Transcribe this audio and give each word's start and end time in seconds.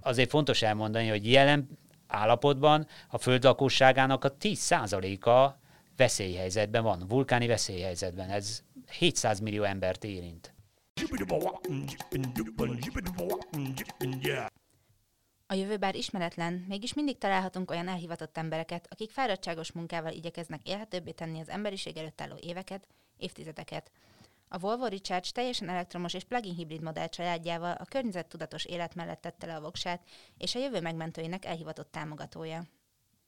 Azért 0.00 0.30
fontos 0.30 0.62
elmondani, 0.62 1.08
hogy 1.08 1.30
jelen 1.30 1.78
állapotban 2.06 2.86
a 3.08 3.18
föld 3.18 3.44
lakosságának 3.44 4.24
a 4.24 4.36
10%-a 4.36 5.58
veszélyhelyzetben 5.96 6.82
van, 6.82 7.04
vulkáni 7.08 7.46
veszélyhelyzetben. 7.46 8.30
Ez 8.30 8.62
700 8.98 9.40
millió 9.40 9.62
embert 9.62 10.04
érint. 10.04 10.54
A 15.46 15.54
jövő 15.54 15.76
bár 15.76 15.94
ismeretlen, 15.94 16.64
mégis 16.68 16.94
mindig 16.94 17.18
találhatunk 17.18 17.70
olyan 17.70 17.88
elhivatott 17.88 18.36
embereket, 18.36 18.86
akik 18.90 19.10
fáradtságos 19.10 19.72
munkával 19.72 20.12
igyekeznek 20.12 20.60
élhetőbbé 20.68 21.10
tenni 21.10 21.40
az 21.40 21.48
emberiség 21.48 21.96
előtt 21.96 22.20
álló 22.20 22.36
éveket, 22.40 22.86
évtizedeket. 23.16 23.90
A 24.52 24.58
Volvo 24.58 24.86
Recharge 24.86 25.30
teljesen 25.32 25.68
elektromos 25.68 26.14
és 26.14 26.24
plug-in 26.24 26.54
hibrid 26.54 26.82
modell 26.82 27.06
családjával 27.06 27.72
a 27.72 27.84
környezettudatos 27.84 28.64
élet 28.64 28.94
mellett 28.94 29.20
tette 29.20 29.46
le 29.46 29.54
a 29.54 29.60
voksát, 29.60 30.02
és 30.38 30.54
a 30.54 30.58
jövő 30.58 30.80
megmentőinek 30.80 31.44
elhivatott 31.44 31.90
támogatója. 31.90 32.64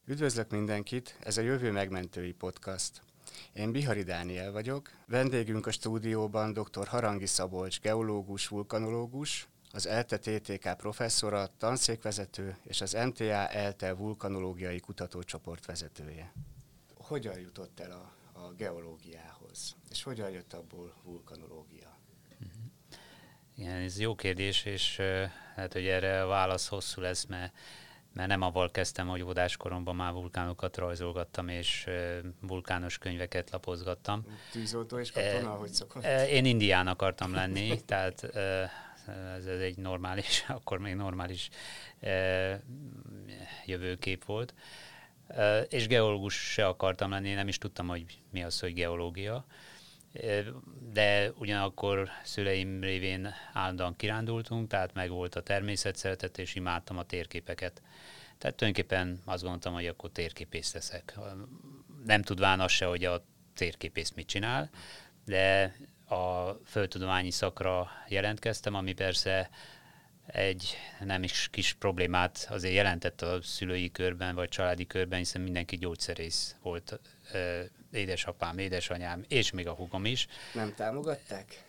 Üdvözlök 0.06 0.50
mindenkit, 0.50 1.16
ez 1.20 1.36
a 1.36 1.40
Jövő 1.40 1.70
Megmentői 1.70 2.32
Podcast. 2.32 3.02
Én 3.52 3.72
Bihari 3.72 4.02
Dániel 4.02 4.52
vagyok, 4.52 4.90
vendégünk 5.06 5.66
a 5.66 5.70
stúdióban 5.70 6.52
dr. 6.52 6.86
Harangi 6.86 7.26
Szabolcs, 7.26 7.80
geológus, 7.80 8.48
vulkanológus, 8.48 9.48
az 9.72 9.86
ELTE 9.86 10.18
TTK 10.18 10.76
professzora, 10.76 11.46
tanszékvezető 11.56 12.56
és 12.64 12.80
az 12.80 12.92
MTA 12.92 13.48
ELTE 13.48 13.94
vulkanológiai 13.94 14.80
kutatócsoport 14.80 15.66
vezetője. 15.66 16.32
Hogyan 16.94 17.38
jutott 17.38 17.80
el 17.80 17.90
a, 17.90 18.12
a 18.38 18.52
geológiához, 18.52 19.41
és 19.90 20.02
hogyan 20.02 20.30
jött 20.30 20.52
abból 20.52 20.94
vulkanológia? 21.04 21.98
Igen, 23.56 23.80
ez 23.80 24.00
jó 24.00 24.14
kérdés, 24.14 24.64
és 24.64 25.00
hát, 25.54 25.72
hogy 25.72 25.86
erre 25.86 26.22
a 26.22 26.26
válasz 26.26 26.68
hosszú 26.68 27.00
lesz, 27.00 27.24
mert 27.24 27.52
mert 28.14 28.28
nem 28.28 28.42
avval 28.42 28.70
kezdtem, 28.70 29.08
hogy 29.08 29.22
óvodáskoromban 29.22 29.96
már 29.96 30.12
vulkánokat 30.12 30.76
rajzolgattam, 30.76 31.48
és 31.48 31.86
vulkános 32.40 32.98
könyveket 32.98 33.50
lapozgattam. 33.50 34.26
Tűzoltó 34.50 34.98
és 34.98 35.10
katona, 35.10 35.50
hogy 35.50 35.72
szokott? 35.72 36.04
Én 36.28 36.44
indián 36.44 36.86
akartam 36.86 37.34
lenni, 37.34 37.80
tehát 37.86 38.24
ez, 39.36 39.46
ez 39.46 39.60
egy 39.60 39.76
normális, 39.76 40.44
akkor 40.48 40.78
még 40.78 40.94
normális 40.94 41.48
jövőkép 43.64 44.24
volt. 44.24 44.54
És 45.68 45.86
geológus 45.86 46.34
se 46.34 46.66
akartam 46.66 47.10
lenni, 47.10 47.34
nem 47.34 47.48
is 47.48 47.58
tudtam, 47.58 47.88
hogy 47.88 48.04
mi 48.30 48.42
az, 48.42 48.60
hogy 48.60 48.74
geológia. 48.74 49.44
De 50.92 51.30
ugyanakkor 51.38 52.08
szüleim 52.22 52.80
révén 52.80 53.34
állandóan 53.52 53.96
kirándultunk, 53.96 54.68
tehát 54.68 54.94
meg 54.94 55.10
volt 55.10 55.34
a 55.34 55.42
természetszeretet, 55.42 56.38
és 56.38 56.54
imádtam 56.54 56.98
a 56.98 57.02
térképeket. 57.02 57.82
Tehát 58.38 58.56
tulajdonképpen 58.56 59.20
azt 59.24 59.42
gondoltam, 59.42 59.72
hogy 59.72 59.86
akkor 59.86 60.10
térképész 60.10 60.74
leszek. 60.74 61.18
Nem 62.04 62.22
tudván 62.22 62.60
az 62.60 62.70
se, 62.72 62.86
hogy 62.86 63.04
a 63.04 63.24
térképész 63.54 64.10
mit 64.10 64.26
csinál, 64.26 64.70
de 65.24 65.76
a 66.08 66.50
földtudományi 66.64 67.30
szakra 67.30 67.90
jelentkeztem, 68.08 68.74
ami 68.74 68.92
persze 68.92 69.50
egy 70.32 70.76
nem 71.04 71.22
is 71.22 71.48
kis 71.50 71.72
problémát 71.72 72.46
azért 72.50 72.74
jelentett 72.74 73.22
a 73.22 73.38
szülői 73.42 73.90
körben, 73.90 74.34
vagy 74.34 74.48
családi 74.48 74.86
körben, 74.86 75.18
hiszen 75.18 75.40
mindenki 75.40 75.76
gyógyszerész 75.76 76.56
volt, 76.62 77.00
édesapám, 77.92 78.58
édesanyám, 78.58 79.24
és 79.28 79.50
még 79.50 79.68
a 79.68 79.72
hugom 79.72 80.04
is. 80.04 80.26
Nem 80.54 80.74
támogatták? 80.74 81.64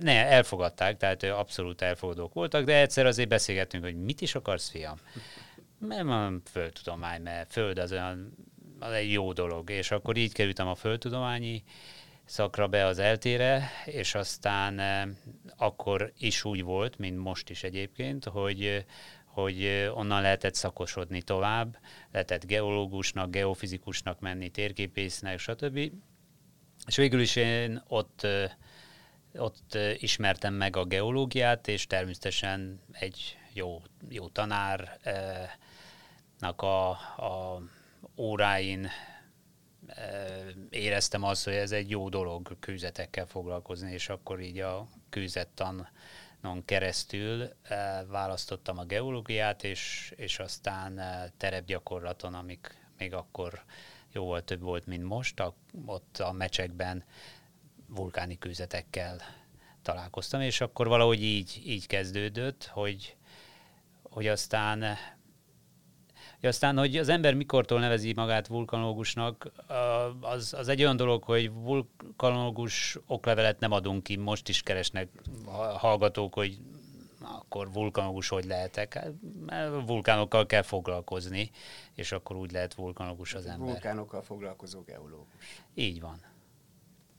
Ne, 0.00 0.26
elfogadták, 0.26 0.96
tehát 0.96 1.22
abszolút 1.22 1.82
elfogadók 1.82 2.34
voltak, 2.34 2.64
de 2.64 2.80
egyszer 2.80 3.06
azért 3.06 3.28
beszélgettünk, 3.28 3.84
hogy 3.84 4.02
mit 4.02 4.20
is 4.20 4.34
akarsz, 4.34 4.70
fiam? 4.70 4.98
Nem 5.78 6.10
a 6.10 6.30
földtudomány, 6.50 7.22
mert 7.22 7.52
föld 7.52 7.78
az 7.78 7.92
olyan 7.92 8.34
az 8.78 8.92
egy 8.92 9.12
jó 9.12 9.32
dolog, 9.32 9.70
és 9.70 9.90
akkor 9.90 10.16
így 10.16 10.32
kerültem 10.32 10.66
a 10.66 10.74
földtudományi 10.74 11.64
szakra 12.32 12.66
be 12.66 12.84
az 12.86 12.98
eltére, 12.98 13.70
és 13.84 14.14
aztán 14.14 14.78
eh, 14.78 15.08
akkor 15.56 16.12
is 16.18 16.44
úgy 16.44 16.62
volt, 16.62 16.98
mint 16.98 17.18
most 17.18 17.50
is 17.50 17.62
egyébként, 17.62 18.24
hogy 18.24 18.84
hogy 19.24 19.90
onnan 19.94 20.22
lehetett 20.22 20.54
szakosodni 20.54 21.22
tovább, 21.22 21.78
lehetett 22.12 22.46
geológusnak, 22.46 23.30
geofizikusnak 23.30 24.20
menni, 24.20 24.48
térképésznek, 24.48 25.38
stb. 25.38 25.92
És 26.86 26.96
végül 26.96 27.20
is 27.20 27.36
én 27.36 27.82
ott, 27.88 28.22
eh, 28.22 28.50
ott 29.34 29.78
ismertem 29.98 30.54
meg 30.54 30.76
a 30.76 30.84
geológiát, 30.84 31.68
és 31.68 31.86
természetesen 31.86 32.80
egy 32.92 33.36
jó, 33.52 33.82
jó 34.08 34.28
tanárnak 34.28 35.52
a, 36.62 36.90
a 36.90 37.62
óráin 38.16 38.88
éreztem 40.70 41.22
azt, 41.22 41.44
hogy 41.44 41.54
ez 41.54 41.72
egy 41.72 41.90
jó 41.90 42.08
dolog 42.08 42.56
kőzetekkel 42.60 43.26
foglalkozni, 43.26 43.92
és 43.92 44.08
akkor 44.08 44.40
így 44.40 44.58
a 44.58 44.86
kőzettanon 45.08 46.64
keresztül 46.64 47.48
választottam 48.08 48.78
a 48.78 48.84
geológiát, 48.84 49.64
és, 49.64 50.12
és 50.16 50.38
aztán 50.38 51.00
terepgyakorlaton, 51.36 52.34
amik 52.34 52.80
még 52.98 53.14
akkor 53.14 53.64
jóval 54.12 54.42
több 54.44 54.60
volt, 54.60 54.86
mint 54.86 55.04
most, 55.04 55.40
a, 55.40 55.54
ott 55.86 56.18
a 56.18 56.32
mecsekben 56.32 57.04
vulkáni 57.86 58.38
kőzetekkel 58.38 59.20
találkoztam, 59.82 60.40
és 60.40 60.60
akkor 60.60 60.88
valahogy 60.88 61.22
így, 61.22 61.62
így 61.64 61.86
kezdődött, 61.86 62.64
hogy, 62.64 63.16
hogy 64.02 64.26
aztán 64.26 64.96
Ja, 66.42 66.48
aztán, 66.48 66.78
hogy 66.78 66.96
az 66.96 67.08
ember 67.08 67.34
mikortól 67.34 67.80
nevezi 67.80 68.12
magát 68.12 68.46
vulkanológusnak, 68.46 69.52
az, 70.20 70.54
az 70.54 70.68
egy 70.68 70.82
olyan 70.82 70.96
dolog, 70.96 71.22
hogy 71.22 71.52
vulkanológus 71.52 72.98
oklevelet 73.06 73.60
nem 73.60 73.72
adunk 73.72 74.02
ki, 74.02 74.16
most 74.16 74.48
is 74.48 74.62
keresnek 74.62 75.08
hallgatók, 75.76 76.34
hogy 76.34 76.58
akkor 77.20 77.72
vulkanológus 77.72 78.28
hogy 78.28 78.44
lehetek? 78.44 78.94
Hát, 78.94 79.68
vulkánokkal 79.86 80.46
kell 80.46 80.62
foglalkozni, 80.62 81.50
és 81.94 82.12
akkor 82.12 82.36
úgy 82.36 82.52
lehet 82.52 82.74
vulkanológus 82.74 83.34
az 83.34 83.46
ember. 83.46 83.68
Vulkánokkal 83.68 84.22
foglalkozó 84.22 84.82
geológus. 84.82 85.64
Így 85.74 86.00
van. 86.00 86.20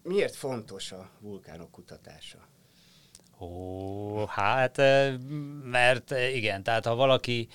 Miért 0.01 0.35
fontos 0.35 0.91
a 0.91 1.09
vulkánok 1.19 1.71
kutatása? 1.71 2.47
Ó, 3.39 4.25
hát, 4.25 4.77
mert 5.63 6.11
igen, 6.33 6.63
tehát 6.63 6.85
ha 6.85 6.95
valaki 6.95 7.47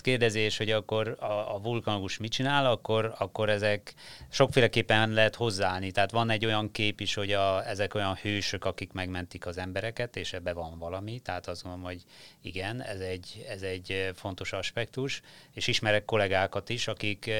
kérdezés, 0.00 0.56
hogy 0.56 0.70
akkor 0.70 1.16
a, 1.20 1.54
a 1.54 1.58
vulkanológus 1.58 2.18
mit 2.18 2.32
csinál, 2.32 2.66
akkor, 2.66 3.14
akkor 3.18 3.48
ezek 3.48 3.94
sokféleképpen 4.30 5.10
lehet 5.10 5.34
hozzáállni. 5.34 5.90
Tehát 5.90 6.10
van 6.10 6.30
egy 6.30 6.46
olyan 6.46 6.70
kép 6.70 7.00
is, 7.00 7.14
hogy 7.14 7.32
a, 7.32 7.68
ezek 7.68 7.94
olyan 7.94 8.14
hősök, 8.14 8.64
akik 8.64 8.92
megmentik 8.92 9.46
az 9.46 9.58
embereket, 9.58 10.16
és 10.16 10.32
ebbe 10.32 10.52
van 10.52 10.78
valami. 10.78 11.18
Tehát 11.18 11.46
azt 11.46 11.64
mondom, 11.64 11.82
hogy 11.82 12.02
igen, 12.42 12.82
ez 12.82 13.00
egy, 13.00 13.44
ez 13.48 13.62
egy 13.62 14.10
fontos 14.14 14.52
aspektus. 14.52 15.20
És 15.52 15.66
ismerek 15.66 16.04
kollégákat 16.04 16.68
is, 16.68 16.88
akik, 16.88 17.30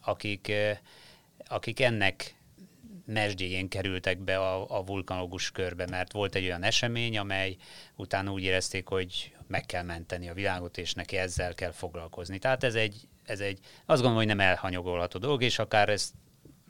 akik, 0.00 0.52
akik 1.48 1.80
ennek 1.80 2.37
mesdjén 3.08 3.68
kerültek 3.68 4.18
be 4.18 4.38
a, 4.38 4.78
a 4.78 4.84
vulkanológus 4.84 5.50
körbe, 5.50 5.86
mert 5.86 6.12
volt 6.12 6.34
egy 6.34 6.44
olyan 6.44 6.62
esemény, 6.62 7.18
amely 7.18 7.56
utána 7.96 8.32
úgy 8.32 8.42
érezték, 8.42 8.88
hogy 8.88 9.34
meg 9.46 9.66
kell 9.66 9.82
menteni 9.82 10.28
a 10.28 10.34
világot, 10.34 10.78
és 10.78 10.94
neki 10.94 11.16
ezzel 11.16 11.54
kell 11.54 11.70
foglalkozni. 11.70 12.38
Tehát 12.38 12.64
ez 12.64 12.74
egy, 12.74 13.08
ez 13.24 13.40
egy 13.40 13.58
azt 13.60 14.02
gondolom, 14.02 14.16
hogy 14.16 14.26
nem 14.26 14.40
elhanyagolható 14.40 15.18
dolog, 15.18 15.42
és 15.42 15.58
akár 15.58 15.88
ezt 15.88 16.14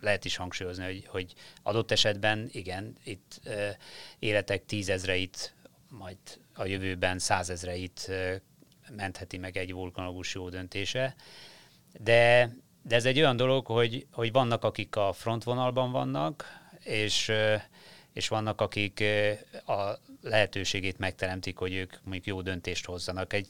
lehet 0.00 0.24
is 0.24 0.36
hangsúlyozni, 0.36 0.84
hogy, 0.84 1.06
hogy 1.06 1.32
adott 1.62 1.90
esetben 1.90 2.48
igen, 2.52 2.96
itt 3.04 3.40
e, 3.44 3.76
életek 4.18 4.64
tízezreit, 4.64 5.54
majd 5.90 6.18
a 6.54 6.66
jövőben 6.66 7.18
százezreit 7.18 8.06
e, 8.08 8.40
mentheti 8.96 9.38
meg 9.38 9.56
egy 9.56 9.72
vulkanológus 9.72 10.34
jó 10.34 10.48
döntése, 10.48 11.14
de 12.00 12.50
de 12.88 12.94
ez 12.94 13.04
egy 13.04 13.18
olyan 13.18 13.36
dolog, 13.36 13.66
hogy, 13.66 14.06
hogy 14.12 14.32
vannak, 14.32 14.64
akik 14.64 14.96
a 14.96 15.12
frontvonalban 15.12 15.90
vannak, 15.90 16.44
és, 16.84 17.32
és 18.12 18.28
vannak, 18.28 18.60
akik 18.60 19.04
a 19.66 19.98
lehetőségét 20.22 20.98
megteremtik, 20.98 21.56
hogy 21.56 21.74
ők 21.74 21.92
mondjuk 22.02 22.26
jó 22.26 22.42
döntést 22.42 22.86
hozzanak. 22.86 23.32
Egy 23.32 23.46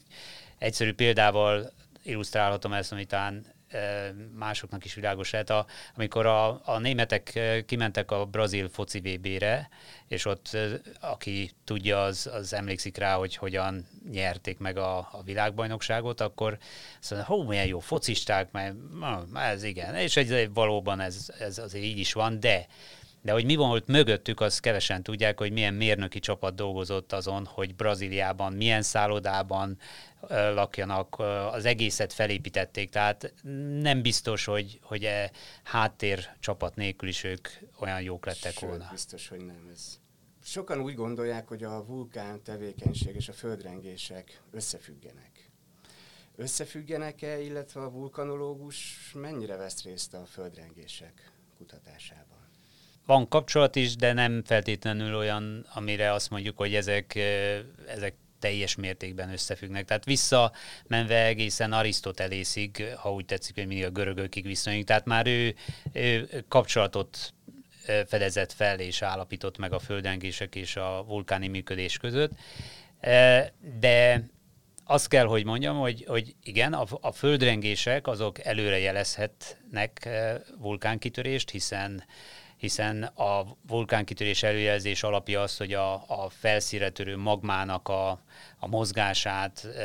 egyszerű 0.57 0.93
példával 0.93 1.71
illusztrálhatom 2.03 2.73
ezt, 2.73 2.91
amit 2.91 3.07
talán 3.07 3.45
másoknak 4.33 4.85
is 4.85 4.93
világos 4.93 5.31
lehet. 5.31 5.49
A, 5.49 5.65
amikor 5.95 6.25
a, 6.25 6.61
a 6.65 6.79
németek 6.79 7.39
kimentek 7.65 8.11
a 8.11 8.25
brazil 8.25 8.69
foci 8.69 8.99
VB-re, 8.99 9.69
és 10.07 10.25
ott 10.25 10.57
aki 10.99 11.51
tudja, 11.63 12.01
az, 12.01 12.29
az 12.33 12.53
emlékszik 12.53 12.97
rá, 12.97 13.15
hogy 13.15 13.35
hogyan 13.35 13.87
nyerték 14.11 14.57
meg 14.57 14.77
a, 14.77 14.97
a 14.97 15.21
világbajnokságot, 15.23 16.21
akkor 16.21 16.57
azt 16.99 17.11
mondja, 17.11 17.27
hó, 17.27 17.43
milyen 17.43 17.65
jó 17.65 17.79
focisták, 17.79 18.51
mert 18.51 18.75
ez 19.33 19.63
igen, 19.63 19.95
és 19.95 20.17
egy, 20.17 20.53
valóban 20.53 20.99
ez, 20.99 21.29
ez 21.39 21.57
azért 21.57 21.85
így 21.85 21.97
is 21.97 22.13
van, 22.13 22.39
de 22.39 22.67
de 23.21 23.31
hogy 23.31 23.45
mi 23.45 23.55
volt 23.55 23.87
mögöttük, 23.87 24.41
az 24.41 24.59
kevesen 24.59 25.03
tudják, 25.03 25.37
hogy 25.37 25.51
milyen 25.51 25.73
mérnöki 25.73 26.19
csapat 26.19 26.55
dolgozott 26.55 27.13
azon, 27.13 27.45
hogy 27.45 27.75
Brazíliában, 27.75 28.53
milyen 28.53 28.81
szállodában 28.81 29.77
lakjanak, 30.27 31.19
az 31.51 31.65
egészet 31.65 32.13
felépítették, 32.13 32.89
tehát 32.89 33.33
nem 33.81 34.01
biztos, 34.01 34.45
hogy, 34.45 34.79
hogy 34.83 35.03
e 35.03 35.31
háttér 35.63 36.29
csapat 36.39 36.75
nélkül 36.75 37.09
is 37.09 37.23
ők 37.23 37.47
olyan 37.79 38.01
jók 38.01 38.25
lettek 38.25 38.51
Sőt, 38.51 38.69
volna. 38.69 38.87
biztos, 38.91 39.27
hogy 39.27 39.45
nem 39.45 39.69
ez. 39.73 39.99
Sokan 40.43 40.81
úgy 40.81 40.95
gondolják, 40.95 41.47
hogy 41.47 41.63
a 41.63 41.85
vulkán 41.85 42.43
tevékenység 42.43 43.15
és 43.15 43.29
a 43.29 43.33
földrengések 43.33 44.41
összefüggenek. 44.51 45.51
Összefüggenek-e, 46.35 47.39
illetve 47.39 47.81
a 47.81 47.89
vulkanológus 47.89 49.11
mennyire 49.13 49.55
vesz 49.55 49.83
részt 49.83 50.13
a 50.13 50.25
földrengések 50.25 51.31
kutatásában? 51.57 52.37
Van 53.05 53.27
kapcsolat 53.27 53.75
is, 53.75 53.95
de 53.95 54.13
nem 54.13 54.43
feltétlenül 54.43 55.15
olyan, 55.15 55.65
amire 55.73 56.13
azt 56.13 56.29
mondjuk, 56.29 56.57
hogy 56.57 56.75
ezek, 56.75 57.15
ezek 57.87 58.15
teljes 58.39 58.75
mértékben 58.75 59.31
összefüggnek. 59.31 59.85
Tehát 59.85 60.05
visszamenve 60.05 61.25
egészen 61.25 61.73
Arisztotelészig, 61.73 62.83
ha 62.97 63.13
úgy 63.13 63.25
tetszik, 63.25 63.55
hogy 63.55 63.67
mindig 63.67 63.85
a 63.85 63.89
görögökig 63.89 64.45
viszonyunk, 64.45 64.85
tehát 64.85 65.05
már 65.05 65.27
ő, 65.27 65.55
ő 65.93 66.43
kapcsolatot 66.47 67.33
fedezett 68.07 68.51
fel 68.51 68.79
és 68.79 69.01
állapított 69.01 69.57
meg 69.57 69.73
a 69.73 69.79
földrengések 69.79 70.55
és 70.55 70.75
a 70.75 71.03
vulkáni 71.07 71.47
működés 71.47 71.97
között. 71.97 72.31
De 73.79 74.23
azt 74.83 75.07
kell, 75.07 75.25
hogy 75.25 75.45
mondjam, 75.45 75.77
hogy, 75.77 76.03
hogy 76.07 76.35
igen, 76.43 76.73
a, 76.73 76.85
a 77.01 77.11
földrengések 77.11 78.07
azok 78.07 78.45
előre 78.45 78.79
jelezhetnek 78.79 80.09
vulkánkitörést, 80.57 81.49
hiszen 81.49 82.03
hiszen 82.59 83.03
a 83.03 83.45
vulkánkitörés 83.67 84.43
előjelzés 84.43 85.03
alapja 85.03 85.41
az, 85.41 85.57
hogy 85.57 85.73
a, 85.73 85.93
a 85.93 86.29
felszíre 86.29 86.89
törő 86.89 87.17
magmának 87.17 87.87
a, 87.87 88.09
a 88.57 88.67
mozgását 88.67 89.65
e, 89.65 89.81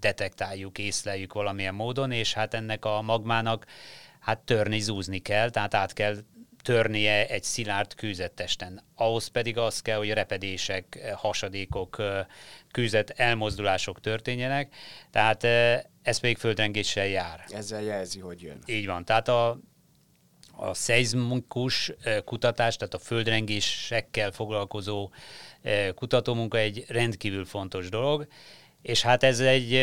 detektáljuk, 0.00 0.78
észleljük 0.78 1.32
valamilyen 1.32 1.74
módon, 1.74 2.12
és 2.12 2.32
hát 2.32 2.54
ennek 2.54 2.84
a 2.84 3.02
magmának 3.02 3.66
hát 4.20 4.38
törni, 4.38 4.80
zúzni 4.80 5.18
kell, 5.18 5.50
tehát 5.50 5.74
át 5.74 5.92
kell 5.92 6.16
törnie 6.62 7.26
egy 7.26 7.42
szilárd 7.42 7.94
kőzettesten. 7.94 8.82
Ahhoz 8.94 9.26
pedig 9.26 9.58
az 9.58 9.80
kell, 9.80 9.96
hogy 9.96 10.12
repedések, 10.12 11.12
hasadékok, 11.14 12.02
kőzet 12.70 13.10
elmozdulások 13.10 14.00
történjenek, 14.00 14.74
tehát 15.10 15.44
ez 16.02 16.18
pedig 16.18 16.36
földrengéssel 16.36 17.06
jár. 17.06 17.44
Ezzel 17.48 17.82
jelzi, 17.82 18.20
hogy 18.20 18.42
jön. 18.42 18.58
Így 18.66 18.86
van, 18.86 19.04
tehát 19.04 19.28
a, 19.28 19.58
a 20.60 20.74
szeizmikus 20.74 21.92
kutatás, 22.24 22.76
tehát 22.76 22.94
a 22.94 22.98
földrengésekkel 22.98 24.30
foglalkozó 24.30 25.10
kutatómunka 25.94 26.58
egy 26.58 26.84
rendkívül 26.88 27.44
fontos 27.44 27.88
dolog, 27.88 28.26
és 28.82 29.02
hát 29.02 29.22
ez, 29.22 29.40
egy, 29.40 29.74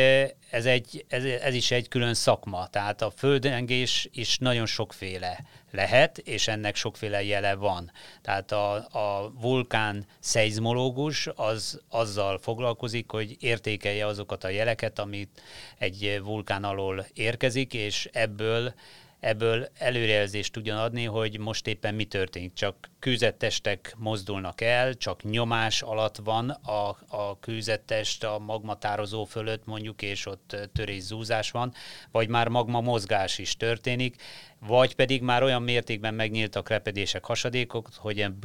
ez, 0.49 0.65
egy, 0.65 1.05
ez, 1.07 1.23
ez 1.23 1.53
is 1.53 1.71
egy 1.71 1.87
külön 1.87 2.13
szakma, 2.13 2.67
tehát 2.67 3.01
a 3.01 3.09
földrengés 3.09 4.07
is 4.11 4.37
nagyon 4.37 4.65
sokféle 4.65 5.45
lehet, 5.71 6.17
és 6.17 6.47
ennek 6.47 6.75
sokféle 6.75 7.23
jele 7.23 7.55
van. 7.55 7.91
Tehát 8.21 8.51
a, 8.51 8.73
a 8.75 9.31
vulkán 9.41 10.05
szeizmológus 10.19 11.29
az 11.35 11.81
azzal 11.89 12.37
foglalkozik, 12.37 13.11
hogy 13.11 13.35
értékelje 13.39 14.05
azokat 14.05 14.43
a 14.43 14.49
jeleket, 14.49 14.99
amit 14.99 15.41
egy 15.77 16.19
vulkán 16.23 16.63
alól 16.63 17.05
érkezik, 17.13 17.73
és 17.73 18.09
ebből 18.11 18.73
ebből 19.19 19.67
előrejelzést 19.77 20.53
tudjon 20.53 20.77
adni, 20.77 21.03
hogy 21.03 21.39
most 21.39 21.67
éppen 21.67 21.95
mi 21.95 22.05
történik. 22.05 22.53
Csak 22.53 22.89
kőzettestek 22.99 23.95
mozdulnak 23.97 24.61
el, 24.61 24.93
csak 24.93 25.23
nyomás 25.23 25.81
alatt 25.81 26.17
van 26.23 26.49
a, 26.49 26.97
a 27.07 27.39
kőzettest 27.39 28.23
a 28.23 28.39
magmatározó 28.39 29.23
fölött 29.23 29.65
mondjuk, 29.65 30.01
és 30.01 30.25
ott 30.25 30.55
törés 30.73 31.01
zúzás 31.01 31.51
van, 31.51 31.73
vagy 32.11 32.29
már 32.29 32.47
magma 32.47 32.81
mozgás 32.81 33.37
is 33.37 33.57
történik, 33.57 34.21
vagy 34.59 34.95
pedig 34.95 35.21
már 35.21 35.43
olyan 35.43 35.61
mértékben 35.61 36.13
megnyíltak 36.13 36.69
repedések, 36.69 37.25
hasadékok, 37.25 37.89
hogy 37.95 38.17
ilyen 38.17 38.39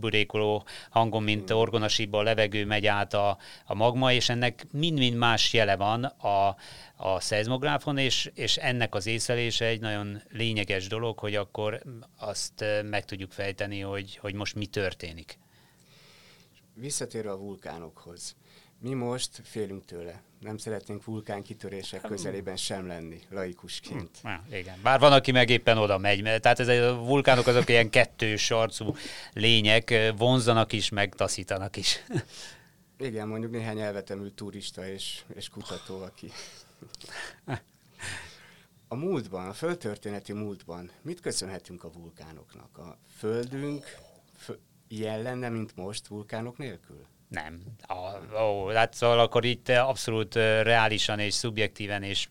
burékoló 0.00 0.64
hangon, 0.90 1.22
mint 1.22 1.50
orgonasíba 1.50 2.18
a 2.18 2.22
levegő 2.22 2.64
megy 2.64 2.86
át 2.86 3.14
a, 3.14 3.38
a 3.64 3.74
magma, 3.74 4.12
és 4.12 4.28
ennek 4.28 4.66
mind-mind 4.70 5.16
más 5.16 5.52
jele 5.52 5.76
van 5.76 6.04
a, 6.04 6.56
a 6.96 7.20
szeizmográfon, 7.20 7.98
és, 7.98 8.30
és 8.34 8.56
ennek 8.56 8.94
az 8.94 9.06
észlelése 9.06 9.64
egy 9.64 9.80
nagyon 9.80 10.22
lényeges 10.28 10.86
dolog, 10.86 11.18
hogy 11.18 11.34
akkor 11.34 11.82
azt 12.16 12.64
meg 12.84 13.04
tudjuk 13.04 13.32
fejteni, 13.32 13.80
hogy, 13.80 14.16
hogy 14.16 14.34
most 14.34 14.54
mi 14.54 14.66
történik. 14.66 15.38
Visszatérve 16.74 17.30
a 17.30 17.38
vulkánokhoz. 17.38 18.36
Mi 18.82 18.94
most 18.94 19.40
félünk 19.44 19.84
tőle. 19.84 20.22
Nem 20.38 20.56
szeretnénk 20.56 21.04
vulkánkitörések 21.04 22.00
hát, 22.00 22.10
közelében 22.10 22.56
sem 22.56 22.86
lenni, 22.86 23.20
laikusként. 23.30 24.10
Hm, 24.22 24.54
igen. 24.54 24.78
Bár 24.82 25.00
van, 25.00 25.12
aki 25.12 25.32
meg 25.32 25.50
éppen 25.50 25.78
oda 25.78 25.98
megy, 25.98 26.22
mert 26.22 26.42
tehát 26.42 26.60
ez 26.60 26.68
a 26.68 26.94
vulkánok 26.94 27.46
azok 27.46 27.68
ilyen 27.68 27.90
kettős 27.90 28.50
arcú 28.50 28.94
lények, 29.32 30.12
vonzanak 30.16 30.72
is, 30.72 30.88
meg 30.88 31.14
taszítanak 31.14 31.76
is. 31.76 31.96
Igen, 32.98 33.28
mondjuk 33.28 33.52
néhány 33.52 33.80
elvetemült 33.80 34.34
turista 34.34 34.86
és, 34.86 35.22
és 35.34 35.48
kutató, 35.48 36.02
aki... 36.02 36.30
A 38.88 38.94
múltban, 38.94 39.48
a 39.48 39.52
földtörténeti 39.52 40.32
múltban 40.32 40.90
mit 41.02 41.20
köszönhetünk 41.20 41.84
a 41.84 41.92
vulkánoknak? 41.92 42.78
A 42.78 42.98
földünk 43.18 43.84
ilyen 44.88 45.22
lenne, 45.22 45.48
mint 45.48 45.76
most 45.76 46.06
vulkánok 46.06 46.58
nélkül? 46.58 47.06
Nem. 47.30 47.60
A, 47.80 48.36
ó, 48.42 48.68
hát 48.68 48.94
szóval 48.94 49.18
akkor 49.18 49.44
itt 49.44 49.68
abszolút 49.68 50.34
reálisan 50.34 51.18
és 51.18 51.34
szubjektíven, 51.34 52.02
és, 52.02 52.28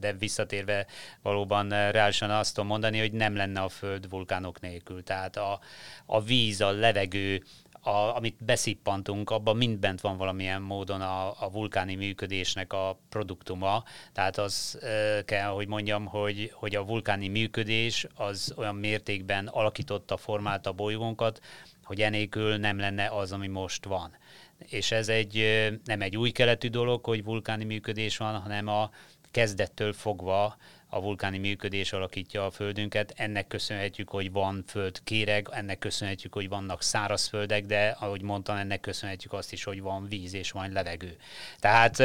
de 0.00 0.12
visszatérve 0.12 0.86
valóban 1.22 1.68
reálisan 1.68 2.30
azt 2.30 2.54
tudom 2.54 2.68
mondani, 2.68 2.98
hogy 2.98 3.12
nem 3.12 3.36
lenne 3.36 3.60
a 3.60 3.68
Föld 3.68 4.08
vulkánok 4.08 4.60
nélkül. 4.60 5.02
Tehát 5.02 5.36
a, 5.36 5.60
a 6.06 6.22
víz, 6.22 6.60
a 6.60 6.70
levegő, 6.70 7.42
a, 7.86 8.16
amit 8.16 8.44
beszippantunk, 8.44 9.30
abban 9.30 9.56
mind 9.56 9.78
bent 9.78 10.00
van 10.00 10.16
valamilyen 10.16 10.62
módon 10.62 11.00
a, 11.00 11.42
a 11.44 11.50
vulkáni 11.50 11.94
működésnek 11.94 12.72
a 12.72 12.98
produktuma. 13.08 13.84
Tehát 14.12 14.38
az 14.38 14.78
e, 14.82 15.24
kell, 15.24 15.48
hogy 15.48 15.68
mondjam, 15.68 16.06
hogy, 16.06 16.50
hogy 16.54 16.74
a 16.74 16.84
vulkáni 16.84 17.28
működés 17.28 18.06
az 18.14 18.54
olyan 18.56 18.74
mértékben 18.74 19.46
alakította, 19.46 20.16
formálta 20.16 20.70
a 20.70 20.72
bolygónkat, 20.72 21.40
hogy 21.84 22.00
enélkül 22.00 22.56
nem 22.56 22.78
lenne 22.78 23.08
az, 23.08 23.32
ami 23.32 23.46
most 23.46 23.84
van. 23.84 24.16
És 24.58 24.90
ez 24.90 25.08
egy 25.08 25.44
nem 25.84 26.00
egy 26.00 26.16
új 26.16 26.30
keletű 26.30 26.68
dolog, 26.68 27.04
hogy 27.04 27.24
vulkáni 27.24 27.64
működés 27.64 28.16
van, 28.16 28.40
hanem 28.40 28.68
a 28.68 28.90
kezdettől 29.30 29.92
fogva 29.92 30.56
a 30.96 31.00
vulkáni 31.00 31.38
működés 31.38 31.92
alakítja 31.92 32.46
a 32.46 32.50
földünket. 32.50 33.12
Ennek 33.16 33.46
köszönhetjük, 33.46 34.08
hogy 34.08 34.32
van 34.32 34.64
föld 34.66 35.02
kéreg, 35.04 35.48
ennek 35.50 35.78
köszönhetjük, 35.78 36.34
hogy 36.34 36.48
vannak 36.48 36.82
szárazföldek, 36.82 37.66
de 37.66 37.96
ahogy 38.00 38.22
mondtam, 38.22 38.56
ennek 38.56 38.80
köszönhetjük 38.80 39.32
azt 39.32 39.52
is, 39.52 39.64
hogy 39.64 39.80
van 39.80 40.08
víz 40.08 40.34
és 40.34 40.50
van 40.50 40.72
levegő. 40.72 41.16
Tehát 41.58 42.02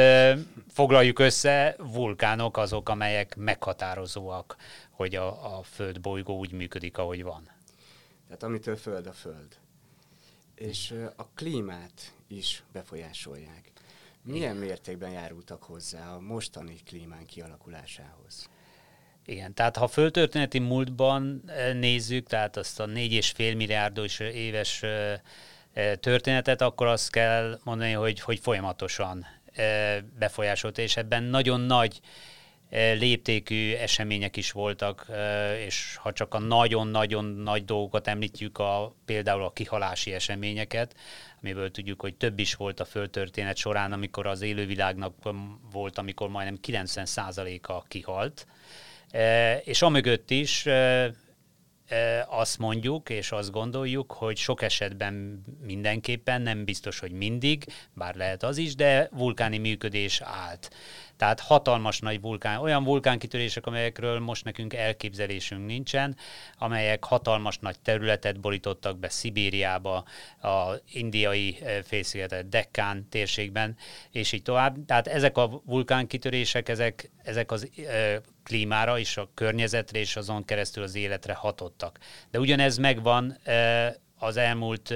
foglaljuk 0.68 1.18
össze, 1.18 1.76
vulkánok 1.78 2.56
azok, 2.56 2.88
amelyek 2.88 3.36
meghatározóak, 3.36 4.56
hogy 4.90 5.14
a, 5.14 5.56
a 5.58 5.62
föld 5.62 6.00
bolygó 6.00 6.38
úgy 6.38 6.52
működik, 6.52 6.98
ahogy 6.98 7.22
van. 7.22 7.50
Tehát 8.26 8.42
amitől 8.42 8.76
föld 8.76 9.06
a 9.06 9.12
föld 9.12 9.60
és 10.62 10.94
a 11.16 11.26
klímát 11.34 12.14
is 12.26 12.62
befolyásolják. 12.72 13.72
Milyen 14.22 14.56
mértékben 14.56 15.10
járultak 15.10 15.62
hozzá 15.62 16.14
a 16.14 16.20
mostani 16.20 16.76
klímán 16.84 17.26
kialakulásához? 17.26 18.48
Igen, 19.26 19.54
tehát 19.54 19.76
ha 19.76 19.88
földtörténeti 19.88 20.58
múltban 20.58 21.50
nézzük, 21.74 22.26
tehát 22.26 22.56
azt 22.56 22.80
a 22.80 22.86
4,5 22.86 23.56
milliárdos 23.56 24.18
éves 24.20 24.84
történetet, 26.00 26.60
akkor 26.60 26.86
azt 26.86 27.10
kell 27.10 27.58
mondani, 27.64 27.92
hogy, 27.92 28.20
hogy 28.20 28.38
folyamatosan 28.38 29.26
befolyásolt, 30.18 30.78
és 30.78 30.96
ebben 30.96 31.22
nagyon 31.22 31.60
nagy 31.60 32.00
léptékű 32.72 33.74
események 33.74 34.36
is 34.36 34.52
voltak, 34.52 35.06
és 35.66 35.96
ha 35.96 36.12
csak 36.12 36.34
a 36.34 36.38
nagyon-nagyon 36.38 37.24
nagy 37.24 37.64
dolgokat 37.64 38.08
említjük, 38.08 38.58
a, 38.58 38.94
például 39.04 39.42
a 39.44 39.52
kihalási 39.52 40.12
eseményeket, 40.12 40.96
amiből 41.42 41.70
tudjuk, 41.70 42.00
hogy 42.00 42.14
több 42.14 42.38
is 42.38 42.54
volt 42.54 42.80
a 42.80 42.84
földtörténet 42.84 43.56
során, 43.56 43.92
amikor 43.92 44.26
az 44.26 44.42
élővilágnak 44.42 45.14
volt, 45.72 45.98
amikor 45.98 46.28
majdnem 46.28 46.58
90%-a 46.66 47.82
kihalt, 47.82 48.46
és 49.64 49.82
amögött 49.82 50.30
is 50.30 50.66
azt 52.26 52.58
mondjuk, 52.58 53.10
és 53.10 53.32
azt 53.32 53.50
gondoljuk, 53.50 54.12
hogy 54.12 54.36
sok 54.36 54.62
esetben 54.62 55.42
mindenképpen, 55.60 56.42
nem 56.42 56.64
biztos, 56.64 56.98
hogy 56.98 57.12
mindig, 57.12 57.64
bár 57.94 58.14
lehet 58.14 58.42
az 58.42 58.56
is, 58.56 58.74
de 58.74 59.08
vulkáni 59.12 59.58
működés 59.58 60.20
állt. 60.20 60.70
Tehát 61.22 61.40
hatalmas 61.40 61.98
nagy 61.98 62.20
vulkán, 62.20 62.58
olyan 62.58 62.84
vulkánkitörések, 62.84 63.66
amelyekről 63.66 64.18
most 64.18 64.44
nekünk 64.44 64.74
elképzelésünk 64.74 65.66
nincsen, 65.66 66.16
amelyek 66.58 67.04
hatalmas 67.04 67.58
nagy 67.58 67.80
területet 67.80 68.40
borítottak 68.40 68.98
be 68.98 69.08
Szibériába, 69.08 70.04
a 70.42 70.74
indiai 70.92 71.58
félszigetet, 71.84 72.48
Dekkán 72.48 73.08
térségben, 73.08 73.76
és 74.10 74.32
így 74.32 74.42
tovább. 74.42 74.76
Tehát 74.86 75.06
ezek 75.06 75.36
a 75.36 75.62
vulkánkitörések, 75.64 76.68
ezek, 76.68 77.10
ezek 77.22 77.52
az 77.52 77.70
klímára 78.42 78.98
és 78.98 79.16
a 79.16 79.30
környezetre 79.34 79.98
és 79.98 80.16
azon 80.16 80.44
keresztül 80.44 80.82
az 80.82 80.94
életre 80.94 81.32
hatottak. 81.32 81.98
De 82.30 82.38
ugyanez 82.38 82.76
megvan 82.76 83.38
az 84.22 84.36
elmúlt 84.36 84.94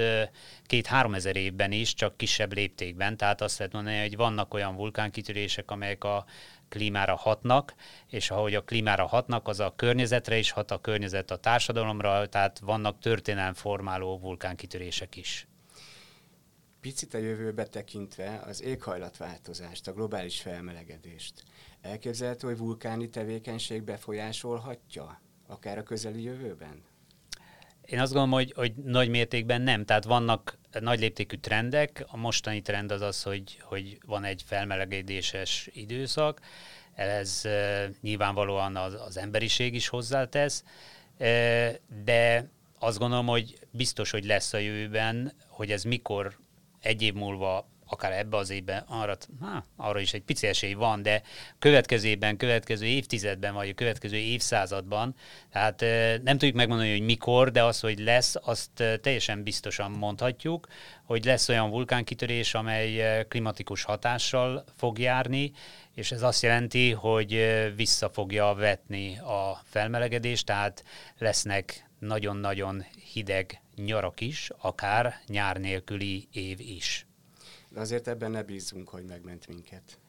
két-három 0.65 1.13
ezer 1.13 1.35
évben 1.35 1.71
is, 1.71 1.93
csak 1.93 2.17
kisebb 2.17 2.53
léptékben, 2.53 3.17
tehát 3.17 3.41
azt 3.41 3.57
lehet 3.57 3.73
mondani, 3.73 3.99
hogy 3.99 4.15
vannak 4.15 4.53
olyan 4.53 4.75
vulkánkitörések, 4.75 5.71
amelyek 5.71 6.03
a 6.03 6.25
klímára 6.69 7.15
hatnak, 7.15 7.73
és 8.07 8.31
ahogy 8.31 8.55
a 8.55 8.63
klímára 8.63 9.05
hatnak, 9.05 9.47
az 9.47 9.59
a 9.59 9.73
környezetre 9.75 10.37
is 10.37 10.51
hat, 10.51 10.71
a 10.71 10.81
környezet 10.81 11.31
a 11.31 11.37
társadalomra, 11.37 12.27
tehát 12.27 12.59
vannak 12.59 12.99
történelmformáló 12.99 14.19
vulkánkitörések 14.19 15.15
is. 15.15 15.47
Picit 16.81 17.13
a 17.13 17.17
jövőbe 17.17 17.65
tekintve 17.65 18.41
az 18.45 18.61
éghajlatváltozást, 18.61 19.87
a 19.87 19.93
globális 19.93 20.41
felmelegedést. 20.41 21.43
Elképzelhető, 21.81 22.47
hogy 22.47 22.57
vulkáni 22.57 23.09
tevékenység 23.09 23.83
befolyásolhatja, 23.83 25.21
akár 25.47 25.77
a 25.77 25.83
közeli 25.83 26.23
jövőben? 26.23 26.83
Én 27.87 27.99
azt 27.99 28.13
gondolom, 28.13 28.31
hogy, 28.31 28.53
hogy 28.55 28.73
nagy 28.75 29.09
mértékben 29.09 29.61
nem. 29.61 29.85
Tehát 29.85 30.03
vannak 30.03 30.57
nagy 30.79 30.99
léptékű 30.99 31.37
trendek. 31.37 32.05
A 32.07 32.17
mostani 32.17 32.61
trend 32.61 32.91
az 32.91 33.01
az, 33.01 33.23
hogy, 33.23 33.59
hogy 33.61 33.97
van 34.05 34.23
egy 34.23 34.43
felmelegedéses 34.45 35.69
időszak. 35.73 36.39
Ez 36.95 37.41
e, 37.45 37.89
nyilvánvalóan 38.01 38.75
az, 38.75 38.93
az 38.93 39.17
emberiség 39.17 39.73
is 39.73 39.87
hozzátesz, 39.87 40.63
de 42.03 42.49
azt 42.79 42.97
gondolom, 42.97 43.27
hogy 43.27 43.59
biztos, 43.71 44.11
hogy 44.11 44.25
lesz 44.25 44.53
a 44.53 44.57
jövőben, 44.57 45.33
hogy 45.47 45.71
ez 45.71 45.83
mikor 45.83 46.37
egy 46.81 47.01
év 47.01 47.13
múlva 47.13 47.67
akár 47.87 48.11
ebbe 48.11 48.37
az 48.37 48.49
évben, 48.49 48.83
arra, 48.87 49.17
há, 49.41 49.63
arra 49.75 49.99
is 49.99 50.13
egy 50.13 50.21
pici 50.21 50.47
esély 50.47 50.73
van, 50.73 51.01
de 51.01 51.21
következő 51.59 52.07
évben, 52.07 52.37
következő 52.37 52.85
évtizedben, 52.85 53.53
vagy 53.53 53.69
a 53.69 53.73
következő 53.73 54.17
évszázadban, 54.17 55.15
tehát 55.51 55.81
nem 56.23 56.37
tudjuk 56.37 56.55
megmondani, 56.55 56.91
hogy 56.91 57.05
mikor, 57.05 57.51
de 57.51 57.63
az, 57.63 57.79
hogy 57.79 57.99
lesz, 57.99 58.35
azt 58.41 58.83
teljesen 59.01 59.43
biztosan 59.43 59.91
mondhatjuk, 59.91 60.67
hogy 61.03 61.25
lesz 61.25 61.49
olyan 61.49 61.69
vulkánkitörés, 61.69 62.53
amely 62.53 63.25
klimatikus 63.27 63.83
hatással 63.83 64.63
fog 64.77 64.99
járni, 64.99 65.51
és 65.93 66.11
ez 66.11 66.21
azt 66.21 66.43
jelenti, 66.43 66.91
hogy 66.91 67.63
vissza 67.75 68.09
fogja 68.09 68.53
vetni 68.53 69.17
a 69.17 69.61
felmelegedést, 69.63 70.45
tehát 70.45 70.83
lesznek 71.17 71.89
nagyon-nagyon 71.99 72.85
hideg 73.13 73.61
nyarak 73.75 74.21
is, 74.21 74.49
akár 74.57 75.21
nyár 75.27 75.57
nélküli 75.57 76.27
év 76.31 76.59
is. 76.59 77.06
De 77.69 77.79
azért 77.79 78.07
ebben 78.07 78.31
ne 78.31 78.43
bízzunk, 78.43 78.89
hogy 78.89 79.03
megment 79.03 79.47
minket. 79.47 79.99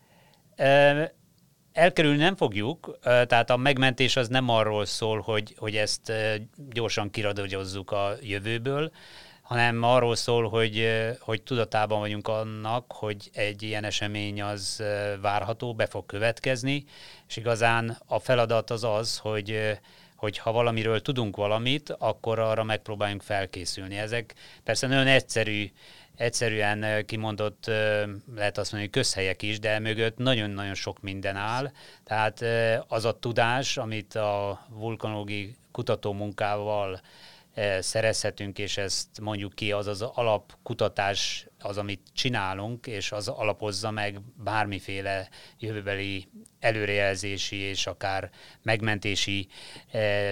Elkerülni 1.73 2.19
nem 2.19 2.37
fogjuk, 2.37 2.99
tehát 3.03 3.51
a 3.51 3.57
megmentés 3.57 4.17
az 4.17 4.29
nem 4.29 4.49
arról 4.49 4.85
szól, 4.85 5.21
hogy, 5.21 5.55
hogy 5.59 5.77
ezt 5.77 6.13
gyorsan 6.71 7.11
kiradogyozzuk 7.11 7.91
a 7.91 8.15
jövőből, 8.23 8.91
hanem 9.43 9.83
arról 9.83 10.17
szól, 10.17 10.49
hogy, 10.49 10.89
hogy 11.21 11.43
tudatában 11.43 11.99
vagyunk 11.99 12.29
annak, 12.29 12.93
hogy 12.93 13.31
egy 13.33 13.63
ilyen 13.63 13.85
esemény 13.85 14.43
az 14.43 14.83
várható, 15.21 15.75
be 15.75 15.87
fog 15.87 16.07
következni, 16.07 16.85
és 17.29 17.37
igazán 17.37 17.99
a 18.07 18.19
feladat 18.19 18.71
az 18.71 18.85
az, 18.85 19.19
hogy, 19.19 19.79
hogy 20.17 20.39
ha 20.39 20.53
valamiről 20.53 21.01
tudunk 21.01 21.37
valamit, 21.37 21.91
akkor 21.99 22.39
arra 22.39 22.65
megpróbáljunk 22.65 23.23
felkészülni. 23.23 23.97
Ezek 23.99 24.35
persze 24.65 24.87
nagyon 24.87 25.07
egyszerű 25.07 25.71
egyszerűen 26.19 27.07
kimondott, 27.07 27.67
lehet 28.35 28.59
azt 28.59 28.73
mondani, 28.73 28.91
közhelyek 28.91 29.43
is, 29.43 29.59
de 29.59 29.79
mögött 29.79 30.17
nagyon-nagyon 30.17 30.75
sok 30.75 31.01
minden 31.01 31.37
áll. 31.37 31.73
Tehát 32.05 32.45
az 32.89 33.05
a 33.05 33.19
tudás, 33.19 33.77
amit 33.77 34.15
a 34.15 34.67
vulkanológiai 34.69 35.57
kutatómunkával 35.73 37.01
szerezhetünk, 37.81 38.59
és 38.59 38.77
ezt 38.77 39.21
mondjuk 39.21 39.55
ki, 39.55 39.73
az 39.73 39.87
az 39.87 40.03
alapkutatás, 40.03 41.48
az, 41.61 41.79
amit 41.79 42.01
csinálunk, 42.13 42.87
és 42.87 43.13
az 43.13 43.29
alapozza 43.29 43.91
meg 43.91 44.21
bármiféle 44.37 45.29
jövőbeli 45.59 46.29
előrejelzési 46.61 47.57
és 47.57 47.87
akár 47.87 48.31
megmentési 48.63 49.49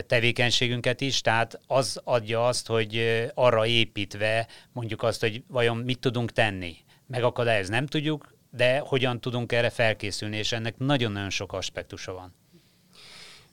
tevékenységünket 0.07 1.01
is. 1.01 1.21
Tehát 1.21 1.61
az 1.67 2.01
adja 2.05 2.47
azt, 2.47 2.67
hogy 2.67 3.25
arra 3.35 3.67
építve 3.67 4.49
mondjuk 4.73 5.03
azt, 5.03 5.21
hogy 5.21 5.45
vajon 5.49 5.77
mit 5.77 5.99
tudunk 5.99 6.33
tenni. 6.33 6.77
Megakadályozni 7.07 7.75
nem 7.75 7.87
tudjuk, 7.87 8.35
de 8.51 8.79
hogyan 8.79 9.21
tudunk 9.21 9.53
erre 9.53 9.71
felkészülni, 9.71 10.37
és 10.37 10.53
ennek 10.53 10.79
nagyon-nagyon 10.79 11.31
sok 11.31 11.53
aspektusa 11.53 12.13
van. 12.13 12.35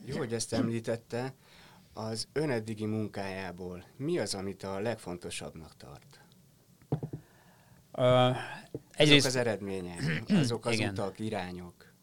Jó, 0.05 0.17
hogy 0.17 0.33
ezt 0.33 0.53
említette 0.53 1.33
az 1.93 2.27
ön 2.33 2.49
eddigi 2.49 2.85
munkájából 2.85 3.85
mi 3.97 4.19
az, 4.19 4.33
amit 4.33 4.63
a 4.63 4.79
legfontosabbnak 4.79 5.77
tart? 5.77 6.22
Uh, 7.97 8.37
egyrészt, 8.91 9.25
azok 9.25 9.41
az 9.41 9.47
eredmények, 9.47 10.23
azok 10.41 10.65
az 10.65 10.73
igen. 10.73 10.89
utak, 10.89 11.19
irányok. 11.19 11.93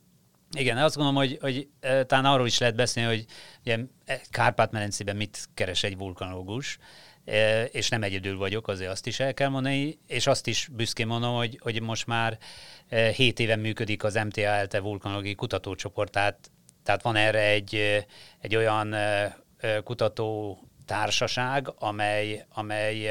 Igen, 0.53 0.79
azt 0.79 0.97
gondolom, 0.97 1.19
hogy, 1.19 1.39
hogy 1.41 1.69
talán 2.07 2.25
arról 2.25 2.47
is 2.47 2.59
lehet 2.59 2.75
beszélni, 2.75 3.09
hogy 3.09 3.25
ugye, 3.61 3.79
e, 4.05 4.21
Kárpát-medencében 4.31 5.17
mit 5.17 5.49
keres 5.55 5.83
egy 5.83 5.97
vulkanológus, 5.97 6.79
és 7.71 7.89
nem 7.89 8.03
egyedül 8.03 8.37
vagyok, 8.37 8.69
azért 8.69 8.91
azt 8.91 9.07
is 9.07 9.21
el 9.21 9.35
kell 9.35 9.49
mondani, 9.49 9.99
és 10.07 10.27
azt 10.27 10.47
is 10.47 10.69
büszkén 10.73 11.07
mondom, 11.07 11.35
hogy, 11.35 11.59
hogy 11.63 11.83
most 11.83 12.07
már 12.07 12.39
7 13.15 13.39
éven 13.39 13.59
működik 13.59 14.05
az 14.05 14.15
MTA 14.15 14.41
ELTE 14.41 14.81
vulkanológiai 14.81 15.35
kutatócsoport, 15.35 16.13
tehát, 16.13 16.51
tehát 16.83 17.03
van 17.03 17.17
erre 17.17 17.43
egy, 17.43 18.05
egy 18.41 18.57
olyan 18.57 18.95
kutató 19.85 20.59
társaság, 20.87 21.73
amely, 21.79 22.45
amely 22.49 23.09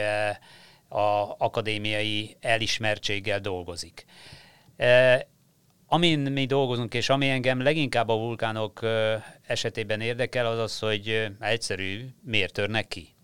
a 0.89 1.35
akadémiai 1.37 2.37
elismertséggel 2.39 3.39
dolgozik. 3.39 4.05
Amin 5.87 6.19
mi 6.19 6.45
dolgozunk, 6.45 6.93
és 6.93 7.09
ami 7.09 7.29
engem 7.29 7.61
leginkább 7.61 8.09
a 8.09 8.17
vulkánok 8.17 8.85
esetében 9.47 10.01
érdekel, 10.01 10.45
az 10.45 10.59
az, 10.59 10.79
hogy 10.79 11.31
egyszerű, 11.39 12.05
miért 12.23 12.53
törnek 12.53 12.87
ki. 12.87 13.15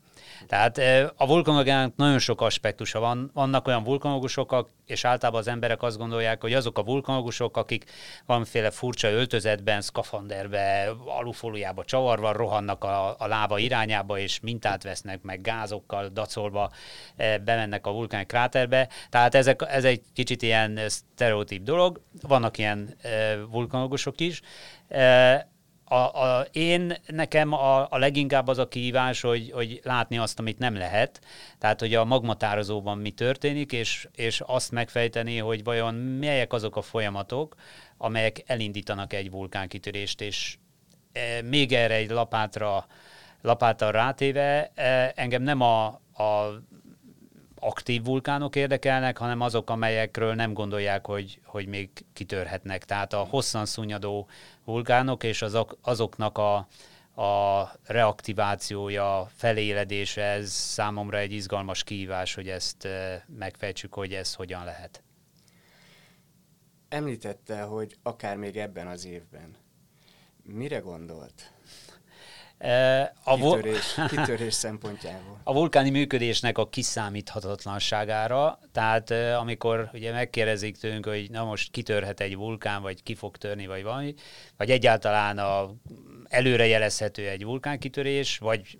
Tehát 0.47 0.77
a 1.15 1.27
vulkanológiának 1.27 1.95
nagyon 1.95 2.19
sok 2.19 2.41
aspektusa 2.41 2.99
van. 2.99 3.31
Vannak 3.33 3.67
olyan 3.67 3.83
vulkanológusok, 3.83 4.69
és 4.85 5.05
általában 5.05 5.41
az 5.41 5.47
emberek 5.47 5.81
azt 5.81 5.97
gondolják, 5.97 6.41
hogy 6.41 6.53
azok 6.53 6.77
a 6.77 6.83
vulkanológusok, 6.83 7.57
akik 7.57 7.85
valamiféle 8.25 8.71
furcsa 8.71 9.09
öltözetben, 9.09 9.81
szkafanderbe, 9.81 10.91
alufóliába 11.05 11.83
csavarva 11.83 12.31
rohannak 12.31 12.83
a, 12.83 13.15
a 13.19 13.27
lába 13.27 13.57
irányába, 13.57 14.19
és 14.19 14.39
mintát 14.39 14.83
vesznek, 14.83 15.21
meg 15.21 15.41
gázokkal 15.41 16.07
dacolva 16.07 16.71
bemennek 17.43 17.87
a 17.87 17.91
vulkáni 17.91 18.25
kráterbe. 18.25 18.89
Tehát 19.09 19.35
ezek, 19.35 19.61
ez 19.67 19.83
egy 19.83 20.01
kicsit 20.13 20.41
ilyen 20.41 20.79
sztereotíp 20.87 21.63
dolog. 21.63 22.01
Vannak 22.21 22.57
ilyen 22.57 22.95
vulkanológusok 23.49 24.19
is 24.19 24.41
a, 25.87 25.95
a, 25.95 26.45
én 26.51 26.93
nekem 27.07 27.53
a, 27.53 27.87
a 27.89 27.97
leginkább 27.97 28.47
az 28.47 28.57
a 28.57 28.67
kihívás, 28.67 29.21
hogy, 29.21 29.51
hogy 29.51 29.79
látni 29.83 30.17
azt, 30.17 30.39
amit 30.39 30.57
nem 30.57 30.75
lehet, 30.75 31.21
tehát 31.57 31.79
hogy 31.79 31.93
a 31.93 32.05
magmatározóban 32.05 32.97
mi 32.97 33.11
történik, 33.11 33.71
és, 33.71 34.07
és 34.15 34.41
azt 34.45 34.71
megfejteni, 34.71 35.37
hogy 35.37 35.63
vajon 35.63 35.95
melyek 35.95 36.53
azok 36.53 36.75
a 36.75 36.81
folyamatok, 36.81 37.55
amelyek 37.97 38.43
elindítanak 38.45 39.13
egy 39.13 39.31
vulkánkitörést, 39.31 40.21
és 40.21 40.57
e, 41.11 41.41
még 41.41 41.73
erre 41.73 41.93
egy 41.93 42.09
lapátra, 42.09 42.85
lapáttal 43.41 43.91
rátéve, 43.91 44.71
e, 44.75 45.11
engem 45.15 45.41
nem 45.41 45.61
a, 45.61 45.85
a 46.13 46.61
aktív 47.65 48.03
vulkánok 48.03 48.55
érdekelnek, 48.55 49.17
hanem 49.17 49.41
azok, 49.41 49.69
amelyekről 49.69 50.33
nem 50.33 50.53
gondolják, 50.53 51.05
hogy, 51.05 51.39
hogy 51.45 51.67
még 51.67 51.89
kitörhetnek. 52.13 52.85
Tehát 52.85 53.13
a 53.13 53.17
hosszan 53.29 53.65
szúnyadó 53.65 54.27
vulkánok 54.65 55.23
és 55.23 55.41
azok, 55.41 55.77
azoknak 55.81 56.37
a, 56.37 56.55
a 57.21 57.71
reaktivációja, 57.83 59.29
feléledése, 59.35 60.21
ez 60.23 60.51
számomra 60.51 61.17
egy 61.17 61.31
izgalmas 61.31 61.83
kihívás, 61.83 62.33
hogy 62.33 62.49
ezt 62.49 62.85
eh, 62.85 63.21
megfejtsük, 63.37 63.93
hogy 63.93 64.13
ez 64.13 64.33
hogyan 64.33 64.63
lehet. 64.63 65.03
Említette, 66.89 67.61
hogy 67.61 67.97
akár 68.03 68.37
még 68.37 68.57
ebben 68.57 68.87
az 68.87 69.05
évben. 69.05 69.55
Mire 70.43 70.79
gondolt? 70.79 71.54
A 73.23 73.35
kitörés, 73.35 73.95
kitörés 74.09 74.53
szempontjából. 74.53 75.39
A 75.43 75.53
vulkáni 75.53 75.89
működésnek 75.89 76.57
a 76.57 76.69
kiszámíthatatlanságára, 76.69 78.59
tehát 78.71 79.11
amikor 79.39 79.89
ugye 79.93 80.11
megkérdezik 80.11 80.77
tőlünk, 80.77 81.05
hogy 81.05 81.29
na 81.31 81.43
most 81.43 81.71
kitörhet 81.71 82.19
egy 82.19 82.35
vulkán, 82.35 82.81
vagy 82.81 83.03
ki 83.03 83.15
fog 83.15 83.37
törni, 83.37 83.67
vagy 83.67 83.83
valami, 83.83 84.13
vagy 84.57 84.69
egyáltalán 84.71 85.37
a, 85.37 85.73
előrejelezhető 86.29 87.27
egy 87.27 87.43
vulkánkitörés, 87.43 88.37
vagy 88.37 88.77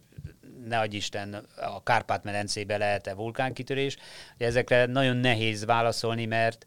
ne 0.68 0.80
adj 0.80 0.96
Isten, 0.96 1.48
a 1.56 1.84
Kárpát-medencébe 1.84 2.78
lehet-e 2.78 3.14
vulkánkitörés. 3.14 3.98
Ezekre 4.38 4.86
nagyon 4.86 5.18
nehéz 5.18 5.66
válaszolni, 5.66 6.26
mert 6.26 6.66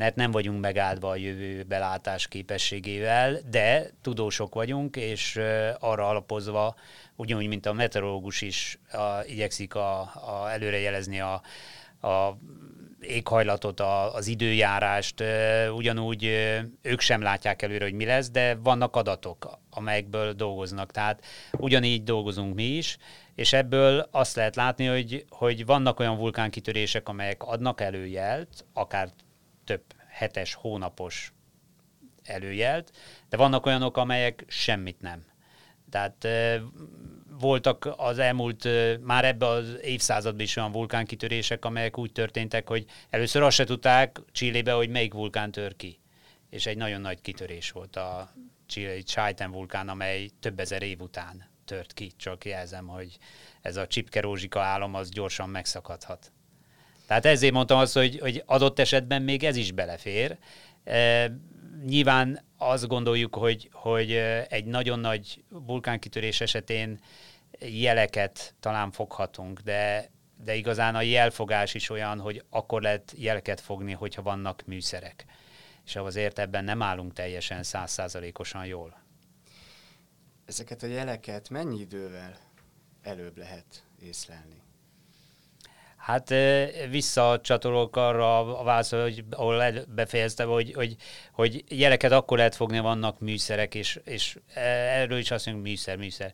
mert 0.00 0.14
nem 0.14 0.30
vagyunk 0.30 0.60
megáldva 0.60 1.08
a 1.08 1.16
jövő 1.16 1.62
belátás 1.62 2.28
képességével, 2.28 3.38
de 3.50 3.90
tudósok 4.02 4.54
vagyunk, 4.54 4.96
és 4.96 5.40
arra 5.78 6.08
alapozva, 6.08 6.74
ugyanúgy, 7.16 7.46
mint 7.46 7.66
a 7.66 7.72
meteorológus 7.72 8.40
is 8.40 8.78
a, 8.92 9.24
igyekszik 9.26 9.74
a, 9.74 10.00
a 10.00 10.50
előrejelezni 10.50 11.20
a, 11.20 11.42
a 12.08 12.38
éghajlatot, 13.00 13.80
a, 13.80 14.14
az 14.14 14.26
időjárást, 14.26 15.24
ugyanúgy 15.74 16.24
ők 16.82 17.00
sem 17.00 17.22
látják 17.22 17.62
előre, 17.62 17.84
hogy 17.84 17.94
mi 17.94 18.04
lesz, 18.04 18.30
de 18.30 18.54
vannak 18.54 18.96
adatok, 18.96 19.58
amelyekből 19.70 20.32
dolgoznak. 20.32 20.90
Tehát 20.90 21.24
ugyanígy 21.52 22.02
dolgozunk 22.02 22.54
mi 22.54 22.64
is, 22.64 22.96
és 23.34 23.52
ebből 23.52 24.08
azt 24.10 24.36
lehet 24.36 24.56
látni, 24.56 24.86
hogy, 24.86 25.24
hogy 25.28 25.66
vannak 25.66 26.00
olyan 26.00 26.16
vulkánkitörések, 26.16 27.08
amelyek 27.08 27.42
adnak 27.42 27.80
előjelt, 27.80 28.66
akár 28.72 29.08
több 29.70 29.94
hetes, 30.08 30.54
hónapos 30.54 31.32
előjelt, 32.22 32.92
de 33.28 33.36
vannak 33.36 33.66
olyanok, 33.66 33.96
amelyek 33.96 34.44
semmit 34.48 35.00
nem. 35.00 35.24
Tehát 35.90 36.28
voltak 37.38 37.94
az 37.96 38.18
elmúlt, 38.18 38.68
már 39.00 39.24
ebbe 39.24 39.46
az 39.46 39.78
évszázadban 39.82 40.40
is 40.40 40.56
olyan 40.56 40.72
vulkánkitörések, 40.72 41.64
amelyek 41.64 41.98
úgy 41.98 42.12
történtek, 42.12 42.68
hogy 42.68 42.84
először 43.10 43.42
azt 43.42 43.56
se 43.56 43.64
tudták 43.64 44.20
Csillébe, 44.32 44.72
hogy 44.72 44.88
melyik 44.88 45.12
vulkán 45.12 45.50
tör 45.50 45.76
ki. 45.76 46.00
És 46.48 46.66
egy 46.66 46.76
nagyon 46.76 47.00
nagy 47.00 47.20
kitörés 47.20 47.70
volt 47.70 47.96
a 47.96 48.32
Chile 48.66 49.00
Chaiten 49.00 49.50
vulkán, 49.50 49.88
amely 49.88 50.30
több 50.40 50.60
ezer 50.60 50.82
év 50.82 51.00
után 51.00 51.50
tört 51.64 51.92
ki. 51.92 52.12
Csak 52.16 52.44
jelzem, 52.44 52.86
hogy 52.86 53.18
ez 53.62 53.76
a 53.76 53.86
csipkerózsika 53.86 54.60
álom 54.60 54.94
az 54.94 55.08
gyorsan 55.08 55.48
megszakadhat. 55.48 56.32
Tehát 57.10 57.26
ezért 57.26 57.52
mondtam 57.52 57.78
azt, 57.78 57.94
hogy, 57.94 58.18
hogy 58.18 58.42
adott 58.46 58.78
esetben 58.78 59.22
még 59.22 59.44
ez 59.44 59.56
is 59.56 59.72
belefér. 59.72 60.38
E, 60.84 61.30
nyilván 61.86 62.44
azt 62.56 62.86
gondoljuk, 62.86 63.34
hogy, 63.34 63.68
hogy 63.72 64.12
egy 64.48 64.64
nagyon 64.64 64.98
nagy 64.98 65.44
vulkánkitörés 65.48 66.40
esetén 66.40 67.00
jeleket 67.60 68.54
talán 68.60 68.90
foghatunk, 68.90 69.60
de, 69.60 70.10
de 70.44 70.54
igazán 70.54 70.94
a 70.94 71.00
jelfogás 71.02 71.74
is 71.74 71.90
olyan, 71.90 72.20
hogy 72.20 72.44
akkor 72.50 72.82
lehet 72.82 73.12
jeleket 73.16 73.60
fogni, 73.60 73.92
hogyha 73.92 74.22
vannak 74.22 74.62
műszerek. 74.66 75.24
És 75.84 75.96
azért 75.96 76.38
ebben 76.38 76.64
nem 76.64 76.82
állunk 76.82 77.12
teljesen 77.12 77.62
százszázalékosan 77.62 78.66
jól. 78.66 79.02
Ezeket 80.46 80.82
a 80.82 80.86
jeleket 80.86 81.48
mennyi 81.48 81.80
idővel 81.80 82.38
előbb 83.02 83.36
lehet 83.36 83.84
észlelni? 84.02 84.62
Hát 86.10 86.34
visszacsatolok 86.90 87.96
arra 87.96 88.58
a 88.58 88.62
válasz, 88.62 88.90
hogy, 88.90 89.24
ahol 89.30 89.72
befejeztem, 89.94 90.48
hogy, 90.48 90.72
hogy, 90.74 90.96
hogy 91.32 91.64
jeleket 91.68 92.12
akkor 92.12 92.36
lehet 92.36 92.54
fogni, 92.54 92.78
vannak 92.78 93.20
műszerek, 93.20 93.74
és, 93.74 94.00
és 94.04 94.36
erről 94.54 95.18
is 95.18 95.30
azt 95.30 95.46
mondjuk 95.46 95.66
műszer, 95.66 95.96
műszer. 95.96 96.32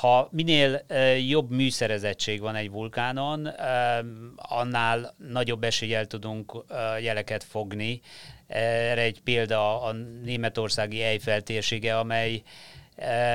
Ha 0.00 0.28
minél 0.30 0.84
jobb 1.28 1.50
műszerezettség 1.50 2.40
van 2.40 2.54
egy 2.54 2.70
vulkánon, 2.70 3.46
annál 4.36 5.14
nagyobb 5.28 5.64
eséllyel 5.64 6.06
tudunk 6.06 6.64
jeleket 7.00 7.44
fogni. 7.44 8.00
Erre 8.46 9.02
egy 9.02 9.20
példa 9.20 9.82
a 9.82 9.92
németországi 10.22 11.02
Eiffel 11.02 11.40
térsége, 11.40 11.98
amely, 11.98 12.42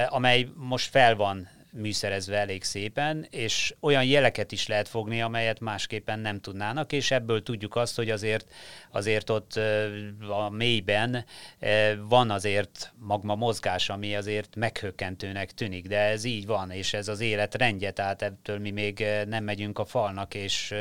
amely 0.09 0.47
most 0.55 0.89
fel 0.89 1.15
van 1.15 1.49
műszerezve 1.73 2.37
elég 2.37 2.63
szépen, 2.63 3.27
és 3.29 3.75
olyan 3.79 4.03
jeleket 4.03 4.51
is 4.51 4.67
lehet 4.67 4.87
fogni, 4.87 5.21
amelyet 5.21 5.59
másképpen 5.59 6.19
nem 6.19 6.39
tudnának, 6.39 6.91
és 6.91 7.11
ebből 7.11 7.43
tudjuk 7.43 7.75
azt, 7.75 7.95
hogy 7.95 8.09
azért, 8.09 8.53
azért 8.91 9.29
ott 9.29 9.59
a 10.29 10.49
mélyben 10.49 11.25
van 12.07 12.31
azért 12.31 12.93
magma 12.95 13.35
mozgás, 13.35 13.89
ami 13.89 14.15
azért 14.15 14.55
meghökkentőnek 14.55 15.51
tűnik, 15.51 15.87
de 15.87 15.99
ez 15.99 16.23
így 16.23 16.45
van, 16.45 16.71
és 16.71 16.93
ez 16.93 17.07
az 17.07 17.19
élet 17.19 17.55
rendje, 17.55 17.91
tehát 17.91 18.21
ettől 18.21 18.59
mi 18.59 18.71
még 18.71 19.05
nem 19.27 19.43
megyünk 19.43 19.79
a 19.79 19.85
falnak, 19.85 20.33
és 20.33 20.73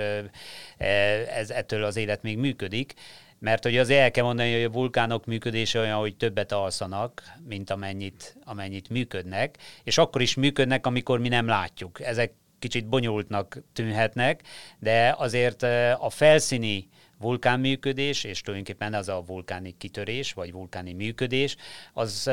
ez, 1.29 1.51
ettől 1.51 1.85
az 1.85 1.97
élet 1.97 2.23
még 2.23 2.38
működik, 2.38 2.95
mert 3.43 3.63
hogy 3.63 3.79
az 3.79 3.91
el 3.91 4.11
kell 4.11 4.25
mondani, 4.25 4.53
hogy 4.53 4.65
a 4.65 4.71
vulkánok 4.71 5.25
működése 5.25 5.81
olyan, 5.81 5.99
hogy 5.99 6.17
többet 6.17 6.53
alszanak, 6.53 7.23
mint 7.49 7.71
amennyit, 7.71 8.37
amennyit 8.45 8.89
működnek, 8.89 9.59
és 9.85 9.99
akkor 9.99 10.21
is 10.21 10.35
működnek, 10.35 10.87
amikor 10.87 11.19
mi 11.19 11.29
nem 11.29 11.47
látjuk. 11.47 12.01
Ezek 12.01 12.33
kicsit 12.59 12.87
bonyolultnak 12.87 13.59
tűnhetnek, 13.73 14.43
de 14.79 15.15
azért 15.19 15.63
a 15.99 16.11
felszíni 16.11 16.89
vulkánműködés, 17.19 18.25
és 18.25 18.41
tulajdonképpen 18.41 18.95
az 18.95 19.09
a 19.09 19.23
vulkáni 19.27 19.75
kitörés, 19.79 20.33
vagy 20.33 20.53
vulkáni 20.53 20.93
működés, 20.93 21.57
az 21.93 22.29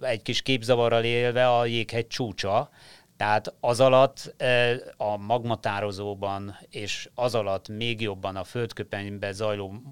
egy 0.00 0.22
kis 0.22 0.42
képzavarral 0.42 1.04
élve 1.04 1.48
a 1.48 1.64
jéghegy 1.64 2.06
csúcsa, 2.06 2.70
tehát 3.16 3.54
az 3.60 3.80
alatt 3.80 4.34
a 4.96 5.16
magmatározóban, 5.16 6.56
és 6.70 7.08
az 7.14 7.34
alatt 7.34 7.68
még 7.68 8.00
jobban 8.00 8.36
a 8.36 8.44
földköpenyben 8.44 9.32
zajló 9.32 9.82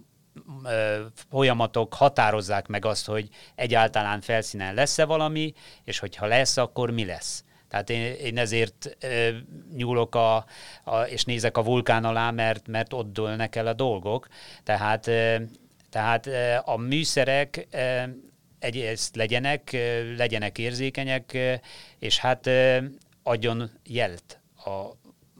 folyamatok 1.30 1.94
határozzák 1.94 2.66
meg 2.66 2.84
azt, 2.84 3.06
hogy 3.06 3.28
egyáltalán 3.54 4.20
felszínen 4.20 4.74
lesz-e 4.74 5.04
valami, 5.04 5.52
és 5.84 5.98
hogyha 5.98 6.26
lesz, 6.26 6.56
akkor 6.56 6.90
mi 6.90 7.04
lesz. 7.04 7.44
Tehát 7.68 7.90
én, 7.90 8.12
én 8.12 8.38
ezért 8.38 8.96
e, 9.00 9.32
nyúlok 9.76 10.14
a, 10.14 10.46
a, 10.84 11.00
és 11.00 11.24
nézek 11.24 11.56
a 11.56 11.62
vulkán 11.62 12.04
alá, 12.04 12.30
mert, 12.30 12.68
mert 12.68 12.92
ott 12.92 13.12
dőlnek 13.12 13.56
el 13.56 13.66
a 13.66 13.72
dolgok. 13.72 14.28
Tehát, 14.62 15.06
e, 15.06 15.42
tehát 15.90 16.26
e, 16.26 16.62
a 16.64 16.76
műszerek 16.76 17.66
e, 17.70 18.10
egyrészt 18.58 19.16
legyenek, 19.16 19.72
e, 19.72 20.02
legyenek 20.16 20.58
érzékenyek, 20.58 21.34
e, 21.34 21.60
és 21.98 22.18
hát 22.18 22.46
e, 22.46 22.82
adjon 23.22 23.70
jelt 23.84 24.40
a 24.64 24.90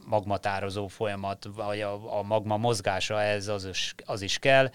magmatározó 0.07 0.87
folyamat, 0.87 1.49
vagy 1.55 1.81
a, 1.81 2.19
a 2.19 2.23
magma 2.23 2.57
mozgása, 2.57 3.23
ez 3.23 3.49
az 3.49 3.65
is, 3.65 3.95
az 4.05 4.23
is 4.23 4.39
kell. 4.39 4.71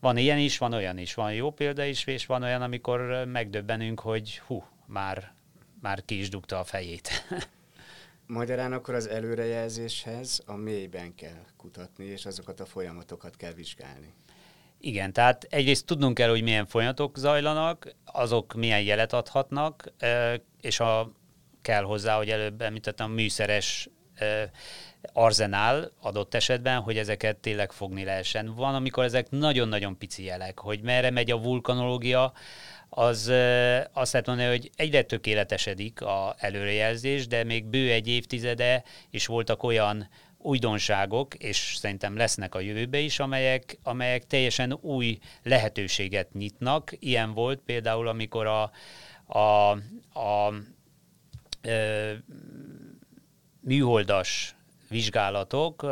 Van 0.00 0.16
ilyen 0.16 0.38
is, 0.38 0.58
van 0.58 0.72
olyan 0.72 0.98
is. 0.98 1.14
Van 1.14 1.34
jó 1.34 1.50
példa 1.50 1.84
is, 1.84 2.06
és 2.06 2.26
van 2.26 2.42
olyan, 2.42 2.62
amikor 2.62 3.24
megdöbbenünk, 3.26 4.00
hogy 4.00 4.38
hú, 4.46 4.64
már, 4.86 5.32
már 5.80 6.04
ki 6.04 6.18
is 6.18 6.28
dugta 6.28 6.58
a 6.58 6.64
fejét. 6.64 7.08
Magyarán 8.26 8.72
akkor 8.72 8.94
az 8.94 9.08
előrejelzéshez 9.08 10.42
a 10.46 10.54
mélyben 10.54 11.14
kell 11.14 11.44
kutatni, 11.56 12.04
és 12.04 12.26
azokat 12.26 12.60
a 12.60 12.66
folyamatokat 12.66 13.36
kell 13.36 13.52
vizsgálni. 13.52 14.14
Igen, 14.78 15.12
tehát 15.12 15.44
egyrészt 15.44 15.86
tudnunk 15.86 16.14
kell, 16.14 16.28
hogy 16.28 16.42
milyen 16.42 16.66
folyamatok 16.66 17.18
zajlanak, 17.18 17.94
azok 18.04 18.54
milyen 18.54 18.82
jelet 18.82 19.12
adhatnak, 19.12 19.92
és 20.60 20.80
a, 20.80 21.12
kell 21.62 21.82
hozzá, 21.82 22.16
hogy 22.16 22.30
előbb 22.30 22.62
említettem, 22.62 23.10
műszeres 23.10 23.88
arzenál 25.12 25.90
adott 26.00 26.34
esetben, 26.34 26.80
hogy 26.80 26.98
ezeket 26.98 27.36
tényleg 27.36 27.72
fogni 27.72 28.04
lehessen. 28.04 28.54
Van, 28.54 28.74
amikor 28.74 29.04
ezek 29.04 29.30
nagyon-nagyon 29.30 29.98
pici 29.98 30.24
jelek, 30.24 30.58
hogy 30.58 30.80
merre 30.80 31.10
megy 31.10 31.30
a 31.30 31.38
vulkanológia, 31.40 32.32
az 32.88 33.32
azt 33.92 34.12
lehet 34.12 34.26
mondani, 34.26 34.48
hogy 34.48 34.70
egyre 34.76 35.02
tökéletesedik 35.02 36.00
a 36.00 36.34
előrejelzés, 36.38 37.26
de 37.26 37.44
még 37.44 37.64
bő 37.64 37.90
egy 37.90 38.08
évtizede, 38.08 38.82
és 39.10 39.26
voltak 39.26 39.62
olyan 39.62 40.08
újdonságok, 40.38 41.34
és 41.34 41.74
szerintem 41.78 42.16
lesznek 42.16 42.54
a 42.54 42.60
jövőbe 42.60 42.98
is, 42.98 43.18
amelyek, 43.18 43.78
amelyek 43.82 44.26
teljesen 44.26 44.78
új 44.80 45.18
lehetőséget 45.42 46.32
nyitnak. 46.32 46.92
Ilyen 46.98 47.32
volt 47.32 47.60
például, 47.66 48.08
amikor 48.08 48.46
a, 48.46 48.70
a, 49.26 49.70
a, 50.12 50.46
a 50.46 50.52
műholdas 53.64 54.54
vizsgálatok. 54.88 55.86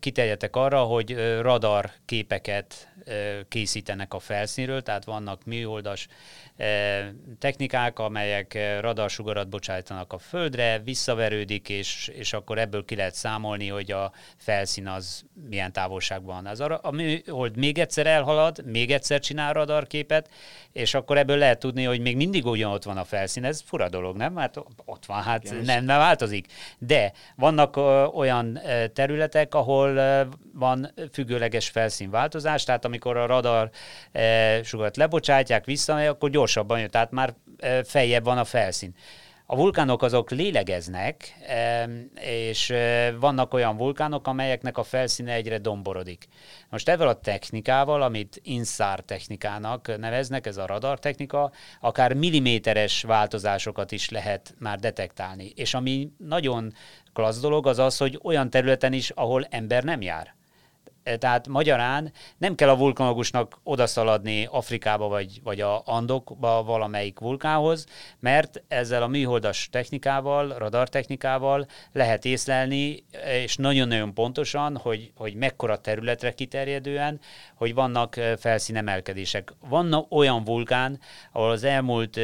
Kiterjedtek 0.00 0.56
arra, 0.56 0.82
hogy 0.82 1.40
radar 1.40 1.90
képeket 2.04 2.88
készítenek 3.48 4.14
a 4.14 4.18
felszínről, 4.18 4.82
tehát 4.82 5.04
vannak 5.04 5.44
műholdas 5.44 6.08
technikák, 7.38 7.98
amelyek 7.98 8.58
radarsugarat 8.80 9.48
bocsájtanak 9.48 10.12
a 10.12 10.18
földre, 10.18 10.78
visszaverődik, 10.78 11.68
és, 11.68 12.10
és 12.14 12.32
akkor 12.32 12.58
ebből 12.58 12.84
ki 12.84 12.96
lehet 12.96 13.14
számolni, 13.14 13.68
hogy 13.68 13.92
a 13.92 14.12
felszín 14.36 14.86
az 14.86 15.24
milyen 15.48 15.72
távolságban. 15.72 16.46
Az 16.46 16.60
a, 16.60 16.78
a 16.82 16.90
műhold 16.90 17.56
még 17.56 17.78
egyszer 17.78 18.06
elhalad, 18.06 18.64
még 18.64 18.90
egyszer 18.90 19.20
csinál 19.20 19.52
radarképet, 19.52 20.30
és 20.72 20.94
akkor 20.94 21.18
ebből 21.18 21.36
lehet 21.36 21.58
tudni, 21.58 21.84
hogy 21.84 22.00
még 22.00 22.16
mindig 22.16 22.46
ugyan 22.46 22.70
ott 22.70 22.82
van 22.82 22.96
a 22.96 23.04
felszín. 23.04 23.44
Ez 23.44 23.62
fura 23.66 23.88
dolog, 23.88 24.16
nem? 24.16 24.36
Hát 24.36 24.56
ott 24.84 25.06
van, 25.06 25.22
hát 25.22 25.44
Igen, 25.44 25.64
nem, 25.64 25.84
nem 25.84 25.98
változik. 25.98 26.46
De 26.78 27.12
vannak 27.36 27.76
olyan 28.14 28.60
területek, 28.92 29.54
ahol 29.54 30.00
van 30.54 30.92
függőleges 31.12 31.68
felszínváltozás, 31.68 32.64
tehát 32.64 32.84
amikor 32.96 33.16
a 33.16 33.26
radar 33.26 33.70
sugarat 34.62 34.96
lebocsátják 34.96 35.64
vissza, 35.64 35.94
akkor 35.94 36.30
gyorsabban 36.30 36.78
jön, 36.78 36.90
tehát 36.90 37.10
már 37.10 37.34
feljebb 37.84 38.24
van 38.24 38.38
a 38.38 38.44
felszín. 38.44 38.94
A 39.46 39.56
vulkánok 39.56 40.02
azok 40.02 40.30
lélegeznek, 40.30 41.36
és 42.20 42.72
vannak 43.20 43.54
olyan 43.54 43.76
vulkánok, 43.76 44.26
amelyeknek 44.26 44.78
a 44.78 44.82
felszíne 44.82 45.32
egyre 45.32 45.58
domborodik. 45.58 46.28
Most 46.70 46.88
ezzel 46.88 47.08
a 47.08 47.20
technikával, 47.20 48.02
amit 48.02 48.40
INSAR 48.42 49.00
technikának 49.00 49.98
neveznek, 49.98 50.46
ez 50.46 50.56
a 50.56 50.66
radar 50.66 50.98
technika, 50.98 51.52
akár 51.80 52.12
milliméteres 52.12 53.02
változásokat 53.02 53.92
is 53.92 54.10
lehet 54.10 54.54
már 54.58 54.78
detektálni. 54.78 55.52
És 55.54 55.74
ami 55.74 56.10
nagyon 56.18 56.72
klassz 57.12 57.40
dolog, 57.40 57.66
az 57.66 57.78
az, 57.78 57.96
hogy 57.96 58.18
olyan 58.22 58.50
területen 58.50 58.92
is, 58.92 59.10
ahol 59.10 59.46
ember 59.50 59.84
nem 59.84 60.02
jár. 60.02 60.34
Tehát 61.18 61.48
magyarán 61.48 62.12
nem 62.38 62.54
kell 62.54 62.68
a 62.68 62.76
vulkanológusnak 62.76 63.60
odaszaladni 63.62 64.48
Afrikába 64.50 65.08
vagy, 65.08 65.40
vagy 65.42 65.60
a 65.60 65.82
Andokba 65.84 66.62
valamelyik 66.62 67.18
vulkánhoz, 67.18 67.86
mert 68.20 68.62
ezzel 68.68 69.02
a 69.02 69.06
műholdas 69.06 69.68
technikával, 69.70 70.54
radartechnikával 70.58 71.66
lehet 71.92 72.24
észlelni, 72.24 73.04
és 73.44 73.56
nagyon-nagyon 73.56 74.14
pontosan, 74.14 74.76
hogy, 74.76 75.12
hogy 75.14 75.34
mekkora 75.34 75.76
területre 75.76 76.32
kiterjedően, 76.32 77.20
hogy 77.54 77.74
vannak 77.74 78.20
felszínemelkedések. 78.38 79.54
Van 79.68 80.06
olyan 80.10 80.44
vulkán, 80.44 81.00
ahol 81.32 81.50
az 81.50 81.64
elmúlt 81.64 82.16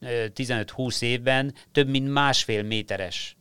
15-20 0.00 1.02
évben 1.02 1.54
több 1.72 1.88
mint 1.88 2.12
másfél 2.12 2.62
méteres 2.62 3.36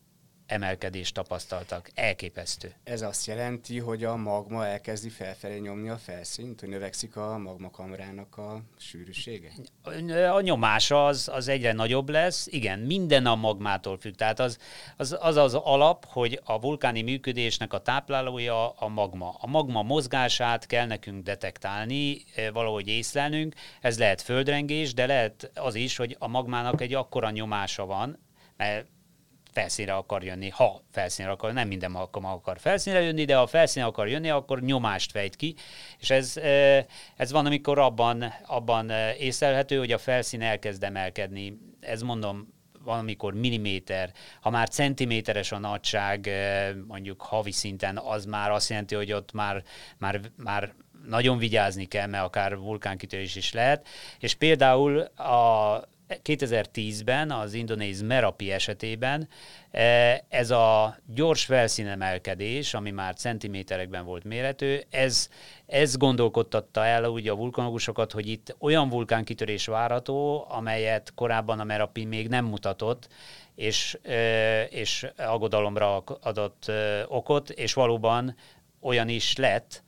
emelkedést 0.53 1.13
tapasztaltak. 1.13 1.91
Elképesztő. 1.95 2.73
Ez 2.83 3.01
azt 3.01 3.25
jelenti, 3.25 3.79
hogy 3.79 4.03
a 4.03 4.15
magma 4.15 4.65
elkezdi 4.65 5.09
felfelé 5.09 5.59
nyomni 5.59 5.89
a 5.89 5.97
felszínt, 5.97 6.59
hogy 6.59 6.69
növekszik 6.69 7.15
a 7.15 7.37
magmakamrának 7.37 8.37
a 8.37 8.61
sűrűsége? 8.77 9.51
A 10.31 10.41
nyomása 10.41 11.05
az, 11.05 11.29
az 11.33 11.47
egyre 11.47 11.73
nagyobb 11.73 12.09
lesz. 12.09 12.47
Igen, 12.47 12.79
minden 12.79 13.25
a 13.25 13.35
magmától 13.35 13.97
függ. 13.97 14.15
Tehát 14.15 14.39
az 14.39 14.57
az, 14.97 15.17
az 15.19 15.35
az 15.35 15.53
alap, 15.53 16.05
hogy 16.05 16.41
a 16.43 16.59
vulkáni 16.59 17.01
működésnek 17.01 17.73
a 17.73 17.81
táplálója 17.81 18.69
a 18.69 18.87
magma. 18.87 19.35
A 19.39 19.47
magma 19.47 19.81
mozgását 19.81 20.65
kell 20.65 20.85
nekünk 20.85 21.23
detektálni, 21.23 22.23
eh, 22.35 22.51
valahogy 22.51 22.87
észlelnünk. 22.87 23.55
Ez 23.81 23.99
lehet 23.99 24.21
földrengés, 24.21 24.93
de 24.93 25.05
lehet 25.05 25.51
az 25.55 25.75
is, 25.75 25.95
hogy 25.95 26.15
a 26.19 26.27
magmának 26.27 26.81
egy 26.81 26.93
akkora 26.93 27.29
nyomása 27.29 27.85
van, 27.85 28.19
mert 28.57 28.87
felszínre 29.53 29.93
akar 29.93 30.23
jönni, 30.23 30.49
ha 30.49 30.81
felszínre 30.91 31.31
akar, 31.31 31.53
nem 31.53 31.67
minden 31.67 31.95
alkalom 31.95 32.29
akar 32.29 32.59
felszínre 32.59 33.01
jönni, 33.01 33.25
de 33.25 33.35
ha 33.35 33.47
felszínre 33.47 33.87
akar 33.87 34.07
jönni, 34.07 34.29
akkor 34.29 34.61
nyomást 34.61 35.11
fejt 35.11 35.35
ki, 35.35 35.55
és 35.99 36.09
ez, 36.09 36.37
ez 37.15 37.31
van, 37.31 37.45
amikor 37.45 37.79
abban, 37.79 38.33
abban 38.45 38.89
észlelhető, 39.19 39.77
hogy 39.77 39.91
a 39.91 39.97
felszín 39.97 40.41
elkezd 40.41 40.83
emelkedni. 40.83 41.57
Ez 41.79 42.01
mondom, 42.01 42.53
van, 42.83 42.99
amikor 42.99 43.33
milliméter, 43.33 44.11
ha 44.41 44.49
már 44.49 44.69
centiméteres 44.69 45.51
a 45.51 45.57
nagyság, 45.57 46.29
mondjuk 46.87 47.21
havi 47.21 47.51
szinten, 47.51 47.97
az 47.97 48.25
már 48.25 48.51
azt 48.51 48.69
jelenti, 48.69 48.95
hogy 48.95 49.11
ott 49.11 49.31
már, 49.31 49.63
már, 49.97 50.21
már 50.35 50.73
nagyon 51.07 51.37
vigyázni 51.37 51.85
kell, 51.85 52.07
mert 52.07 52.23
akár 52.23 52.57
vulkánkitörés 52.57 53.35
is 53.35 53.53
lehet. 53.53 53.87
És 54.19 54.33
például 54.33 54.99
a 54.99 55.81
2010-ben 56.09 57.31
az 57.31 57.53
indonéz 57.53 58.01
Merapi 58.01 58.51
esetében 58.51 59.27
e, 59.71 60.23
ez 60.29 60.51
a 60.51 60.97
gyors 61.05 61.45
felszínemelkedés, 61.45 62.73
ami 62.73 62.91
már 62.91 63.15
centiméterekben 63.15 64.05
volt 64.05 64.23
méretű, 64.23 64.77
ez, 64.89 65.29
ez 65.65 65.97
gondolkodtatta 65.97 66.85
el 66.85 67.05
úgy 67.05 67.27
a 67.27 67.35
vulkanológusokat, 67.35 68.11
hogy 68.11 68.27
itt 68.27 68.55
olyan 68.59 68.89
vulkánkitörés 68.89 69.65
várható, 69.65 70.45
amelyet 70.49 71.11
korábban 71.15 71.59
a 71.59 71.63
Merapi 71.63 72.05
még 72.05 72.27
nem 72.27 72.45
mutatott, 72.45 73.07
és, 73.55 73.97
e, 74.03 74.63
és 74.63 75.07
aggodalomra 75.17 76.03
adott 76.21 76.67
e, 76.67 77.05
okot, 77.07 77.49
és 77.49 77.73
valóban 77.73 78.35
olyan 78.81 79.09
is 79.09 79.35
lett, 79.35 79.82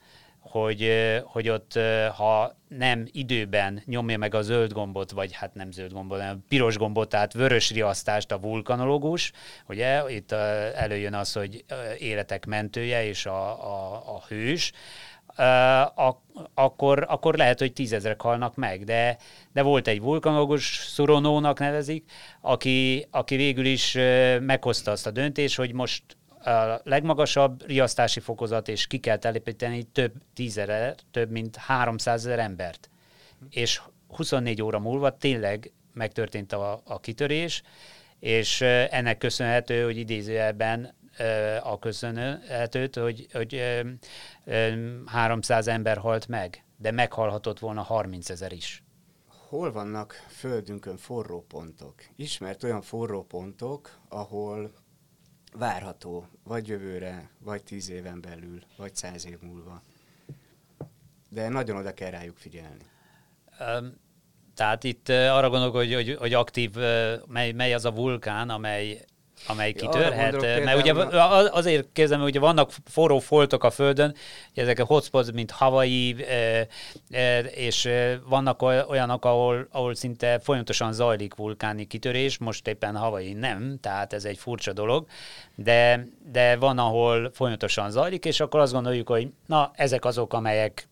hogy, 0.59 0.91
hogy 1.23 1.49
ott, 1.49 1.79
ha 2.15 2.55
nem 2.67 3.07
időben 3.11 3.81
nyomja 3.85 4.17
meg 4.17 4.33
a 4.33 4.41
zöld 4.41 4.71
gombot, 4.71 5.11
vagy 5.11 5.33
hát 5.33 5.53
nem 5.53 5.71
zöld 5.71 5.91
gombot, 5.91 6.19
hanem 6.19 6.43
piros 6.47 6.77
gombot, 6.77 7.09
tehát 7.09 7.33
vörös 7.33 7.71
riasztást 7.71 8.31
a 8.31 8.39
vulkanológus, 8.39 9.31
ugye 9.67 10.03
itt 10.07 10.31
előjön 10.75 11.13
az, 11.13 11.33
hogy 11.33 11.65
életek 11.97 12.45
mentője 12.45 13.05
és 13.05 13.25
a, 13.25 13.65
a, 13.73 13.93
a 14.15 14.23
hős, 14.27 14.71
akkor, 16.53 17.05
akkor 17.07 17.35
lehet, 17.35 17.59
hogy 17.59 17.73
tízezrek 17.73 18.21
halnak 18.21 18.55
meg, 18.55 18.83
de, 18.83 19.17
de 19.53 19.61
volt 19.61 19.87
egy 19.87 20.01
vulkanológus, 20.01 20.75
Szuronónak 20.87 21.59
nevezik, 21.59 22.11
aki, 22.41 23.07
aki 23.11 23.35
végül 23.35 23.65
is 23.65 23.97
meghozta 24.39 24.91
azt 24.91 25.07
a 25.07 25.11
döntést, 25.11 25.55
hogy 25.55 25.73
most 25.73 26.03
a 26.45 26.81
legmagasabb 26.83 27.65
riasztási 27.65 28.19
fokozat, 28.19 28.67
és 28.67 28.87
ki 28.87 28.99
kell 28.99 29.17
telepíteni 29.17 29.83
több 29.83 30.13
tízezer, 30.33 30.95
több 31.11 31.31
mint 31.31 31.55
300 31.55 32.25
ezer 32.25 32.39
embert. 32.39 32.89
És 33.49 33.81
24 34.07 34.61
óra 34.61 34.79
múlva 34.79 35.17
tényleg 35.17 35.71
megtörtént 35.93 36.53
a, 36.53 36.81
a 36.85 36.99
kitörés, 36.99 37.63
és 38.19 38.61
ennek 38.61 39.17
köszönhető, 39.17 39.83
hogy 39.83 39.97
idézőjelben 39.97 40.93
a 41.63 41.79
köszönhetőt, 41.79 42.95
hogy, 42.95 43.27
hogy 43.31 43.83
300 45.05 45.67
ember 45.67 45.97
halt 45.97 46.27
meg, 46.27 46.63
de 46.77 46.91
meghalhatott 46.91 47.59
volna 47.59 47.81
30 47.81 48.29
ezer 48.29 48.51
is. 48.51 48.83
Hol 49.47 49.71
vannak 49.71 50.25
földünkön 50.27 50.97
forró 50.97 51.45
pontok? 51.47 51.95
Ismert 52.15 52.63
olyan 52.63 52.81
forró 52.81 53.23
pontok, 53.23 53.99
ahol 54.09 54.71
várható, 55.57 56.27
vagy 56.43 56.67
jövőre, 56.67 57.29
vagy 57.39 57.63
tíz 57.63 57.89
éven 57.89 58.21
belül, 58.21 58.61
vagy 58.77 58.95
száz 58.95 59.25
év 59.25 59.39
múlva. 59.41 59.81
De 61.29 61.49
nagyon 61.49 61.77
oda 61.77 61.93
kell 61.93 62.09
rájuk 62.09 62.37
figyelni. 62.37 62.85
Um, 63.59 63.93
tehát 64.55 64.83
itt 64.83 65.09
arra 65.09 65.49
gondolok, 65.49 65.75
hogy, 65.75 65.93
hogy, 65.93 66.15
hogy 66.15 66.33
aktív, 66.33 66.75
mely, 67.27 67.51
mely 67.51 67.73
az 67.73 67.85
a 67.85 67.91
vulkán, 67.91 68.49
amely 68.49 69.05
amely 69.47 69.71
kitörhet. 69.71 70.31
Gondolok, 70.31 70.63
mert 70.63 70.77
ugye 70.77 70.93
azért 71.51 71.87
kérdezem, 71.93 72.21
hogy 72.21 72.39
vannak 72.39 72.71
forró 72.85 73.19
foltok 73.19 73.63
a 73.63 73.69
Földön, 73.69 74.15
ezek 74.53 74.79
a 74.79 74.85
hotspots, 74.85 75.31
mint 75.31 75.51
Hawaii, 75.51 76.15
és 77.49 77.89
vannak 78.27 78.61
olyanok, 78.61 79.25
ahol, 79.25 79.67
ahol 79.71 79.95
szinte 79.95 80.39
folyamatosan 80.39 80.93
zajlik 80.93 81.35
vulkáni 81.35 81.85
kitörés, 81.85 82.37
most 82.37 82.67
éppen 82.67 82.95
Hawaii 82.95 83.33
nem, 83.33 83.77
tehát 83.81 84.13
ez 84.13 84.25
egy 84.25 84.37
furcsa 84.37 84.73
dolog, 84.73 85.05
de, 85.55 86.07
de 86.31 86.55
van, 86.55 86.77
ahol 86.77 87.31
folyamatosan 87.33 87.91
zajlik, 87.91 88.25
és 88.25 88.39
akkor 88.39 88.59
azt 88.59 88.73
gondoljuk, 88.73 89.09
hogy 89.09 89.27
na, 89.45 89.71
ezek 89.75 90.05
azok, 90.05 90.33
amelyek 90.33 90.87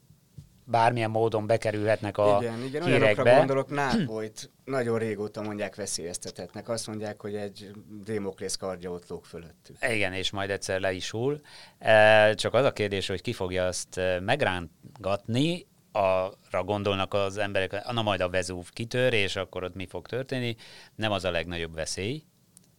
bármilyen 0.65 1.10
módon 1.10 1.47
bekerülhetnek 1.47 2.17
a 2.17 2.38
igen, 2.41 2.63
igen, 2.63 2.84
hírekbe. 2.84 3.38
gondolok, 3.38 3.69
Nápolyt 3.69 4.52
nagyon 4.65 4.99
régóta 4.99 5.41
mondják 5.41 5.76
veszélyeztetetnek. 5.76 6.69
Azt 6.69 6.88
mondják, 6.88 7.21
hogy 7.21 7.36
egy 7.36 7.71
Démoklész 8.04 8.56
kardja 8.56 8.91
ott 8.91 9.08
lóg 9.08 9.26
fölöttük. 9.26 9.76
Igen, 9.89 10.13
és 10.13 10.32
majd 10.32 10.49
egyszer 10.49 10.80
le 10.80 10.91
is 10.91 11.10
hull. 11.12 11.41
E, 11.78 12.34
csak 12.34 12.54
az 12.54 12.65
a 12.65 12.73
kérdés, 12.73 13.08
hogy 13.08 13.21
ki 13.21 13.34
fogja 13.34 13.65
azt 13.65 13.97
e, 13.97 14.19
megrángatni, 14.19 15.65
arra 15.91 16.63
gondolnak 16.63 17.13
az 17.13 17.38
emberek, 17.38 17.91
na 17.91 18.02
majd 18.02 18.21
a 18.21 18.30
Vezúv 18.30 18.69
kitör, 18.69 19.13
és 19.13 19.36
akkor 19.36 19.63
ott 19.63 19.76
mi 19.76 19.86
fog 19.86 20.08
történni. 20.08 20.56
Nem 20.95 21.12
az 21.12 21.26
a 21.26 21.32
legnagyobb 21.32 21.73
veszély, 21.73 22.23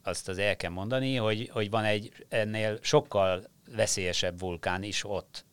azt 0.03 0.29
az 0.29 0.39
el 0.39 0.57
kell 0.57 0.71
mondani, 0.71 1.17
hogy, 1.17 1.49
hogy 1.53 1.71
van 1.71 1.85
egy 1.85 2.13
ennél 2.29 2.79
sokkal 2.81 3.45
veszélyesebb 3.77 4.41
vulkán 4.41 4.83
is 4.83 5.05
ott 5.05 5.45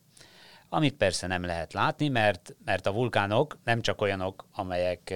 amit 0.73 0.95
persze 0.95 1.27
nem 1.27 1.43
lehet 1.43 1.73
látni, 1.73 2.07
mert, 2.07 2.55
mert 2.65 2.87
a 2.87 2.91
vulkánok 2.91 3.57
nem 3.63 3.81
csak 3.81 4.01
olyanok, 4.01 4.45
amelyek 4.53 5.13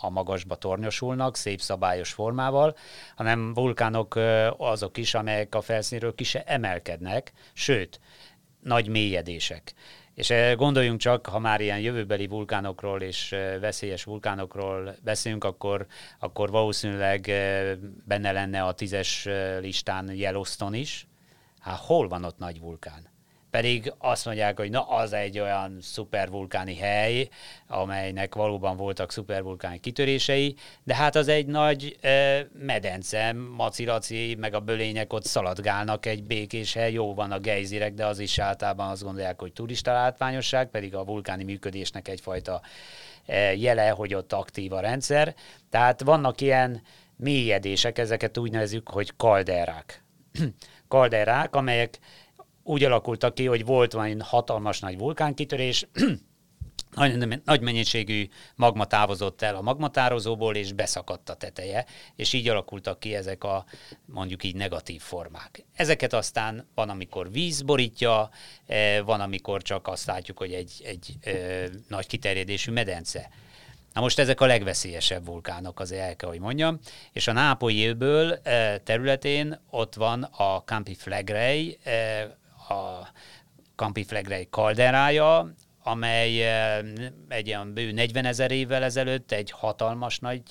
a 0.00 0.10
magasba 0.10 0.56
tornyosulnak, 0.56 1.36
szép 1.36 1.60
szabályos 1.60 2.12
formával, 2.12 2.76
hanem 3.16 3.54
vulkánok 3.54 4.18
azok 4.56 4.96
is, 4.96 5.14
amelyek 5.14 5.54
a 5.54 5.60
felszínről 5.60 6.14
ki 6.14 6.24
emelkednek, 6.44 7.32
sőt, 7.52 8.00
nagy 8.60 8.88
mélyedések. 8.88 9.74
És 10.14 10.32
gondoljunk 10.56 11.00
csak, 11.00 11.26
ha 11.26 11.38
már 11.38 11.60
ilyen 11.60 11.80
jövőbeli 11.80 12.26
vulkánokról 12.26 13.00
és 13.00 13.36
veszélyes 13.60 14.04
vulkánokról 14.04 14.94
beszélünk, 15.02 15.44
akkor, 15.44 15.86
akkor 16.18 16.50
valószínűleg 16.50 17.20
benne 18.04 18.32
lenne 18.32 18.62
a 18.62 18.72
tízes 18.72 19.28
listán 19.60 20.14
Yellowstone 20.14 20.76
is. 20.76 21.06
Hát 21.60 21.78
hol 21.78 22.08
van 22.08 22.24
ott 22.24 22.38
nagy 22.38 22.60
vulkán? 22.60 23.11
Pedig 23.52 23.92
azt 23.98 24.24
mondják, 24.24 24.58
hogy 24.58 24.70
na 24.70 24.82
az 24.82 25.12
egy 25.12 25.38
olyan 25.38 25.78
szupervulkáni 25.80 26.76
hely, 26.76 27.28
amelynek 27.66 28.34
valóban 28.34 28.76
voltak 28.76 29.12
szupervulkáni 29.12 29.78
kitörései, 29.78 30.56
de 30.84 30.94
hát 30.94 31.16
az 31.16 31.28
egy 31.28 31.46
nagy 31.46 31.96
e, 32.00 32.46
medence, 32.58 33.32
macilaci, 33.56 34.36
meg 34.38 34.54
a 34.54 34.60
bölények 34.60 35.12
ott 35.12 35.24
szaladgálnak 35.24 36.06
egy 36.06 36.24
békés 36.24 36.72
hely, 36.72 36.92
jó 36.92 37.14
van 37.14 37.32
a 37.32 37.38
gejzirek, 37.38 37.94
de 37.94 38.06
az 38.06 38.18
is 38.18 38.38
általában 38.38 38.88
azt 38.88 39.02
gondolják, 39.02 39.40
hogy 39.40 39.52
turista 39.52 39.92
látványosság, 39.92 40.70
pedig 40.70 40.94
a 40.94 41.04
vulkáni 41.04 41.44
működésnek 41.44 42.08
egyfajta 42.08 42.60
jele, 43.56 43.88
hogy 43.88 44.14
ott 44.14 44.32
aktív 44.32 44.72
a 44.72 44.80
rendszer. 44.80 45.34
Tehát 45.70 46.02
vannak 46.02 46.40
ilyen 46.40 46.82
mélyedések, 47.16 47.98
ezeket 47.98 48.38
úgy 48.38 48.50
nevezzük, 48.50 48.88
hogy 48.88 49.16
kalderák. 49.16 50.02
kalderák, 50.88 51.56
amelyek 51.56 51.98
úgy 52.62 52.84
alakultak 52.84 53.34
ki, 53.34 53.46
hogy 53.46 53.64
volt 53.64 53.92
valami 53.92 54.16
hatalmas 54.18 54.80
nagy 54.80 54.98
vulkánkitörés, 54.98 55.86
nagy, 56.94 57.40
nagy 57.44 57.60
mennyiségű 57.60 58.28
magma 58.54 58.84
távozott 58.84 59.42
el 59.42 59.56
a 59.56 59.60
magmatározóból, 59.60 60.54
és 60.54 60.72
beszakadt 60.72 61.28
a 61.28 61.34
teteje, 61.34 61.86
és 62.16 62.32
így 62.32 62.48
alakultak 62.48 63.00
ki 63.00 63.14
ezek 63.14 63.44
a 63.44 63.64
mondjuk 64.04 64.44
így 64.44 64.54
negatív 64.54 65.00
formák. 65.00 65.64
Ezeket 65.74 66.12
aztán 66.12 66.68
van, 66.74 66.88
amikor 66.88 67.30
víz 67.30 67.62
borítja, 67.62 68.30
eh, 68.66 69.00
van, 69.04 69.20
amikor 69.20 69.62
csak 69.62 69.88
azt 69.88 70.06
látjuk, 70.06 70.38
hogy 70.38 70.52
egy, 70.52 70.82
egy 70.84 71.14
egy 71.20 71.70
nagy 71.88 72.06
kiterjedésű 72.06 72.72
medence. 72.72 73.30
Na 73.92 74.00
most 74.00 74.18
ezek 74.18 74.40
a 74.40 74.46
legveszélyesebb 74.46 75.24
vulkánok, 75.24 75.80
azért 75.80 76.02
el 76.02 76.16
kell, 76.16 76.28
hogy 76.28 76.40
mondjam, 76.40 76.78
és 77.12 77.28
a 77.28 77.32
nápolyi 77.32 77.86
öböl 77.86 78.34
eh, 78.34 78.78
területén 78.84 79.60
ott 79.70 79.94
van 79.94 80.22
a 80.22 80.62
Campi 80.64 80.94
Flegrei, 80.94 81.78
a 82.72 83.08
Campi 83.76 84.04
Flegrei 84.04 84.46
kalderája, 84.50 85.54
amely 85.82 86.42
eh, 86.42 86.78
egy 87.28 87.48
olyan 87.48 87.74
bő 87.74 87.92
40 87.92 88.24
ezer 88.24 88.50
évvel 88.50 88.82
ezelőtt 88.82 89.32
egy 89.32 89.50
hatalmas 89.50 90.18
nagy 90.18 90.42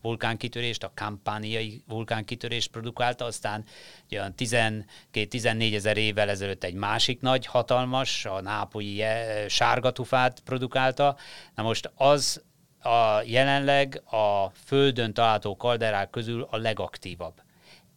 vulkánkitörést, 0.00 0.82
a 0.82 0.92
kampániai 0.94 1.82
vulkánkitörést 1.88 2.70
produkálta, 2.70 3.24
aztán 3.24 3.64
olyan 4.12 4.34
12-14 4.36 5.74
ezer 5.74 5.96
évvel 5.96 6.28
ezelőtt 6.28 6.64
egy 6.64 6.74
másik 6.74 7.20
nagy, 7.20 7.46
hatalmas, 7.46 8.24
a 8.24 8.40
nápolyi 8.40 9.02
eh, 9.02 9.48
sárgatufát 9.48 10.40
produkálta. 10.40 11.16
Na 11.54 11.62
most 11.62 11.90
az 11.94 12.44
a 12.82 13.22
jelenleg 13.24 14.02
a 14.04 14.50
Földön 14.64 15.12
található 15.12 15.56
kalderák 15.56 16.10
közül 16.10 16.46
a 16.50 16.56
legaktívabb 16.56 17.44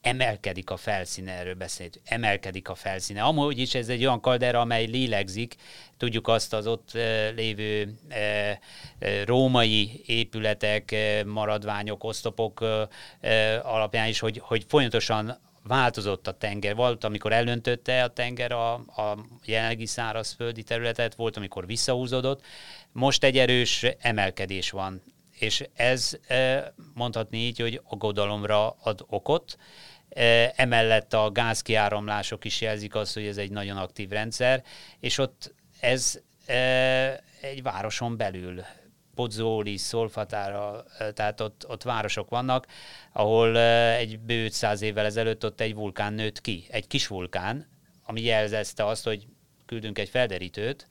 emelkedik 0.01 0.69
a 0.69 0.77
felszíne, 0.77 1.31
erről 1.31 1.53
beszélt, 1.53 2.01
emelkedik 2.05 2.69
a 2.69 2.75
felszíne. 2.75 3.21
Amúgy 3.21 3.59
is 3.59 3.75
ez 3.75 3.89
egy 3.89 4.05
olyan 4.05 4.21
kaldera, 4.21 4.59
amely 4.59 4.85
lélegzik, 4.85 5.55
tudjuk 5.97 6.27
azt 6.27 6.53
az 6.53 6.67
ott 6.67 6.91
lévő 7.35 7.93
római 9.25 10.01
épületek, 10.05 10.95
maradványok, 11.25 12.03
osztopok 12.03 12.59
alapján 13.61 14.07
is, 14.07 14.19
hogy, 14.19 14.41
hogy 14.43 14.65
folyamatosan 14.67 15.37
változott 15.63 16.27
a 16.27 16.37
tenger. 16.37 16.75
Volt, 16.75 17.03
amikor 17.03 17.31
elöntötte 17.33 18.03
a 18.03 18.13
tenger 18.13 18.51
a, 18.51 18.73
a 18.73 19.17
jelenlegi 19.45 19.85
szárazföldi 19.85 20.63
területet, 20.63 21.15
volt, 21.15 21.37
amikor 21.37 21.65
visszahúzódott. 21.65 22.45
Most 22.91 23.23
egy 23.23 23.37
erős 23.37 23.85
emelkedés 23.99 24.71
van 24.71 25.01
és 25.39 25.63
ez 25.73 26.17
mondhatni 26.93 27.37
így, 27.37 27.59
hogy 27.59 27.81
aggodalomra 27.83 28.69
ad 28.69 29.05
okot. 29.07 29.57
Emellett 30.55 31.13
a 31.13 31.31
gázkiáramlások 31.31 32.45
is 32.45 32.61
jelzik 32.61 32.95
azt, 32.95 33.13
hogy 33.13 33.25
ez 33.25 33.37
egy 33.37 33.51
nagyon 33.51 33.77
aktív 33.77 34.09
rendszer, 34.09 34.63
és 34.99 35.17
ott 35.17 35.53
ez 35.79 36.19
egy 37.41 37.63
városon 37.63 38.17
belül 38.17 38.63
Pozzoli, 39.15 39.77
Szolfatára, 39.77 40.83
tehát 41.13 41.41
ott, 41.41 41.65
ott 41.67 41.83
városok 41.83 42.29
vannak, 42.29 42.67
ahol 43.13 43.57
egy 43.91 44.19
bő 44.19 44.49
száz 44.49 44.81
évvel 44.81 45.05
ezelőtt 45.05 45.45
ott 45.45 45.61
egy 45.61 45.75
vulkán 45.75 46.13
nőtt 46.13 46.41
ki, 46.41 46.67
egy 46.69 46.87
kis 46.87 47.07
vulkán, 47.07 47.67
ami 48.03 48.21
jelzezte 48.21 48.85
azt, 48.85 49.03
hogy 49.03 49.27
küldünk 49.69 49.99
egy 49.99 50.09
felderítőt, 50.09 50.87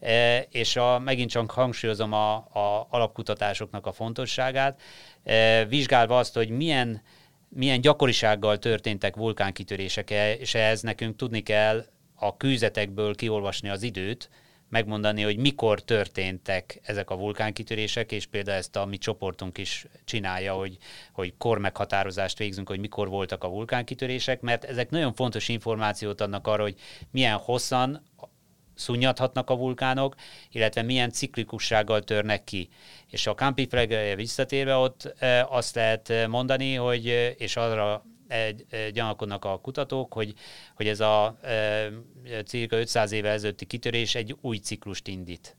e, 0.00 0.40
és 0.40 0.76
a, 0.76 0.98
megint 0.98 1.30
csak 1.30 1.50
hangsúlyozom 1.50 2.12
a, 2.12 2.34
a 2.34 2.86
alapkutatásoknak 2.90 3.86
a 3.86 3.92
fontosságát, 3.92 4.80
e, 5.24 5.64
vizsgálva 5.64 6.18
azt, 6.18 6.34
hogy 6.34 6.48
milyen, 6.48 7.02
milyen 7.48 7.80
gyakorisággal 7.80 8.58
történtek 8.58 9.16
vulkánkitörések, 9.16 10.10
és 10.38 10.54
ehhez 10.54 10.80
nekünk 10.80 11.16
tudni 11.16 11.40
kell 11.40 11.84
a 12.14 12.36
kűzetekből 12.36 13.14
kiolvasni 13.14 13.68
az 13.68 13.82
időt, 13.82 14.30
megmondani, 14.72 15.22
hogy 15.22 15.36
mikor 15.36 15.80
történtek 15.80 16.80
ezek 16.82 17.10
a 17.10 17.16
vulkánkitörések, 17.16 18.12
és 18.12 18.26
például 18.26 18.58
ezt 18.58 18.76
a 18.76 18.84
mi 18.84 18.98
csoportunk 18.98 19.58
is 19.58 19.86
csinálja, 20.04 20.52
hogy, 20.52 20.76
hogy 21.12 21.34
kormeghatározást 21.38 22.38
végzünk, 22.38 22.68
hogy 22.68 22.80
mikor 22.80 23.08
voltak 23.08 23.44
a 23.44 23.48
vulkánkitörések, 23.48 24.40
mert 24.40 24.64
ezek 24.64 24.90
nagyon 24.90 25.12
fontos 25.14 25.48
információt 25.48 26.20
adnak 26.20 26.46
arra, 26.46 26.62
hogy 26.62 26.74
milyen 27.10 27.36
hosszan 27.36 28.02
szunnyadhatnak 28.74 29.50
a 29.50 29.56
vulkánok, 29.56 30.14
illetve 30.50 30.82
milyen 30.82 31.10
ciklikussággal 31.10 32.02
törnek 32.02 32.44
ki. 32.44 32.68
És 33.10 33.26
a 33.26 33.34
Campi 33.34 33.66
Flegrere 33.66 34.14
visszatérve 34.14 34.74
ott 34.74 35.14
e, 35.18 35.44
azt 35.44 35.74
lehet 35.74 36.12
mondani, 36.28 36.74
hogy, 36.74 37.34
és 37.38 37.56
arra 37.56 38.04
gyanakodnak 38.92 39.44
a 39.44 39.58
kutatók, 39.58 40.12
hogy, 40.12 40.34
hogy 40.74 40.88
ez 40.88 41.00
a 41.00 41.38
e, 41.42 41.90
cirka 42.46 42.76
500 42.76 43.12
éve 43.12 43.30
ezelőtti 43.30 43.64
kitörés 43.64 44.14
egy 44.14 44.36
új 44.40 44.56
ciklust 44.56 45.08
indít. 45.08 45.56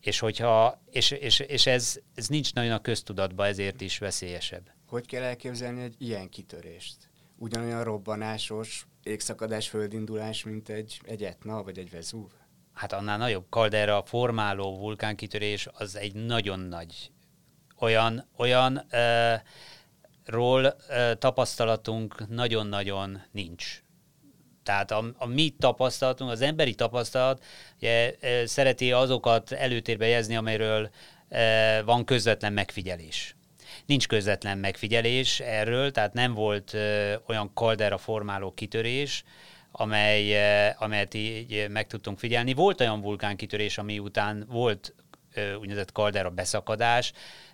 És, 0.00 0.18
hogyha, 0.18 0.82
és, 0.90 1.10
és, 1.10 1.38
és 1.38 1.66
ez, 1.66 1.98
ez 2.14 2.28
nincs 2.28 2.54
nagyon 2.54 2.72
a 2.72 2.80
köztudatban, 2.80 3.46
ezért 3.46 3.80
is 3.80 3.98
veszélyesebb. 3.98 4.70
Hogy 4.86 5.06
kell 5.06 5.22
elképzelni 5.22 5.82
egy 5.82 5.94
ilyen 5.98 6.28
kitörést? 6.28 6.96
Ugyanolyan 7.36 7.84
robbanásos, 7.84 8.86
égszakadás, 9.02 9.68
földindulás, 9.68 10.44
mint 10.44 10.68
egy, 10.68 11.00
egy 11.04 11.24
Etna 11.24 11.62
vagy 11.62 11.78
egy 11.78 11.90
Vezúv? 11.90 12.30
Hát 12.72 12.92
annál 12.92 13.18
nagyobb 13.18 13.46
kaldera 13.48 14.02
formáló 14.02 14.78
vulkánkitörés 14.78 15.68
az 15.72 15.96
egy 15.96 16.14
nagyon 16.14 16.60
nagy 16.60 17.10
olyan, 17.78 18.28
olyan 18.36 18.86
uh, 18.92 19.40
ról 20.28 20.76
tapasztalatunk 21.18 22.28
nagyon-nagyon 22.28 23.22
nincs. 23.30 23.82
Tehát 24.62 24.90
a, 24.90 25.04
a 25.18 25.26
mi 25.26 25.54
tapasztalatunk, 25.58 26.30
az 26.30 26.40
emberi 26.40 26.74
tapasztalat 26.74 27.44
ugye, 27.76 28.14
szereti 28.44 28.92
azokat 28.92 29.52
előtérbe 29.52 30.06
jezni, 30.06 30.36
amelyről 30.36 30.90
uh, 31.28 31.84
van 31.84 32.04
közvetlen 32.04 32.52
megfigyelés. 32.52 33.36
Nincs 33.86 34.06
közvetlen 34.06 34.58
megfigyelés 34.58 35.40
erről, 35.40 35.90
tehát 35.90 36.12
nem 36.12 36.34
volt 36.34 36.76
olyan 37.26 37.50
kaldera 37.54 37.98
formáló 37.98 38.52
kitörés, 38.52 39.24
amely, 39.72 40.72
amelyet 40.74 41.14
így 41.14 41.66
meg 41.68 41.86
tudtunk 41.86 42.18
figyelni. 42.18 42.54
Volt 42.54 42.80
olyan 42.80 43.00
vulkánkitörés, 43.00 43.78
ami 43.78 43.98
után 43.98 44.44
volt 44.48 44.94
uh, 45.36 45.58
úgynevezett 45.60 45.92
kaldera 45.92 46.30
beszakadás, 46.30 47.12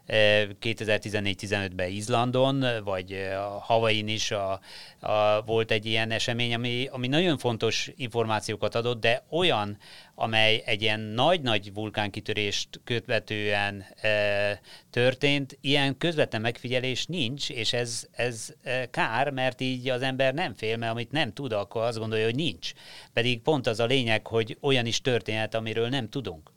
2014-15-ben 0.08 1.90
Izlandon, 1.90 2.64
vagy 2.84 3.12
a 3.36 3.58
Havain 3.62 4.08
is 4.08 4.30
a, 4.30 4.60
a, 5.00 5.42
volt 5.42 5.70
egy 5.70 5.86
ilyen 5.86 6.10
esemény, 6.10 6.54
ami, 6.54 6.88
ami 6.90 7.06
nagyon 7.06 7.38
fontos 7.38 7.90
információkat 7.96 8.74
adott, 8.74 9.00
de 9.00 9.24
olyan, 9.30 9.78
amely 10.14 10.62
egy 10.64 10.82
ilyen 10.82 11.00
nagy-nagy 11.00 11.72
vulkánkitörést 11.74 12.80
követően 12.84 13.84
e, 14.00 14.60
történt, 14.90 15.58
ilyen 15.60 15.98
közvetlen 15.98 16.40
megfigyelés 16.40 17.06
nincs, 17.06 17.50
és 17.50 17.72
ez, 17.72 18.06
ez 18.12 18.54
kár, 18.90 19.30
mert 19.30 19.60
így 19.60 19.88
az 19.88 20.02
ember 20.02 20.34
nem 20.34 20.54
fél, 20.54 20.76
mert 20.76 20.92
amit 20.92 21.12
nem 21.12 21.32
tud, 21.32 21.52
akkor 21.52 21.82
azt 21.82 21.98
gondolja, 21.98 22.24
hogy 22.24 22.34
nincs. 22.34 22.72
Pedig 23.12 23.40
pont 23.40 23.66
az 23.66 23.80
a 23.80 23.84
lényeg, 23.84 24.26
hogy 24.26 24.56
olyan 24.60 24.86
is 24.86 25.00
történhet, 25.00 25.54
amiről 25.54 25.88
nem 25.88 26.08
tudunk. 26.08 26.50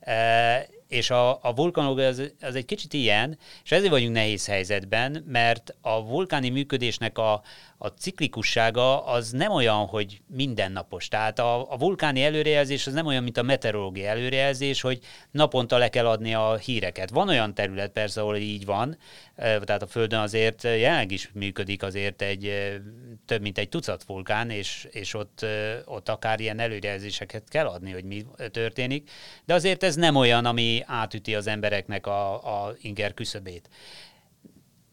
E, 0.00 0.66
és 0.88 1.10
a, 1.10 1.38
a 1.42 1.54
vulkanológia 1.54 2.06
az, 2.06 2.32
az 2.40 2.54
egy 2.54 2.64
kicsit 2.64 2.92
ilyen, 2.92 3.38
és 3.64 3.72
ezért 3.72 3.90
vagyunk 3.90 4.14
nehéz 4.14 4.46
helyzetben, 4.46 5.24
mert 5.28 5.74
a 5.80 6.04
vulkáni 6.04 6.48
működésnek 6.48 7.18
a, 7.18 7.42
a 7.78 7.88
ciklikussága 7.88 9.04
az 9.04 9.30
nem 9.30 9.52
olyan, 9.52 9.86
hogy 9.86 10.20
mindennapos. 10.26 11.08
Tehát 11.08 11.38
a, 11.38 11.72
a 11.72 11.76
vulkáni 11.76 12.22
előrejelzés 12.22 12.86
az 12.86 12.92
nem 12.92 13.06
olyan, 13.06 13.22
mint 13.22 13.36
a 13.36 13.42
meteorológiai 13.42 14.06
előrejelzés, 14.06 14.80
hogy 14.80 14.98
naponta 15.30 15.78
le 15.78 15.88
kell 15.88 16.06
adni 16.06 16.34
a 16.34 16.56
híreket. 16.56 17.10
Van 17.10 17.28
olyan 17.28 17.54
terület 17.54 17.90
persze, 17.90 18.20
ahol 18.20 18.36
így 18.36 18.64
van, 18.64 18.96
tehát 19.36 19.82
a 19.82 19.86
Földön 19.86 20.20
azért 20.20 20.62
jelenleg 20.62 21.10
is 21.10 21.30
működik 21.34 21.82
azért 21.82 22.22
egy 22.22 22.52
több 23.26 23.40
mint 23.40 23.58
egy 23.58 23.68
tucat 23.68 24.04
vulkán, 24.04 24.50
és, 24.50 24.88
és 24.90 25.14
ott, 25.14 25.46
ott 25.84 26.08
akár 26.08 26.40
ilyen 26.40 26.58
előrejelzéseket 26.58 27.48
kell 27.48 27.66
adni, 27.66 27.92
hogy 27.92 28.04
mi 28.04 28.26
történik, 28.50 29.10
de 29.44 29.54
azért 29.54 29.82
ez 29.82 29.94
nem 29.94 30.16
olyan, 30.16 30.44
ami 30.44 30.73
átüti 30.86 31.34
az 31.34 31.46
embereknek 31.46 32.06
a, 32.06 32.66
a 32.66 32.74
inger 32.80 33.14
küszöbét 33.14 33.68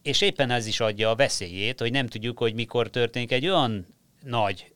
és 0.02 0.20
éppen 0.20 0.50
ez 0.50 0.66
is 0.66 0.80
adja 0.80 1.10
a 1.10 1.14
veszélyét, 1.14 1.80
hogy 1.80 1.90
nem 1.90 2.06
tudjuk, 2.06 2.38
hogy 2.38 2.54
mikor 2.54 2.90
történik 2.90 3.32
egy 3.32 3.46
olyan 3.48 3.86
nagy 4.22 4.72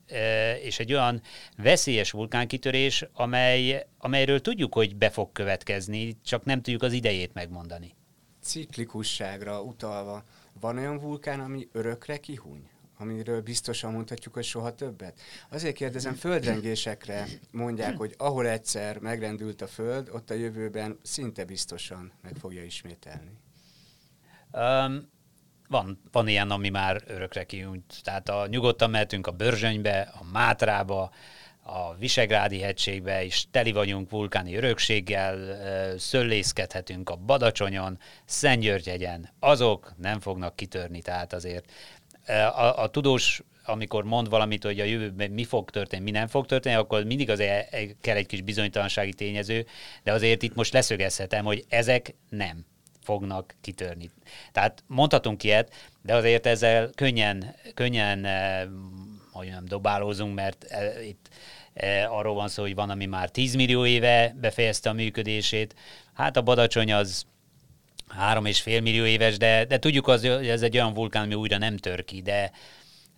és 0.62 0.78
egy 0.78 0.92
olyan 0.92 1.22
veszélyes 1.56 2.10
vulkánkitörés, 2.10 3.04
amely, 3.12 3.86
amelyről 3.98 4.40
tudjuk, 4.40 4.74
hogy 4.74 4.96
be 4.96 5.10
fog 5.10 5.32
következni, 5.32 6.16
csak 6.24 6.44
nem 6.44 6.62
tudjuk 6.62 6.82
az 6.82 6.92
idejét 6.92 7.34
megmondani. 7.34 7.94
Ciklikusságra 8.42 9.62
utalva, 9.62 10.24
van 10.60 10.78
olyan 10.78 10.98
vulkán, 10.98 11.40
ami 11.40 11.68
örökre 11.72 12.16
kihúny? 12.16 12.68
Amiről 12.98 13.42
biztosan 13.42 13.92
mondhatjuk, 13.92 14.34
hogy 14.34 14.44
soha 14.44 14.74
többet? 14.74 15.20
Azért 15.48 15.74
kérdezem, 15.74 16.14
földrengésekre 16.14 17.26
mondják, 17.50 17.96
hogy 17.96 18.14
ahol 18.18 18.46
egyszer 18.46 18.98
megrendült 18.98 19.62
a 19.62 19.66
föld, 19.66 20.08
ott 20.12 20.30
a 20.30 20.34
jövőben 20.34 20.98
szinte 21.02 21.44
biztosan 21.44 22.12
meg 22.22 22.32
fogja 22.40 22.64
ismételni. 22.64 23.30
Um, 24.52 25.14
van, 25.68 26.00
van 26.12 26.28
ilyen, 26.28 26.50
ami 26.50 26.68
már 26.68 27.02
örökre 27.06 27.44
kiújt. 27.44 28.00
Tehát 28.02 28.28
a, 28.28 28.46
nyugodtan 28.46 28.90
mehetünk 28.90 29.26
a 29.26 29.32
Börzsönybe, 29.32 30.12
a 30.20 30.24
Mátrába, 30.32 31.10
a 31.66 31.94
Visegrádi 31.94 32.60
hegységbe, 32.60 33.24
és 33.24 33.44
teli 33.50 33.72
vagyunk 33.72 34.10
vulkáni 34.10 34.54
örökséggel, 34.54 35.58
szöllészkedhetünk 35.98 37.10
a 37.10 37.16
Badacsonyon, 37.16 37.98
Szentgyörgyegyen. 38.24 39.28
Azok 39.40 39.92
nem 39.96 40.20
fognak 40.20 40.56
kitörni, 40.56 41.02
tehát 41.02 41.32
azért 41.32 41.72
a, 42.32 42.82
a 42.82 42.88
tudós 42.88 43.42
amikor 43.68 44.04
mond 44.04 44.28
valamit, 44.28 44.64
hogy 44.64 44.80
a 44.80 44.84
jövőben 44.84 45.30
mi 45.30 45.44
fog 45.44 45.70
történni, 45.70 46.02
mi 46.02 46.10
nem 46.10 46.26
fog 46.26 46.46
történni, 46.46 46.74
akkor 46.74 47.04
mindig 47.04 47.30
az 47.30 47.38
kell 48.00 48.16
egy 48.16 48.26
kis 48.26 48.40
bizonytalansági 48.40 49.12
tényező, 49.12 49.66
de 50.02 50.12
azért 50.12 50.42
itt 50.42 50.54
most 50.54 50.72
leszögezhetem, 50.72 51.44
hogy 51.44 51.64
ezek 51.68 52.14
nem 52.28 52.64
fognak 53.02 53.54
kitörni. 53.60 54.10
Tehát 54.52 54.82
mondhatunk 54.86 55.42
ilyet, 55.42 55.72
de 56.02 56.14
azért 56.14 56.46
ezzel 56.46 56.90
könnyen, 56.94 57.54
könnyen 57.74 58.24
eh, 58.24 58.66
hogy 59.32 59.48
nem 59.48 59.64
dobálózunk, 59.64 60.34
mert 60.34 60.64
eh, 60.64 61.08
itt 61.08 61.28
eh, 61.72 62.16
arról 62.16 62.34
van 62.34 62.48
szó, 62.48 62.62
hogy 62.62 62.74
van, 62.74 62.90
ami 62.90 63.06
már 63.06 63.30
10 63.30 63.54
millió 63.54 63.86
éve 63.86 64.34
befejezte 64.40 64.90
a 64.90 64.92
működését. 64.92 65.74
Hát 66.14 66.36
a 66.36 66.42
Badacsony 66.42 66.92
az 66.92 67.26
három 68.08 68.46
és 68.46 68.60
fél 68.60 68.80
millió 68.80 69.04
éves, 69.04 69.36
de, 69.36 69.64
de 69.64 69.78
tudjuk, 69.78 70.08
az, 70.08 70.20
hogy 70.20 70.48
ez 70.48 70.62
egy 70.62 70.76
olyan 70.76 70.94
vulkán, 70.94 71.24
ami 71.24 71.34
újra 71.34 71.58
nem 71.58 71.76
tör 71.76 72.04
ki, 72.04 72.22
de, 72.22 72.50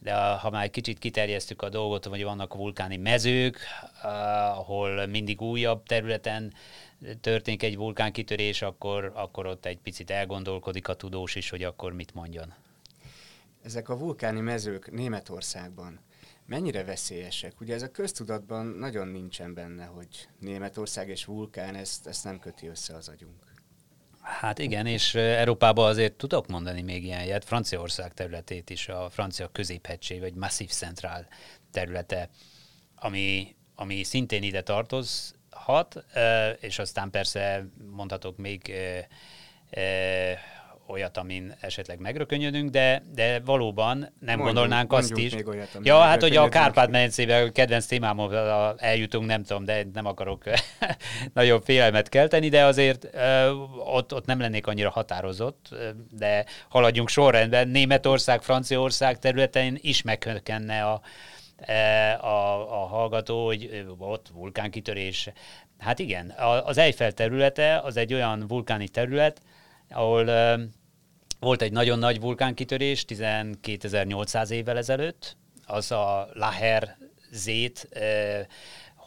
de 0.02 0.14
ha 0.14 0.50
már 0.50 0.70
kicsit 0.70 0.98
kiterjesztük 0.98 1.62
a 1.62 1.68
dolgot, 1.68 2.04
hogy 2.04 2.22
vannak 2.22 2.54
vulkáni 2.54 2.96
mezők, 2.96 3.58
ahol 4.54 5.06
mindig 5.06 5.40
újabb 5.40 5.82
területen 5.86 6.52
történik 7.20 7.62
egy 7.62 7.76
vulkánkitörés, 7.76 8.62
akkor, 8.62 9.12
akkor 9.14 9.46
ott 9.46 9.66
egy 9.66 9.78
picit 9.78 10.10
elgondolkodik 10.10 10.88
a 10.88 10.94
tudós 10.94 11.34
is, 11.34 11.50
hogy 11.50 11.62
akkor 11.62 11.92
mit 11.92 12.14
mondjon. 12.14 12.54
Ezek 13.62 13.88
a 13.88 13.98
vulkáni 13.98 14.40
mezők 14.40 14.90
Németországban 14.90 16.00
mennyire 16.46 16.84
veszélyesek? 16.84 17.60
Ugye 17.60 17.74
ez 17.74 17.82
a 17.82 17.90
köztudatban 17.90 18.66
nagyon 18.66 19.08
nincsen 19.08 19.54
benne, 19.54 19.84
hogy 19.84 20.28
Németország 20.38 21.08
és 21.08 21.24
vulkán, 21.24 21.74
ezt, 21.74 22.06
ezt 22.06 22.24
nem 22.24 22.38
köti 22.38 22.66
össze 22.66 22.94
az 22.94 23.08
agyunk. 23.08 23.57
Hát 24.28 24.58
igen, 24.58 24.86
és 24.86 25.14
Európában 25.14 25.88
azért 25.88 26.12
tudok 26.12 26.46
mondani 26.46 26.82
még 26.82 27.04
ilyen 27.04 27.24
ilyet, 27.24 27.44
Franciaország 27.44 28.14
területét 28.14 28.70
is, 28.70 28.88
a 28.88 29.10
francia 29.10 29.48
középhegység, 29.48 30.20
vagy 30.20 30.34
Massif 30.34 30.70
Central 30.70 31.26
területe, 31.72 32.28
ami, 32.94 33.56
ami 33.74 34.02
szintén 34.02 34.42
ide 34.42 34.62
tartoz, 34.62 35.34
hat, 35.50 36.04
és 36.60 36.78
aztán 36.78 37.10
persze 37.10 37.66
mondhatok 37.90 38.36
még 38.36 38.72
olyat, 40.88 41.16
amin 41.16 41.54
esetleg 41.60 41.98
megrökönyödünk, 41.98 42.70
de, 42.70 43.02
de 43.14 43.40
valóban 43.44 43.98
nem 43.98 44.10
mondjuk, 44.20 44.44
gondolnánk 44.44 44.92
azt 44.92 45.16
is. 45.16 45.34
Még 45.34 45.48
olyat, 45.48 45.78
ja, 45.82 45.98
hát 45.98 46.22
hogy 46.22 46.36
a 46.36 46.48
Kárpát-medencébe 46.48 47.50
kedvenc 47.52 47.86
témámhoz 47.86 48.32
eljutunk, 48.76 49.26
nem 49.26 49.42
tudom, 49.42 49.64
de 49.64 49.86
nem 49.92 50.06
akarok 50.06 50.44
nagyobb 51.34 51.64
félelmet 51.64 52.08
kelteni, 52.08 52.48
de 52.48 52.64
azért 52.64 53.08
ott, 53.84 54.14
ott 54.14 54.26
nem 54.26 54.40
lennék 54.40 54.66
annyira 54.66 54.90
határozott, 54.90 55.74
de 56.10 56.44
haladjunk 56.68 57.08
sorrendben. 57.08 57.68
Németország, 57.68 58.42
Franciaország 58.42 59.18
területén 59.18 59.78
is 59.80 60.02
megkökkenne 60.02 60.84
a, 60.84 61.00
E, 61.58 62.12
a, 62.20 62.82
a 62.82 62.86
hallgató, 62.86 63.46
hogy 63.46 63.86
ott 63.98 64.28
vulkánkitörés. 64.32 65.28
Hát 65.78 65.98
igen, 65.98 66.34
az 66.64 66.78
Eiffel 66.78 67.12
területe 67.12 67.78
az 67.78 67.96
egy 67.96 68.14
olyan 68.14 68.44
vulkáni 68.48 68.88
terület, 68.88 69.40
ahol 69.90 70.24
volt 71.40 71.62
egy 71.62 71.72
nagyon 71.72 71.98
nagy 71.98 72.20
vulkánkitörés 72.20 73.04
12.800 73.08 74.50
évvel 74.50 74.76
ezelőtt, 74.76 75.36
az 75.66 75.92
a 75.92 76.28
Laher 76.32 76.96
zét 77.30 77.88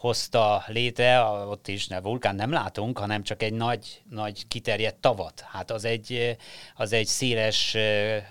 hozta 0.02 0.64
létre, 0.66 1.22
ott 1.24 1.68
is 1.68 1.86
ne, 1.86 2.00
vulkán 2.00 2.34
nem 2.34 2.52
látunk, 2.52 2.98
hanem 2.98 3.22
csak 3.22 3.42
egy 3.42 3.52
nagy, 3.52 4.02
nagy 4.10 4.48
kiterjedt 4.48 5.00
tavat. 5.00 5.40
Hát 5.40 5.70
az 5.70 5.84
egy, 5.84 6.36
az 6.76 6.92
egy 6.92 7.06
széles 7.06 7.76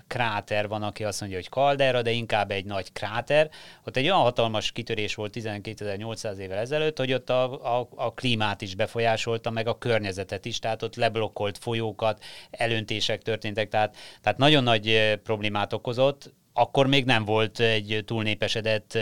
kráter 0.07 0.67
van, 0.67 0.83
aki 0.83 1.03
azt 1.03 1.19
mondja, 1.19 1.37
hogy 1.37 1.49
kaldera, 1.49 2.01
de 2.01 2.11
inkább 2.11 2.51
egy 2.51 2.65
nagy 2.65 2.91
kráter. 2.91 3.49
Ott 3.85 3.97
egy 3.97 4.03
olyan 4.03 4.19
hatalmas 4.19 4.71
kitörés 4.71 5.15
volt 5.15 5.37
12.800 5.37 6.37
évvel 6.37 6.57
ezelőtt, 6.57 6.97
hogy 6.97 7.13
ott 7.13 7.29
a, 7.29 7.77
a, 7.79 7.89
a 7.95 8.13
klímát 8.13 8.61
is 8.61 8.75
befolyásolta, 8.75 9.49
meg 9.49 9.67
a 9.67 9.77
környezetet 9.77 10.45
is, 10.45 10.59
tehát 10.59 10.83
ott 10.83 10.95
leblokkolt 10.95 11.57
folyókat, 11.57 12.23
elöntések 12.49 13.21
történtek, 13.21 13.69
tehát, 13.69 13.97
tehát 14.21 14.37
nagyon 14.37 14.63
nagy 14.63 15.19
problémát 15.23 15.73
okozott. 15.73 16.33
Akkor 16.53 16.87
még 16.87 17.05
nem 17.05 17.25
volt 17.25 17.59
egy 17.59 18.03
túlnépesedett 18.05 18.97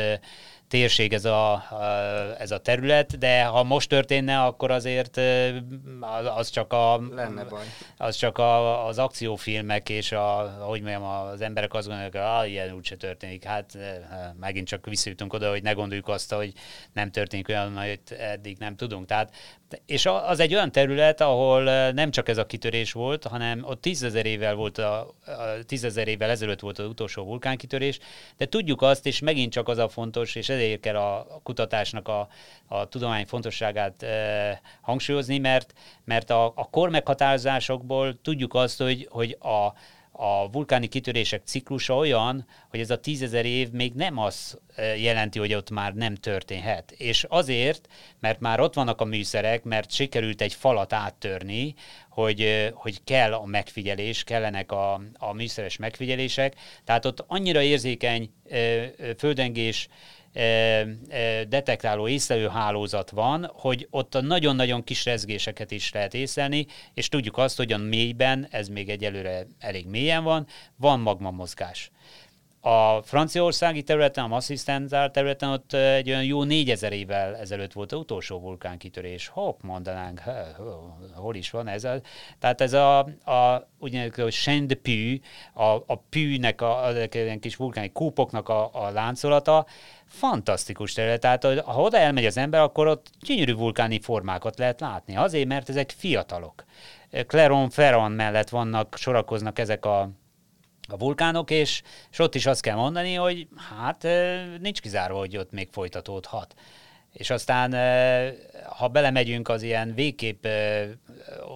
térség 0.69 1.13
ez 1.13 1.25
a, 1.25 1.63
ez 2.37 2.51
a 2.51 2.57
terület, 2.57 3.17
de 3.17 3.43
ha 3.43 3.63
most 3.63 3.89
történne, 3.89 4.41
akkor 4.41 4.71
azért 4.71 5.19
az 6.35 6.49
csak 6.49 6.73
a... 6.73 7.01
Lenne 7.15 7.43
baj. 7.43 7.63
Az 7.97 8.15
csak 8.15 8.37
a, 8.37 8.85
az 8.87 8.97
akciófilmek 8.97 9.89
és 9.89 10.11
a, 10.11 10.55
hogy 10.59 10.81
mondjam, 10.81 11.03
az 11.03 11.41
emberek 11.41 11.73
azt 11.73 11.87
gondolják, 11.87 12.11
hogy 12.11 12.21
ah, 12.21 12.49
ilyen 12.49 12.71
úgyse 12.71 12.95
történik. 12.95 13.43
Hát 13.43 13.77
megint 14.39 14.67
csak 14.67 14.85
visszajutunk 14.85 15.33
oda, 15.33 15.49
hogy 15.49 15.63
ne 15.63 15.71
gondoljuk 15.71 16.07
azt, 16.07 16.33
hogy 16.33 16.53
nem 16.93 17.11
történik 17.11 17.49
olyan, 17.49 17.77
amit 17.77 18.11
eddig 18.11 18.57
nem 18.57 18.75
tudunk. 18.75 19.05
Tehát 19.05 19.33
és 19.85 20.05
az 20.05 20.39
egy 20.39 20.53
olyan 20.53 20.71
terület, 20.71 21.21
ahol 21.21 21.91
nem 21.91 22.11
csak 22.11 22.29
ez 22.29 22.37
a 22.37 22.45
kitörés 22.45 22.91
volt, 22.91 23.23
hanem 23.23 23.63
ott 23.63 23.81
tízezer 23.81 24.25
évvel 24.25 24.55
volt 24.55 24.77
a, 24.77 25.15
tízezer 25.65 26.07
évvel 26.07 26.29
ezelőtt 26.29 26.59
volt 26.59 26.79
az 26.79 26.87
utolsó 26.87 27.23
vulkánkitörés, 27.23 27.99
de 28.37 28.45
tudjuk 28.45 28.81
azt, 28.81 29.05
és 29.05 29.19
megint 29.19 29.51
csak 29.51 29.67
az 29.67 29.77
a 29.77 29.89
fontos, 29.89 30.35
és 30.35 30.49
ezért 30.59 30.85
a 30.85 31.39
kutatásnak 31.43 32.07
a, 32.07 32.27
a 32.67 32.87
tudomány 32.87 33.25
fontosságát 33.25 34.03
e, 34.03 34.61
hangsúlyozni, 34.81 35.37
mert, 35.37 35.73
mert 36.03 36.29
a, 36.29 36.45
a 36.45 36.69
kor 36.69 36.89
meghatározásokból 36.89 38.21
tudjuk 38.21 38.53
azt, 38.53 38.81
hogy, 38.81 39.07
hogy 39.11 39.37
a, 39.39 39.73
a 40.21 40.49
vulkáni 40.51 40.87
kitörések 40.87 41.41
ciklusa 41.45 41.95
olyan, 41.95 42.45
hogy 42.69 42.79
ez 42.79 42.89
a 42.89 42.99
tízezer 42.99 43.45
év 43.45 43.71
még 43.71 43.93
nem 43.93 44.17
az 44.17 44.59
jelenti, 44.97 45.39
hogy 45.39 45.53
ott 45.53 45.69
már 45.69 45.93
nem 45.93 46.15
történhet. 46.15 46.91
És 46.91 47.25
azért, 47.29 47.87
mert 48.19 48.39
már 48.39 48.59
ott 48.59 48.73
vannak 48.73 49.01
a 49.01 49.05
műszerek, 49.05 49.63
mert 49.63 49.91
sikerült 49.91 50.41
egy 50.41 50.53
falat 50.53 50.93
áttörni, 50.93 51.73
hogy, 52.09 52.71
hogy 52.73 53.03
kell 53.03 53.33
a 53.33 53.45
megfigyelés, 53.45 54.23
kellenek 54.23 54.71
a, 54.71 55.01
a 55.17 55.33
műszeres 55.33 55.77
megfigyelések, 55.77 56.55
tehát 56.83 57.05
ott 57.05 57.23
annyira 57.27 57.61
érzékeny 57.61 58.31
földengés 59.17 59.87
detektáló 61.47 62.07
észlelő 62.07 62.47
hálózat 62.47 63.09
van, 63.09 63.51
hogy 63.53 63.87
ott 63.89 64.15
a 64.15 64.21
nagyon-nagyon 64.21 64.83
kis 64.83 65.05
rezgéseket 65.05 65.71
is 65.71 65.91
lehet 65.91 66.13
észlelni, 66.13 66.65
és 66.93 67.09
tudjuk 67.09 67.37
azt, 67.37 67.57
hogy 67.57 67.73
a 67.73 67.77
mélyben, 67.77 68.47
ez 68.51 68.67
még 68.67 68.89
egyelőre 68.89 69.47
elég 69.59 69.87
mélyen 69.87 70.23
van, 70.23 70.47
van 70.75 70.99
magma 70.99 71.31
mozgás. 71.31 71.91
A 72.61 73.01
franciaországi 73.01 73.83
területen, 73.83 74.23
a 74.23 74.27
Massive 74.27 75.09
területen 75.09 75.49
ott 75.49 75.73
egy 75.73 76.09
olyan 76.09 76.23
jó 76.23 76.43
négyezer 76.43 76.93
évvel 76.93 77.35
ezelőtt 77.35 77.73
volt 77.73 77.91
az 77.91 77.99
utolsó 77.99 78.39
vulkánkitörés. 78.39 79.27
Hopp, 79.27 79.61
mondanánk, 79.61 80.21
hol 81.15 81.35
is 81.35 81.49
van 81.51 81.67
ez? 81.67 81.83
A, 81.83 82.01
tehát 82.39 82.61
ez 82.61 82.73
a, 82.73 82.99
a 83.25 83.67
úgynevezett 83.79 84.29
Chaîne 84.31 84.65
de 84.65 84.75
Pű, 84.75 85.19
a, 85.53 85.63
a 85.63 85.95
pűnek, 86.09 86.61
a, 86.61 86.85
a, 86.85 87.01
a 87.01 87.07
kis 87.39 87.55
vulkáni 87.55 87.91
kúpoknak 87.91 88.49
a, 88.49 88.69
a 88.73 88.89
láncolata, 88.89 89.65
fantasztikus 90.05 90.93
terület. 90.93 91.19
Tehát 91.19 91.43
ha 91.59 91.81
oda 91.81 91.97
elmegy 91.97 92.25
az 92.25 92.37
ember, 92.37 92.61
akkor 92.61 92.87
ott 92.87 93.07
gyönyörű 93.21 93.53
vulkáni 93.53 93.99
formákat 93.99 94.57
lehet 94.57 94.79
látni. 94.79 95.15
Azért, 95.15 95.47
mert 95.47 95.69
ezek 95.69 95.93
fiatalok. 95.97 96.63
Cleron 97.27 97.69
Ferron 97.69 98.11
mellett 98.11 98.49
vannak, 98.49 98.95
sorakoznak 98.97 99.59
ezek 99.59 99.85
a 99.85 100.09
a 100.91 100.97
vulkánok, 100.97 101.51
és, 101.51 101.81
és 102.11 102.19
ott 102.19 102.35
is 102.35 102.45
azt 102.45 102.61
kell 102.61 102.75
mondani, 102.75 103.13
hogy 103.13 103.47
hát 103.79 104.07
nincs 104.59 104.81
kizárva, 104.81 105.17
hogy 105.17 105.37
ott 105.37 105.51
még 105.51 105.67
folytatódhat. 105.71 106.55
És 107.13 107.29
aztán, 107.29 107.71
ha 108.65 108.87
belemegyünk 108.87 109.49
az 109.49 109.61
ilyen 109.61 109.93
végképp, 109.93 110.45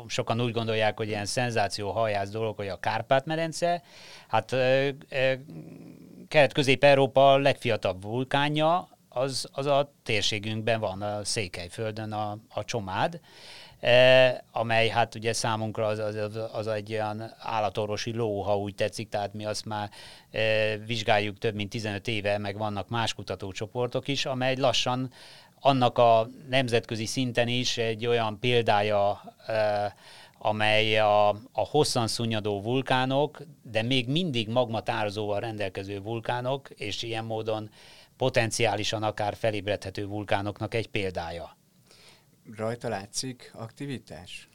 sokan 0.07 0.41
úgy 0.41 0.51
gondolják, 0.51 0.97
hogy 0.97 1.07
ilyen 1.07 1.26
szenzáció 1.26 1.91
hajász 1.91 2.30
dolog, 2.30 2.55
hogy 2.55 2.68
a 2.68 2.80
Kárpát-medence, 2.80 3.82
hát 4.28 4.55
Kelet-Közép-Európa 6.28 7.38
legfiatalabb 7.38 8.03
vulkánja, 8.03 8.88
az, 9.10 9.49
az 9.51 9.66
a 9.66 9.93
térségünkben 10.03 10.80
van, 10.80 11.01
a 11.01 11.24
Székelyföldön 11.24 12.12
a, 12.12 12.38
a 12.49 12.64
Csomád, 12.66 13.20
amely 14.51 14.88
hát 14.88 15.15
ugye 15.15 15.34
számunkra 15.34 15.86
az, 15.86 15.99
az, 15.99 16.39
az 16.51 16.67
egy 16.67 16.91
olyan 16.91 17.34
állatorvosi 17.39 18.13
ló, 18.13 18.41
ha 18.41 18.57
úgy 18.57 18.75
tetszik, 18.75 19.09
tehát 19.09 19.34
mi 19.34 19.45
azt 19.45 19.65
már 19.65 19.89
eh, 20.31 20.79
vizsgáljuk 20.86 21.38
több 21.38 21.55
mint 21.55 21.69
15 21.69 22.07
éve, 22.07 22.38
meg 22.38 22.57
vannak 22.57 22.89
más 22.89 23.13
kutatócsoportok 23.13 24.07
is, 24.07 24.25
amely 24.25 24.55
lassan 24.55 25.11
annak 25.59 25.97
a 25.97 26.29
nemzetközi 26.49 27.05
szinten 27.05 27.47
is 27.47 27.77
egy 27.77 28.05
olyan 28.05 28.39
példája 28.39 29.21
eh, 29.47 29.91
amely 30.45 30.99
a, 30.99 31.29
a 31.29 31.65
hosszan 31.69 32.07
szunnyadó 32.07 32.61
vulkánok, 32.61 33.41
de 33.61 33.81
még 33.81 34.07
mindig 34.07 34.49
magmatározóval 34.49 35.39
rendelkező 35.39 35.99
vulkánok, 35.99 36.69
és 36.69 37.03
ilyen 37.03 37.25
módon 37.25 37.69
potenciálisan 38.17 39.03
akár 39.03 39.36
felébredhető 39.36 40.05
vulkánoknak 40.05 40.73
egy 40.73 40.88
példája. 40.88 41.57
Rajta 42.56 42.89
látszik 42.89 43.52
aktivitás? 43.56 44.48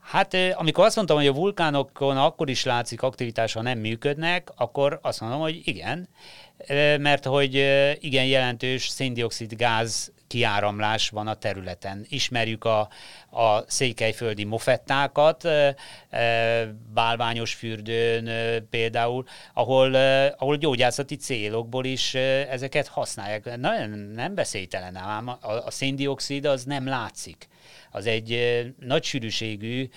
Hát 0.00 0.34
amikor 0.34 0.84
azt 0.84 0.96
mondtam, 0.96 1.16
hogy 1.16 1.26
a 1.26 1.32
vulkánokon 1.32 2.16
akkor 2.16 2.50
is 2.50 2.64
látszik 2.64 3.02
aktivitás, 3.02 3.52
ha 3.52 3.62
nem 3.62 3.78
működnek, 3.78 4.48
akkor 4.56 4.98
azt 5.02 5.20
mondom, 5.20 5.40
hogy 5.40 5.60
igen, 5.64 6.08
mert 6.98 7.24
hogy 7.24 7.54
igen 8.00 8.24
jelentős 8.26 8.88
széndiokszid 8.88 9.54
gáz 9.54 10.12
kiáramlás 10.26 11.08
van 11.08 11.26
a 11.26 11.34
területen. 11.34 12.06
Ismerjük 12.08 12.64
a, 12.64 12.88
a 13.30 13.60
székelyföldi 13.66 14.44
mofettákat, 14.44 15.48
bálványos 16.94 17.54
fürdőn 17.54 18.28
például, 18.70 19.24
ahol, 19.54 19.94
ahol 20.38 20.56
gyógyászati 20.56 21.16
célokból 21.16 21.84
is 21.84 22.14
ezeket 22.14 22.86
használják. 22.86 23.56
Nem, 23.56 23.90
nem 23.90 24.34
beszélytelen 24.34 24.96
ám, 24.96 25.28
a, 25.28 25.38
a 25.40 25.70
széndiokszid 25.70 26.44
az 26.44 26.64
nem 26.64 26.86
látszik 26.86 27.48
az 27.90 28.06
egy 28.06 28.62
nagy 28.80 29.04
sűrűségű, 29.04 29.88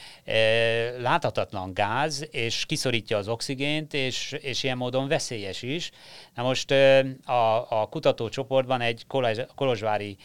láthatatlan 1.00 1.74
gáz, 1.74 2.28
és 2.32 2.66
kiszorítja 2.66 3.18
az 3.18 3.28
oxigént, 3.28 3.94
és, 3.94 4.36
és 4.42 4.64
ilyen 4.64 4.78
módon 4.78 5.08
veszélyes 5.08 5.62
is. 5.62 5.92
Na 6.36 6.44
most 6.44 6.72
a, 7.26 7.82
a 7.82 7.88
kutatócsoportban 7.90 8.82
egy 8.82 9.06
kolozsvári 9.56 10.18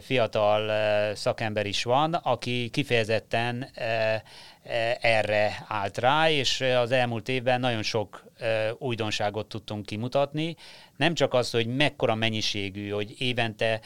fiatal 0.00 0.70
szakember 1.14 1.66
is 1.66 1.82
van, 1.82 2.14
aki 2.14 2.68
kifejezetten 2.68 3.70
erre 5.00 5.64
állt 5.68 5.98
rá, 5.98 6.30
és 6.30 6.60
az 6.60 6.90
elmúlt 6.90 7.28
évben 7.28 7.60
nagyon 7.60 7.82
sok 7.82 8.24
újdonságot 8.78 9.46
tudtunk 9.46 9.86
kimutatni. 9.86 10.56
Nem 10.96 11.14
csak 11.14 11.34
az, 11.34 11.50
hogy 11.50 11.66
mekkora 11.66 12.14
mennyiségű, 12.14 12.88
hogy 12.88 13.14
évente 13.18 13.80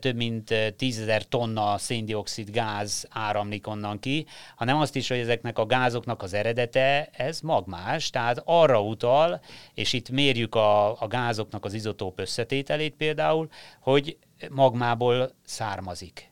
több 0.00 0.16
mint 0.16 0.54
tízezer 0.76 1.24
tonna 1.24 1.78
széndiokszid 1.78 2.50
gáz 2.50 3.06
áramlik 3.10 3.66
onnan 3.66 3.98
ki, 3.98 4.26
hanem 4.56 4.76
azt 4.80 4.96
is, 4.96 5.08
hogy 5.08 5.18
ezeknek 5.18 5.58
a 5.58 5.66
gázoknak 5.66 6.22
az 6.22 6.32
eredete, 6.32 7.08
ez 7.12 7.40
magmás, 7.40 8.10
tehát 8.10 8.42
arra 8.44 8.82
utal, 8.82 9.40
és 9.74 9.92
itt 9.92 10.10
mérjük 10.10 10.54
a, 10.54 11.00
a 11.00 11.06
gázoknak 11.06 11.64
az 11.64 11.74
izotóp 11.74 12.20
összetételét 12.20 12.94
például, 12.94 13.48
hogy 13.80 14.16
magmából 14.50 15.30
származik. 15.44 16.30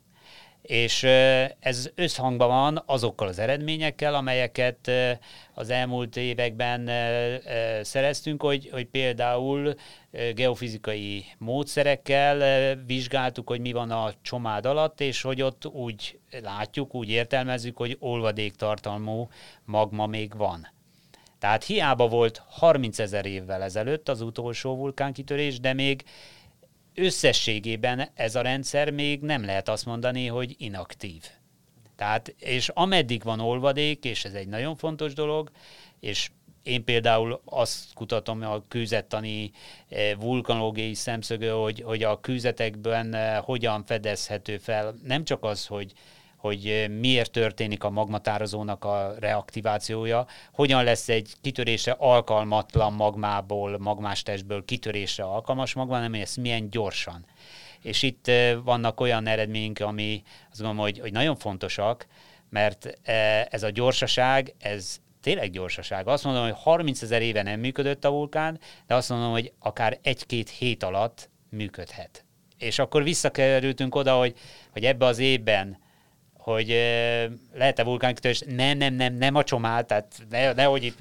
És 0.66 1.02
ez 1.60 1.90
összhangban 1.94 2.48
van 2.48 2.82
azokkal 2.86 3.28
az 3.28 3.38
eredményekkel, 3.38 4.14
amelyeket 4.14 4.90
az 5.54 5.70
elmúlt 5.70 6.16
években 6.16 6.90
szereztünk, 7.82 8.42
hogy, 8.42 8.68
hogy 8.72 8.86
például 8.86 9.74
geofizikai 10.34 11.24
módszerekkel 11.38 12.74
vizsgáltuk, 12.86 13.48
hogy 13.48 13.60
mi 13.60 13.72
van 13.72 13.90
a 13.90 14.12
csomád 14.22 14.66
alatt, 14.66 15.00
és 15.00 15.22
hogy 15.22 15.42
ott 15.42 15.66
úgy 15.66 16.18
látjuk, 16.42 16.94
úgy 16.94 17.08
értelmezzük, 17.08 17.76
hogy 17.76 17.96
olvadéktartalmú 18.00 19.28
magma 19.64 20.06
még 20.06 20.36
van. 20.36 20.74
Tehát 21.38 21.64
hiába 21.64 22.08
volt 22.08 22.42
30 22.48 22.98
ezer 22.98 23.26
évvel 23.26 23.62
ezelőtt 23.62 24.08
az 24.08 24.20
utolsó 24.20 24.76
vulkánkitörés, 24.76 25.60
de 25.60 25.72
még 25.72 26.04
összességében 26.96 28.08
ez 28.14 28.34
a 28.34 28.40
rendszer 28.40 28.90
még 28.90 29.20
nem 29.20 29.44
lehet 29.44 29.68
azt 29.68 29.86
mondani, 29.86 30.26
hogy 30.26 30.54
inaktív. 30.58 31.22
Tehát, 31.96 32.34
és 32.38 32.68
ameddig 32.68 33.22
van 33.22 33.40
olvadék, 33.40 34.04
és 34.04 34.24
ez 34.24 34.32
egy 34.32 34.48
nagyon 34.48 34.76
fontos 34.76 35.12
dolog, 35.12 35.50
és 36.00 36.30
én 36.62 36.84
például 36.84 37.40
azt 37.44 37.94
kutatom 37.94 38.42
a 38.42 38.62
kőzettani 38.68 39.50
eh, 39.88 40.12
vulkanológiai 40.18 40.94
szemszögő, 40.94 41.50
hogy, 41.50 41.82
hogy 41.82 42.02
a 42.02 42.20
kőzetekben 42.20 43.14
eh, 43.14 43.38
hogyan 43.42 43.84
fedezhető 43.84 44.58
fel 44.58 44.94
nem 45.02 45.24
csak 45.24 45.44
az, 45.44 45.66
hogy 45.66 45.92
hogy 46.46 46.86
miért 47.00 47.30
történik 47.30 47.84
a 47.84 47.90
magmatározónak 47.90 48.84
a 48.84 49.14
reaktivációja, 49.18 50.26
hogyan 50.52 50.84
lesz 50.84 51.08
egy 51.08 51.32
kitörésre 51.40 51.94
alkalmatlan 51.98 52.92
magmából, 52.92 53.78
magmás 53.78 54.22
testből 54.22 54.64
kitörésre 54.64 55.24
alkalmas 55.24 55.74
magma, 55.74 55.94
hanem 55.94 56.14
ez 56.14 56.34
milyen 56.34 56.70
gyorsan. 56.70 57.26
És 57.82 58.02
itt 58.02 58.30
vannak 58.64 59.00
olyan 59.00 59.26
eredményünk, 59.26 59.80
ami 59.80 60.22
azt 60.50 60.60
gondolom, 60.60 60.82
hogy, 60.82 60.98
hogy 60.98 61.12
nagyon 61.12 61.36
fontosak, 61.36 62.06
mert 62.50 63.00
ez 63.50 63.62
a 63.62 63.70
gyorsaság, 63.70 64.54
ez 64.58 65.00
tényleg 65.20 65.50
gyorsaság. 65.50 66.08
Azt 66.08 66.24
mondom, 66.24 66.42
hogy 66.42 66.54
30 66.56 67.02
ezer 67.02 67.22
éve 67.22 67.42
nem 67.42 67.60
működött 67.60 68.04
a 68.04 68.10
vulkán, 68.10 68.60
de 68.86 68.94
azt 68.94 69.08
mondom, 69.08 69.30
hogy 69.30 69.52
akár 69.58 69.98
egy-két 70.02 70.50
hét 70.50 70.82
alatt 70.82 71.30
működhet. 71.50 72.24
És 72.58 72.78
akkor 72.78 73.02
visszakerültünk 73.02 73.94
oda, 73.94 74.18
hogy, 74.18 74.34
hogy 74.72 74.84
ebbe 74.84 75.04
az 75.04 75.18
évben 75.18 75.78
hogy 76.46 76.68
lehet-e 77.54 77.84
vulkánkitörés, 77.84 78.42
nem, 78.46 78.78
nem, 78.78 78.94
nem, 78.94 79.14
nem 79.14 79.34
a 79.34 79.44
csomál, 79.44 79.84
tehát 79.84 80.06
ne, 80.30 80.52
nehogy 80.52 80.84
itt, 80.84 80.98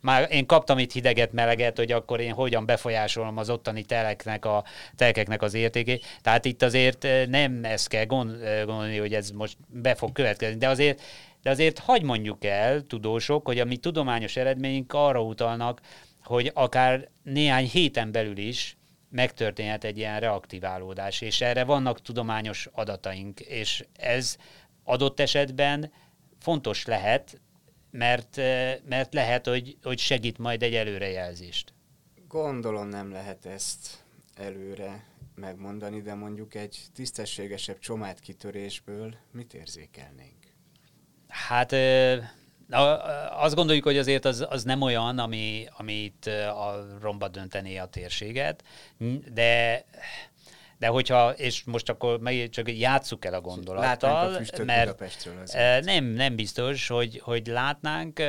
már 0.00 0.28
én 0.30 0.46
kaptam 0.46 0.78
itt 0.78 0.92
hideget, 0.92 1.32
meleget, 1.32 1.76
hogy 1.76 1.92
akkor 1.92 2.20
én 2.20 2.32
hogyan 2.32 2.66
befolyásolom 2.66 3.36
az 3.36 3.50
ottani 3.50 3.84
teleknek 3.84 4.44
a, 4.44 4.64
telkeknek 4.96 5.42
az 5.42 5.54
értékét. 5.54 6.04
Tehát 6.22 6.44
itt 6.44 6.62
azért 6.62 7.06
nem 7.28 7.64
ezt 7.64 7.88
kell 7.88 8.04
gondolni, 8.04 8.96
hogy 8.98 9.14
ez 9.14 9.30
most 9.30 9.56
be 9.68 9.94
fog 9.94 10.12
következni, 10.12 10.58
de 10.58 10.68
azért 10.68 11.02
de 11.42 11.50
azért 11.50 11.78
hagy 11.78 12.02
mondjuk 12.02 12.44
el, 12.44 12.80
tudósok, 12.80 13.46
hogy 13.46 13.60
a 13.60 13.64
mi 13.64 13.76
tudományos 13.76 14.36
eredményünk 14.36 14.92
arra 14.92 15.22
utalnak, 15.22 15.80
hogy 16.24 16.50
akár 16.54 17.08
néhány 17.22 17.66
héten 17.66 18.12
belül 18.12 18.36
is 18.36 18.76
megtörténhet 19.16 19.84
egy 19.84 19.98
ilyen 19.98 20.20
reaktiválódás, 20.20 21.20
és 21.20 21.40
erre 21.40 21.64
vannak 21.64 22.02
tudományos 22.02 22.68
adataink, 22.72 23.40
és 23.40 23.84
ez 23.92 24.36
adott 24.84 25.20
esetben 25.20 25.92
fontos 26.38 26.84
lehet, 26.84 27.40
mert, 27.90 28.36
mert 28.84 29.14
lehet, 29.14 29.46
hogy, 29.46 29.76
hogy 29.82 29.98
segít 29.98 30.38
majd 30.38 30.62
egy 30.62 30.74
előrejelzést. 30.74 31.72
Gondolom 32.28 32.88
nem 32.88 33.10
lehet 33.10 33.46
ezt 33.46 34.04
előre 34.34 35.04
megmondani, 35.34 36.00
de 36.00 36.14
mondjuk 36.14 36.54
egy 36.54 36.78
tisztességesebb 36.94 37.78
kitörésből 38.20 39.14
mit 39.32 39.54
érzékelnénk? 39.54 40.36
Hát 41.28 41.72
azt 43.30 43.54
gondoljuk, 43.54 43.84
hogy 43.84 43.98
azért 43.98 44.24
az, 44.24 44.46
az 44.48 44.62
nem 44.62 44.82
olyan, 44.82 45.18
ami, 45.18 45.66
amit 45.76 46.26
a 46.26 46.86
romba 47.00 47.28
döntené 47.28 47.76
a 47.76 47.86
térséget, 47.86 48.64
de 49.32 49.84
de 50.78 50.86
hogyha, 50.86 51.30
és 51.30 51.62
most 51.64 51.88
akkor 51.88 52.20
meg 52.20 52.48
csak 52.50 52.78
játsszuk 52.78 53.24
el 53.24 53.34
a 53.34 53.40
gondolattal, 53.40 54.34
a 54.34 54.64
mert 54.64 55.04
nem, 55.84 56.04
nem 56.04 56.36
biztos, 56.36 56.88
hogy, 56.88 57.20
hogy 57.24 57.46
látnánk, 57.46 58.22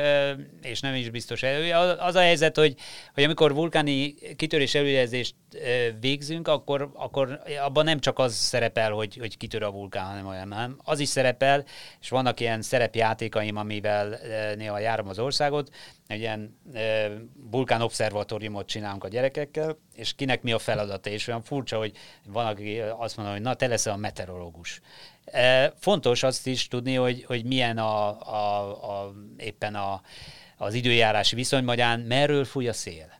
és 0.62 0.80
nem 0.80 0.94
is 0.94 1.10
biztos. 1.10 1.42
Az 1.98 2.14
a 2.14 2.20
helyzet, 2.20 2.56
hogy, 2.56 2.74
hogy 3.14 3.24
amikor 3.24 3.54
vulkáni 3.54 4.14
kitörés 4.36 4.74
előjelzést 4.74 5.34
végzünk, 6.00 6.48
akkor, 6.48 6.90
akkor 6.94 7.40
abban 7.64 7.84
nem 7.84 7.98
csak 7.98 8.18
az 8.18 8.34
szerepel, 8.34 8.90
hogy, 8.90 9.16
hogy 9.16 9.36
kitör 9.36 9.62
a 9.62 9.70
vulkán, 9.70 10.04
hanem 10.04 10.26
olyan, 10.26 10.52
hanem 10.52 10.78
az 10.84 10.98
is 10.98 11.08
szerepel, 11.08 11.64
és 12.00 12.08
vannak 12.08 12.40
ilyen 12.40 12.62
szerepjátékaim, 12.62 13.56
amivel 13.56 14.18
néha 14.56 14.78
járom 14.78 15.08
az 15.08 15.18
országot, 15.18 15.70
egy 16.08 16.20
ilyen 16.20 16.58
e, 16.72 17.10
vulkán 17.50 17.80
obszervatóriumot 17.80 18.66
csinálunk 18.66 19.04
a 19.04 19.08
gyerekekkel, 19.08 19.78
és 19.94 20.14
kinek 20.14 20.42
mi 20.42 20.52
a 20.52 20.58
feladata, 20.58 21.10
és 21.10 21.26
olyan 21.26 21.42
furcsa, 21.42 21.78
hogy 21.78 21.92
van, 22.26 22.46
aki 22.46 22.78
azt 22.80 23.16
mondja, 23.16 23.34
hogy 23.34 23.44
na, 23.44 23.54
te 23.54 23.66
leszel 23.66 23.92
a 23.92 23.96
meteorológus. 23.96 24.80
E, 25.24 25.72
fontos 25.78 26.22
azt 26.22 26.46
is 26.46 26.68
tudni, 26.68 26.94
hogy, 26.94 27.24
hogy 27.24 27.44
milyen 27.44 27.78
a, 27.78 28.20
a, 28.20 28.70
a, 29.00 29.12
éppen 29.36 29.74
a, 29.74 30.02
az 30.56 30.74
időjárási 30.74 31.34
viszony, 31.34 31.64
magyarán 31.64 32.00
merről 32.00 32.44
fúj 32.44 32.68
a 32.68 32.72
szél. 32.72 33.17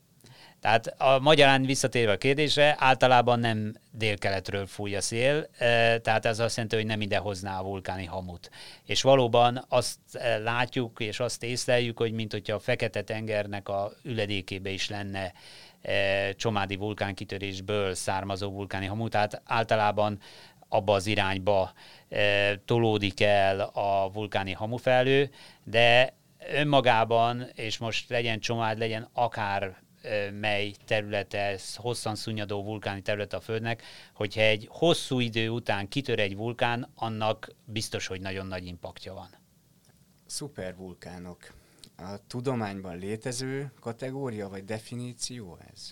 Tehát 0.61 0.87
a 0.87 1.19
magyarán 1.19 1.63
visszatérve 1.63 2.13
a 2.13 2.17
kérdésre, 2.17 2.77
általában 2.79 3.41
nem 3.41 3.75
délkeletről 3.91 4.67
fúj 4.67 4.97
a 4.97 5.01
szél, 5.01 5.49
tehát 6.03 6.27
ez 6.27 6.39
azt 6.39 6.57
jelenti, 6.57 6.77
hogy 6.77 6.87
nem 6.87 7.01
ide 7.01 7.17
hozná 7.17 7.59
a 7.59 7.63
vulkáni 7.63 8.05
hamut. 8.05 8.51
És 8.87 9.03
valóban 9.03 9.65
azt 9.69 9.99
látjuk, 10.43 11.01
és 11.01 11.21
azt 11.21 11.43
észleljük, 11.43 11.99
hogy 11.99 12.13
mint 12.13 12.33
hogyha 12.33 12.55
a 12.55 12.59
Fekete-tengernek 12.59 13.69
a 13.69 13.93
üledékébe 14.03 14.71
is 14.71 14.89
lenne 14.89 15.33
csomádi 16.37 16.77
vulkánkitörésből 16.77 17.95
származó 17.95 18.51
vulkáni 18.51 18.87
hamu, 18.87 19.09
tehát 19.09 19.43
általában 19.45 20.21
abba 20.69 20.95
az 20.95 21.07
irányba 21.07 21.73
tolódik 22.65 23.21
el 23.21 23.61
a 23.61 24.11
vulkáni 24.13 24.53
hamufelő, 24.53 25.31
de 25.65 26.15
önmagában, 26.53 27.51
és 27.55 27.79
most 27.79 28.09
legyen 28.09 28.41
csomád, 28.41 28.79
legyen 28.79 29.09
akár 29.13 29.77
mely 30.41 30.75
területe, 30.85 31.59
hosszan 31.75 32.15
szunnyadó 32.15 32.65
vulkáni 32.65 33.03
terület 33.03 33.33
a 33.33 33.41
Földnek, 33.41 33.83
hogyha 34.15 34.41
egy 34.41 34.69
hosszú 34.71 35.21
idő 35.21 35.49
után 35.49 35.89
kitör 35.89 36.19
egy 36.19 36.37
vulkán, 36.37 36.91
annak 36.95 37.49
biztos, 37.65 38.07
hogy 38.07 38.21
nagyon 38.21 38.47
nagy 38.47 38.67
impaktja 38.67 39.15
van. 39.15 39.29
Szupervulkánok. 40.27 41.53
A 41.97 42.27
tudományban 42.27 42.99
létező 42.99 43.73
kategória 43.81 44.49
vagy 44.49 44.65
definíció 44.65 45.59
ez? 45.73 45.91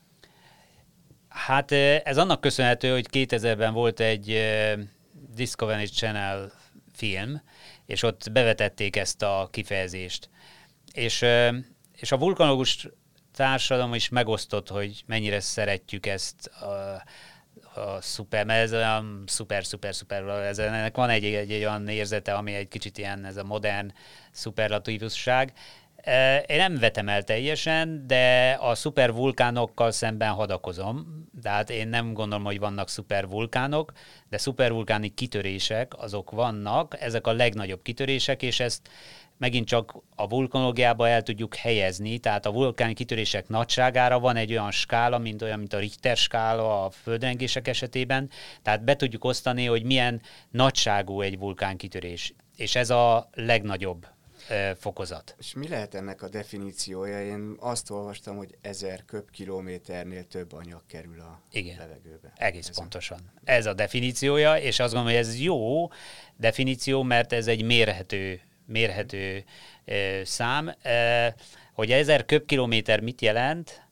Hát 1.28 1.72
ez 2.04 2.18
annak 2.18 2.40
köszönhető, 2.40 2.92
hogy 2.92 3.06
2000-ben 3.12 3.72
volt 3.72 4.00
egy 4.00 4.40
Discovery 5.34 5.86
Channel 5.86 6.52
film, 6.92 7.42
és 7.86 8.02
ott 8.02 8.32
bevetették 8.32 8.96
ezt 8.96 9.22
a 9.22 9.48
kifejezést. 9.50 10.30
És, 10.92 11.24
és 11.92 12.12
a 12.12 12.18
vulkanológus 12.18 12.88
társadalom 13.37 13.95
is 13.95 14.09
megosztott, 14.09 14.68
hogy 14.68 15.03
mennyire 15.07 15.41
szeretjük 15.41 16.07
ezt 16.07 16.47
a, 16.47 17.03
a 17.80 18.01
szuper, 18.01 18.45
mert 18.45 18.62
ez 18.62 18.72
olyan 18.72 19.22
szuper, 19.26 19.64
szuper, 19.64 19.95
szuper, 19.95 20.28
ez, 20.28 20.59
ennek 20.59 20.97
van 20.97 21.09
egy, 21.09 21.24
egy, 21.24 21.53
egy 21.53 21.64
olyan 21.64 21.89
érzete, 21.89 22.34
ami 22.34 22.55
egy 22.55 22.68
kicsit 22.68 22.99
ilyen, 22.99 23.24
ez 23.24 23.37
a 23.37 23.45
modern 23.45 23.93
szuperlatívusság. 24.30 25.53
E, 25.97 26.39
én 26.39 26.57
nem 26.57 26.78
vetem 26.78 27.09
el 27.09 27.22
teljesen, 27.22 28.07
de 28.07 28.57
a 28.61 28.74
szupervulkánokkal 28.74 29.91
szemben 29.91 30.32
hadakozom. 30.32 31.28
Tehát 31.43 31.70
én 31.70 31.89
nem 31.89 32.12
gondolom, 32.12 32.45
hogy 32.45 32.59
vannak 32.59 32.89
szupervulkánok, 32.89 33.93
de 34.28 34.39
szupervulkáni 34.39 35.14
kitörések 35.14 35.93
azok 35.99 36.30
vannak, 36.30 37.01
ezek 37.01 37.26
a 37.26 37.32
legnagyobb 37.32 37.82
kitörések, 37.82 38.43
és 38.43 38.61
ezt 38.61 38.89
megint 39.39 39.66
csak 39.66 39.97
a 40.14 40.28
vulkanológiába 40.28 41.09
el 41.09 41.22
tudjuk 41.22 41.55
helyezni, 41.55 42.18
tehát 42.18 42.47
a 42.47 42.53
vulkáni 42.53 42.95
kitörések 42.95 43.49
nagyságára 43.49 44.18
van 44.18 44.37
egy 44.37 44.51
olyan 44.51 44.70
skála, 44.70 45.18
mint 45.18 45.43
olyan, 45.43 45.59
mint 45.59 45.72
a 45.72 45.78
Richter 45.78 46.16
skála 46.16 46.84
a 46.84 46.91
földrengések 46.91 47.68
esetében, 47.68 48.30
tehát 48.62 48.84
be 48.84 48.97
tudjuk 48.97 49.24
osztani, 49.24 49.64
hogy 49.64 49.82
milyen 49.82 50.20
nagyságú 50.51 51.20
egy 51.20 51.39
vulkánkitörés. 51.39 52.34
És 52.57 52.74
ez 52.74 52.91
a 52.91 53.28
legnagyobb 53.34 54.07
fokozat. 54.78 55.34
És 55.39 55.55
mi 55.55 55.68
lehet 55.68 55.95
ennek 55.95 56.22
a 56.22 56.28
definíciója? 56.28 57.22
Én 57.26 57.57
azt 57.59 57.91
olvastam, 57.91 58.37
hogy 58.37 58.57
ezer 58.61 59.05
köbkilométernél 59.05 60.24
több 60.24 60.53
anyag 60.53 60.82
kerül 60.89 61.20
a 61.20 61.41
Igen, 61.51 61.76
levegőbe. 61.78 62.32
egész 62.37 62.68
ez 62.68 62.76
pontosan. 62.78 63.18
A... 63.34 63.41
Ez 63.45 63.66
a 63.66 63.74
definíciója, 63.74 64.57
és 64.57 64.78
azt 64.80 64.93
gondolom, 64.93 65.16
hogy 65.18 65.26
ez 65.26 65.41
jó 65.41 65.89
definíció, 66.37 67.03
mert 67.03 67.32
ez 67.32 67.47
egy 67.47 67.62
mérhető 67.62 68.41
mérhető 68.66 69.44
szám. 70.22 70.74
Hogy 71.72 71.92
1000 71.92 72.24
köbkilométer 72.24 73.00
mit 73.00 73.20
jelent, 73.20 73.86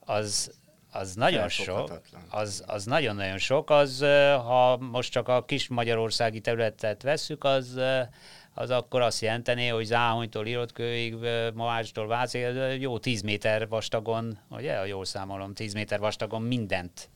az, 0.00 0.52
az 0.92 1.14
nagyon 1.14 1.48
sok, 1.48 2.00
az, 2.30 2.64
az 2.66 2.84
nagyon-nagyon 2.84 3.38
sok, 3.38 3.70
az, 3.70 4.00
ha 4.44 4.76
most 4.76 5.12
csak 5.12 5.28
a 5.28 5.44
kis 5.44 5.68
magyarországi 5.68 6.40
területet 6.40 7.02
vesszük, 7.02 7.44
az, 7.44 7.80
az 8.54 8.70
akkor 8.70 9.00
azt 9.00 9.20
jelenteni, 9.20 9.68
hogy 9.68 9.84
Záhonytól 9.84 10.46
Irotkőig, 10.46 11.16
Mavácstól 11.54 12.06
Vácig, 12.06 12.42
jó 12.80 12.98
10 12.98 13.22
méter 13.22 13.68
vastagon, 13.68 14.38
ugye, 14.50 14.86
jól 14.86 15.04
számolom, 15.04 15.54
10 15.54 15.74
méter 15.74 15.98
vastagon 15.98 16.42
mindent, 16.42 17.10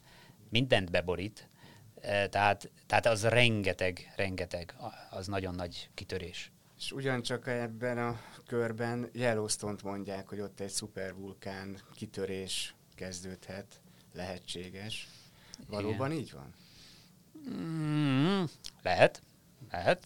mindent 0.50 0.90
beborít. 0.90 1.48
Tehát, 2.30 2.70
tehát 2.86 3.06
az 3.06 3.24
rengeteg, 3.24 4.12
rengeteg, 4.16 4.74
az 5.10 5.26
nagyon 5.26 5.54
nagy 5.54 5.88
kitörés. 5.94 6.52
És 6.82 6.92
ugyancsak 6.92 7.46
ebben 7.46 7.98
a 7.98 8.20
körben 8.46 9.08
Yellowstone-t 9.12 9.82
mondják, 9.82 10.28
hogy 10.28 10.40
ott 10.40 10.60
egy 10.60 10.70
szupervulkán 10.70 11.80
kitörés 11.94 12.74
kezdődhet, 12.94 13.80
lehetséges. 14.12 15.08
Valóban 15.68 16.10
Igen. 16.10 16.22
így 16.22 16.32
van? 16.32 16.54
Mm, 17.54 18.44
lehet. 18.82 19.22
Lehet. 19.70 20.02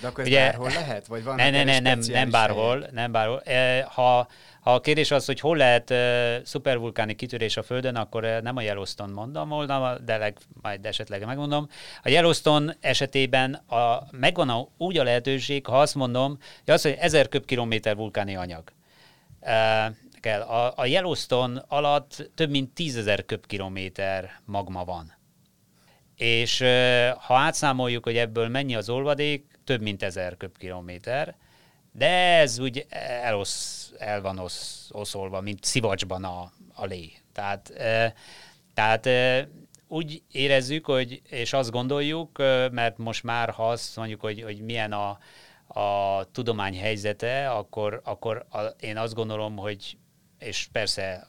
De 0.00 0.06
akkor 0.06 0.24
ugye, 0.24 0.40
bárhol 0.40 0.68
lehet? 0.68 1.06
Vagy 1.06 1.24
van 1.24 1.34
ne, 1.34 1.50
ne, 1.50 1.64
ne, 1.64 1.78
nem, 1.78 1.98
nem 1.98 2.30
bárhol, 2.30 2.86
nem 2.92 3.12
bárhol. 3.12 3.42
Ha, 3.84 4.28
ha 4.60 4.74
a 4.74 4.80
kérdés 4.80 5.10
az, 5.10 5.26
hogy 5.26 5.40
hol 5.40 5.56
lehet 5.56 5.90
uh, 5.90 6.44
szupervulkáni 6.44 7.14
kitörés 7.14 7.56
a 7.56 7.62
Földön, 7.62 7.96
akkor 7.96 8.24
uh, 8.24 8.40
nem 8.40 8.56
a 8.56 8.60
Yellowstone 8.60 9.12
mondom 9.12 9.48
volna, 9.48 9.98
de 9.98 10.16
leg, 10.16 10.36
majd 10.62 10.86
esetleg 10.86 11.24
megmondom. 11.24 11.68
A 12.02 12.08
Yellowstone 12.08 12.76
esetében 12.80 13.54
a, 13.54 14.06
megvan 14.10 14.48
a, 14.48 14.68
úgy 14.76 14.98
a 14.98 15.02
lehetőség, 15.02 15.66
ha 15.66 15.80
azt 15.80 15.94
mondom, 15.94 16.38
hogy 16.64 16.74
az, 16.74 16.82
hogy 16.82 16.96
1000 16.98 17.28
köbkilométer 17.28 17.96
vulkáni 17.96 18.36
anyag. 18.36 18.72
Uh, 19.40 19.94
kell. 20.20 20.40
A, 20.40 20.72
a 20.76 20.86
Yellowstone 20.86 21.64
alatt 21.68 22.30
több 22.34 22.50
mint 22.50 22.70
10.000 22.76 23.22
köbkilométer 23.26 24.40
magma 24.44 24.84
van 24.84 25.12
és 26.16 26.58
ha 27.18 27.34
átszámoljuk, 27.34 28.04
hogy 28.04 28.16
ebből 28.16 28.48
mennyi 28.48 28.74
az 28.74 28.88
olvadék, 28.88 29.58
több 29.64 29.82
mint 29.82 30.02
ezer 30.02 30.36
köbkilométer, 30.36 31.36
de 31.92 32.38
ez 32.38 32.58
úgy 32.58 32.86
elosz, 33.22 33.92
el 33.98 34.20
van 34.20 34.38
osz, 34.38 34.88
oszolva, 34.92 35.40
mint 35.40 35.64
szivacsban 35.64 36.24
a, 36.24 36.52
a 36.74 36.84
lé. 36.84 37.12
Tehát, 37.32 37.72
tehát 38.74 39.08
úgy 39.88 40.22
érezzük, 40.30 40.86
hogy, 40.86 41.22
és 41.28 41.52
azt 41.52 41.70
gondoljuk, 41.70 42.38
mert 42.70 42.98
most 42.98 43.22
már 43.22 43.50
ha 43.50 43.68
azt 43.68 43.96
mondjuk, 43.96 44.20
hogy, 44.20 44.42
hogy 44.42 44.60
milyen 44.60 44.92
a, 44.92 45.18
a 45.80 46.24
tudomány 46.32 46.78
helyzete, 46.78 47.50
akkor, 47.50 48.00
akkor 48.04 48.46
a, 48.50 48.60
én 48.60 48.96
azt 48.96 49.14
gondolom, 49.14 49.56
hogy, 49.56 49.96
és 50.38 50.68
persze 50.72 51.28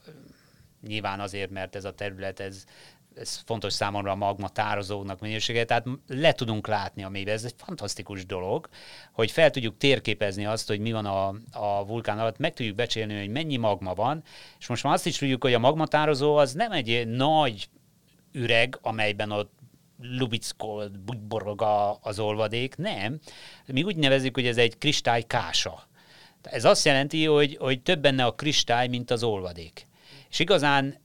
nyilván 0.81 1.19
azért, 1.19 1.49
mert 1.49 1.75
ez 1.75 1.85
a 1.85 1.93
terület, 1.93 2.39
ez 2.39 2.63
ez 3.15 3.41
fontos 3.45 3.73
számomra 3.73 4.11
a 4.11 4.15
magma 4.15 4.49
tározóknak 4.49 5.19
minősége, 5.19 5.65
tehát 5.65 5.87
le 6.07 6.31
tudunk 6.31 6.67
látni 6.67 7.03
a 7.03 7.09
mélybe. 7.09 7.31
Ez 7.31 7.43
egy 7.43 7.53
fantasztikus 7.57 8.25
dolog, 8.25 8.69
hogy 9.11 9.31
fel 9.31 9.49
tudjuk 9.49 9.77
térképezni 9.77 10.45
azt, 10.45 10.67
hogy 10.67 10.79
mi 10.79 10.91
van 10.91 11.05
a, 11.05 11.27
a 11.51 11.85
vulkán 11.85 12.19
alatt, 12.19 12.37
meg 12.37 12.53
tudjuk 12.53 12.75
becsélni, 12.75 13.19
hogy 13.19 13.29
mennyi 13.29 13.57
magma 13.57 13.93
van, 13.93 14.23
és 14.59 14.67
most 14.67 14.83
már 14.83 14.93
azt 14.93 15.05
is 15.05 15.17
tudjuk, 15.17 15.43
hogy 15.43 15.53
a 15.53 15.59
magmatározó 15.59 16.35
az 16.35 16.53
nem 16.53 16.71
egy 16.71 17.07
nagy 17.07 17.69
üreg, 18.31 18.77
amelyben 18.81 19.31
ott 19.31 19.53
lubickol, 20.01 20.91
bugyborog 21.05 21.61
az 22.01 22.19
olvadék, 22.19 22.75
nem. 22.75 23.19
Mi 23.65 23.83
úgy 23.83 23.95
nevezik, 23.95 24.33
hogy 24.33 24.47
ez 24.47 24.57
egy 24.57 24.77
kristálykása. 24.77 25.87
Ez 26.41 26.65
azt 26.65 26.85
jelenti, 26.85 27.25
hogy, 27.25 27.57
hogy 27.59 27.81
több 27.81 27.99
benne 27.99 28.25
a 28.25 28.35
kristály, 28.35 28.87
mint 28.87 29.11
az 29.11 29.23
olvadék. 29.23 29.87
És 30.29 30.39
igazán 30.39 31.03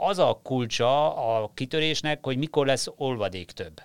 az 0.00 0.18
a 0.18 0.40
kulcsa 0.42 1.16
a 1.16 1.50
kitörésnek, 1.54 2.24
hogy 2.24 2.36
mikor 2.36 2.66
lesz 2.66 2.86
olvadék 2.96 3.50
több. 3.50 3.80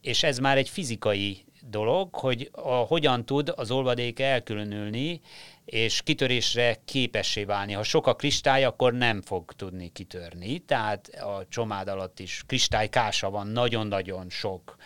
És 0.00 0.22
ez 0.22 0.38
már 0.38 0.56
egy 0.56 0.68
fizikai 0.68 1.44
dolog, 1.68 2.14
hogy 2.14 2.50
a, 2.52 2.72
hogyan 2.72 3.24
tud 3.24 3.52
az 3.56 3.70
olvadék 3.70 4.20
elkülönülni, 4.20 5.20
és 5.64 6.02
kitörésre 6.02 6.76
képessé 6.84 7.44
válni. 7.44 7.72
Ha 7.72 7.82
sok 7.82 8.06
a 8.06 8.14
kristály, 8.14 8.64
akkor 8.64 8.92
nem 8.92 9.22
fog 9.22 9.52
tudni 9.52 9.92
kitörni, 9.92 10.58
tehát 10.58 11.08
a 11.08 11.46
csomád 11.48 11.88
alatt 11.88 12.18
is 12.18 12.42
kristálykása 12.46 13.30
van, 13.30 13.46
nagyon-nagyon 13.46 14.30
sok 14.30 14.76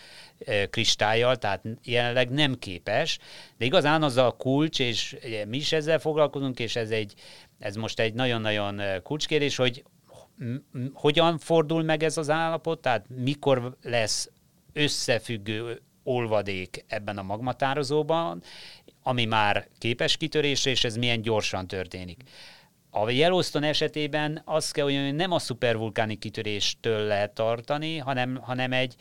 kristályjal, 0.70 1.36
tehát 1.36 1.64
jelenleg 1.82 2.30
nem 2.30 2.54
képes, 2.58 3.18
de 3.58 3.64
igazán 3.64 4.02
az 4.02 4.16
a 4.16 4.30
kulcs, 4.30 4.80
és 4.80 5.16
mi 5.48 5.56
is 5.56 5.72
ezzel 5.72 5.98
foglalkozunk, 5.98 6.58
és 6.58 6.76
ez, 6.76 6.90
egy, 6.90 7.14
ez 7.58 7.76
most 7.76 8.00
egy 8.00 8.14
nagyon-nagyon 8.14 8.80
kulcskérés, 9.02 9.56
hogy 9.56 9.84
hogyan 10.92 11.38
fordul 11.38 11.82
meg 11.82 12.02
ez 12.02 12.16
az 12.16 12.30
állapot, 12.30 12.80
tehát 12.80 13.06
mikor 13.08 13.76
lesz 13.82 14.30
összefüggő 14.72 15.80
olvadék 16.02 16.84
ebben 16.88 17.18
a 17.18 17.22
magmatározóban, 17.22 18.42
ami 19.02 19.24
már 19.24 19.68
képes 19.78 20.16
kitörésre, 20.16 20.70
és 20.70 20.84
ez 20.84 20.96
milyen 20.96 21.22
gyorsan 21.22 21.66
történik. 21.66 22.22
A 22.90 23.10
Yellowstone 23.10 23.68
esetében 23.68 24.42
azt 24.44 24.72
kell, 24.72 24.84
hogy 24.84 25.14
nem 25.14 25.32
a 25.32 25.38
szupervulkáni 25.38 26.18
kitöréstől 26.18 27.06
lehet 27.06 27.34
tartani, 27.34 27.98
hanem, 27.98 28.36
hanem 28.36 28.72
egy, 28.72 28.94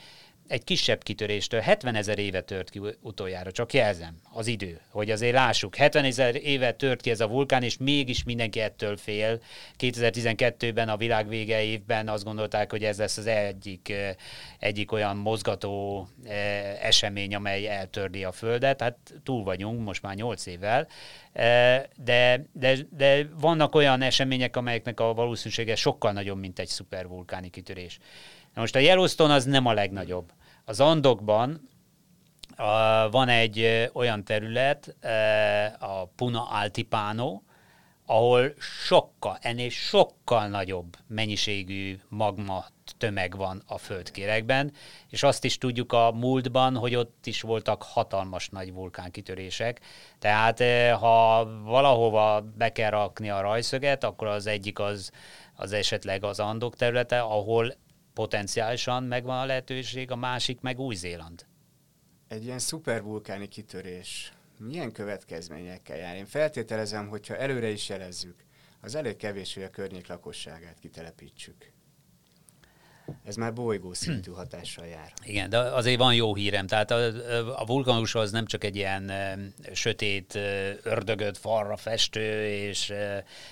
egy 0.48 0.64
kisebb 0.64 1.04
kitöréstől 1.04 1.60
70 1.60 1.96
ezer 1.96 2.20
éve 2.20 2.42
tört 2.42 2.70
ki 2.70 2.82
utoljára, 3.02 3.52
csak 3.52 3.74
jelzem, 3.74 4.16
az 4.34 4.48
idő, 4.48 4.80
hogy 4.90 5.12
azért 5.12 5.34
lássuk, 5.34 5.76
70 5.76 6.04
ezer 6.04 6.36
éve 6.36 6.74
tört 6.74 7.02
ki 7.02 7.10
ez 7.10 7.20
a 7.20 7.28
vulkán, 7.28 7.64
és 7.64 7.78
mégis 7.78 8.24
mindenki 8.24 8.60
ettől 8.60 8.98
fél. 8.98 9.42
2012-ben 9.80 10.90
a 10.90 10.98
világ 10.98 11.28
vége 11.28 11.64
évben 11.64 12.08
azt 12.08 12.24
gondolták, 12.24 12.72
hogy 12.72 12.84
ez 12.84 12.98
lesz 12.98 13.18
az 13.18 13.26
egyik, 13.26 13.94
egyik 14.60 14.92
olyan 14.92 15.18
mozgató 15.18 16.08
esemény, 16.82 17.36
amely 17.36 17.68
eltördi 17.68 18.24
a 18.24 18.32
Földet, 18.32 18.82
hát 18.82 18.98
túl 19.24 19.44
vagyunk 19.44 19.84
most 19.84 20.02
már 20.02 20.16
8 20.16 20.46
évvel, 20.46 20.88
de, 21.96 22.46
de, 22.52 22.78
de 22.90 23.28
vannak 23.40 23.76
olyan 23.76 24.02
események, 24.02 24.56
amelyeknek 24.56 25.00
a 25.00 25.14
valószínűsége 25.14 25.76
sokkal 25.76 26.12
nagyobb, 26.12 26.40
mint 26.40 26.60
egy 26.60 26.68
szupervulkáni 26.68 27.50
kitörés. 27.50 28.00
Na 28.54 28.62
most 28.62 28.76
a 28.76 28.80
Yellowstone 28.80 29.34
az 29.34 29.46
nem 29.46 29.66
a 29.66 29.74
legnagyobb. 29.74 30.32
Az 30.66 30.80
Andokban 30.80 31.70
a, 32.56 33.10
van 33.10 33.30
egy 33.30 33.90
olyan 33.94 34.24
terület, 34.24 34.96
a 35.80 36.06
Puna 36.06 36.48
Altipano, 36.50 37.42
ahol 38.06 38.54
sokkal, 38.60 39.38
ennél 39.42 39.70
sokkal 39.70 40.48
nagyobb 40.48 40.96
mennyiségű 41.08 42.00
magma 42.10 42.66
tömeg 42.98 43.38
van 43.38 43.64
a 43.68 43.78
földkérekben, 43.78 44.72
és 45.10 45.24
azt 45.24 45.44
is 45.44 45.58
tudjuk 45.58 45.94
a 45.94 46.12
múltban, 46.12 46.76
hogy 46.76 46.96
ott 46.96 47.26
is 47.26 47.42
voltak 47.42 47.84
hatalmas 47.84 48.50
nagy 48.50 48.74
vulkánkitörések. 48.74 49.80
Tehát 50.20 50.64
ha 51.00 51.50
valahova 51.64 52.42
be 52.58 52.72
kell 52.72 52.90
rakni 52.90 53.30
a 53.30 53.42
rajszöget, 53.42 54.04
akkor 54.04 54.28
az 54.28 54.48
egyik 54.48 54.80
az, 54.80 55.12
az 55.56 55.72
esetleg 55.72 56.24
az 56.24 56.40
Andok 56.40 56.76
területe, 56.76 57.20
ahol 57.22 57.74
potenciálisan 58.14 59.04
megvan 59.04 59.40
a 59.40 59.46
lehetőség, 59.46 60.12
a 60.12 60.16
másik 60.16 60.62
meg 60.62 60.80
Új-Zéland. 60.80 61.46
Egy 62.28 62.44
ilyen 62.44 62.60
szupervulkáni 62.60 63.48
kitörés 63.48 64.34
milyen 64.58 64.92
következményekkel 64.92 65.98
jár? 65.98 66.16
Én 66.16 66.26
feltételezem, 66.26 67.08
hogyha 67.08 67.38
előre 67.38 67.70
is 67.70 67.90
jelezzük, 67.90 68.44
az 68.82 68.96
elég 68.96 69.16
kevés, 69.16 69.54
hogy 69.54 69.64
a 69.64 69.70
környék 69.70 70.08
lakosságát 70.08 70.80
kitelepítsük. 70.80 71.73
Ez 73.26 73.36
már 73.36 73.54
bolygó 73.54 73.94
szintű 73.94 74.32
hatással 74.32 74.86
jár. 74.86 75.14
Igen, 75.26 75.50
de 75.50 75.58
azért 75.58 75.98
van 75.98 76.16
jó 76.16 76.36
hírem. 76.36 76.68
Tehát 76.68 76.92
a, 76.92 77.06
a 77.62 77.66
vulkanus 77.66 78.16
az 78.16 78.32
nem 78.32 78.46
csak 78.46 78.64
egy 78.64 78.76
ilyen 78.76 79.12
sötét, 79.74 80.40
ördögöt 80.84 81.38
falra 81.38 81.78
festő 81.78 82.48
és, 82.48 82.94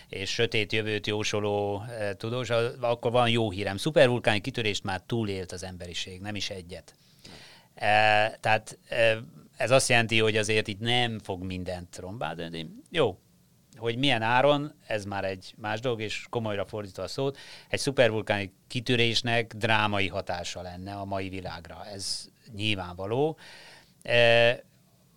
és 0.10 0.30
sötét 0.30 0.72
jövőt 0.72 1.08
jósoló 1.08 1.84
tudós, 2.18 2.50
akkor 2.80 3.12
van 3.12 3.30
jó 3.30 3.52
hírem. 3.52 3.78
Szupervulkáni 3.78 4.42
kitörést 4.42 4.84
már 4.84 5.02
túlélt 5.06 5.52
az 5.52 5.64
emberiség, 5.64 6.22
nem 6.22 6.36
is 6.36 6.50
egyet. 6.50 6.96
Tehát 8.40 8.78
ez 9.58 9.72
azt 9.72 9.90
jelenti, 9.90 10.20
hogy 10.20 10.38
azért 10.38 10.68
itt 10.68 10.80
nem 10.80 11.20
fog 11.20 11.44
mindent 11.44 11.98
rombálni. 11.98 12.70
Jó, 12.90 13.20
hogy 13.82 13.98
milyen 13.98 14.22
áron, 14.22 14.74
ez 14.88 15.06
már 15.06 15.24
egy 15.24 15.54
más 15.58 15.80
dolog, 15.80 16.02
és 16.02 16.26
komolyra 16.30 16.66
fordítva 16.66 17.04
a 17.04 17.08
szót, 17.08 17.38
egy 17.70 17.80
szupervulkáni 17.80 18.54
kitörésnek 18.68 19.54
drámai 19.54 20.08
hatása 20.08 20.62
lenne 20.62 20.94
a 20.94 21.06
mai 21.06 21.30
világra. 21.30 21.86
Ez 21.94 22.30
nyilvánvaló. 22.56 23.38
E, 24.02 24.64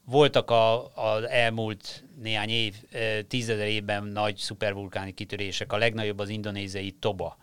voltak 0.04 0.50
az 0.94 1.24
elmúlt 1.28 2.04
néhány 2.20 2.50
év, 2.50 2.74
e, 2.92 3.22
tízezer 3.22 3.66
évben 3.66 4.04
nagy 4.04 4.36
szupervulkáni 4.36 5.14
kitörések, 5.14 5.72
a 5.72 5.76
legnagyobb 5.76 6.18
az 6.18 6.28
indonéziai 6.28 6.90
Toba 6.90 7.36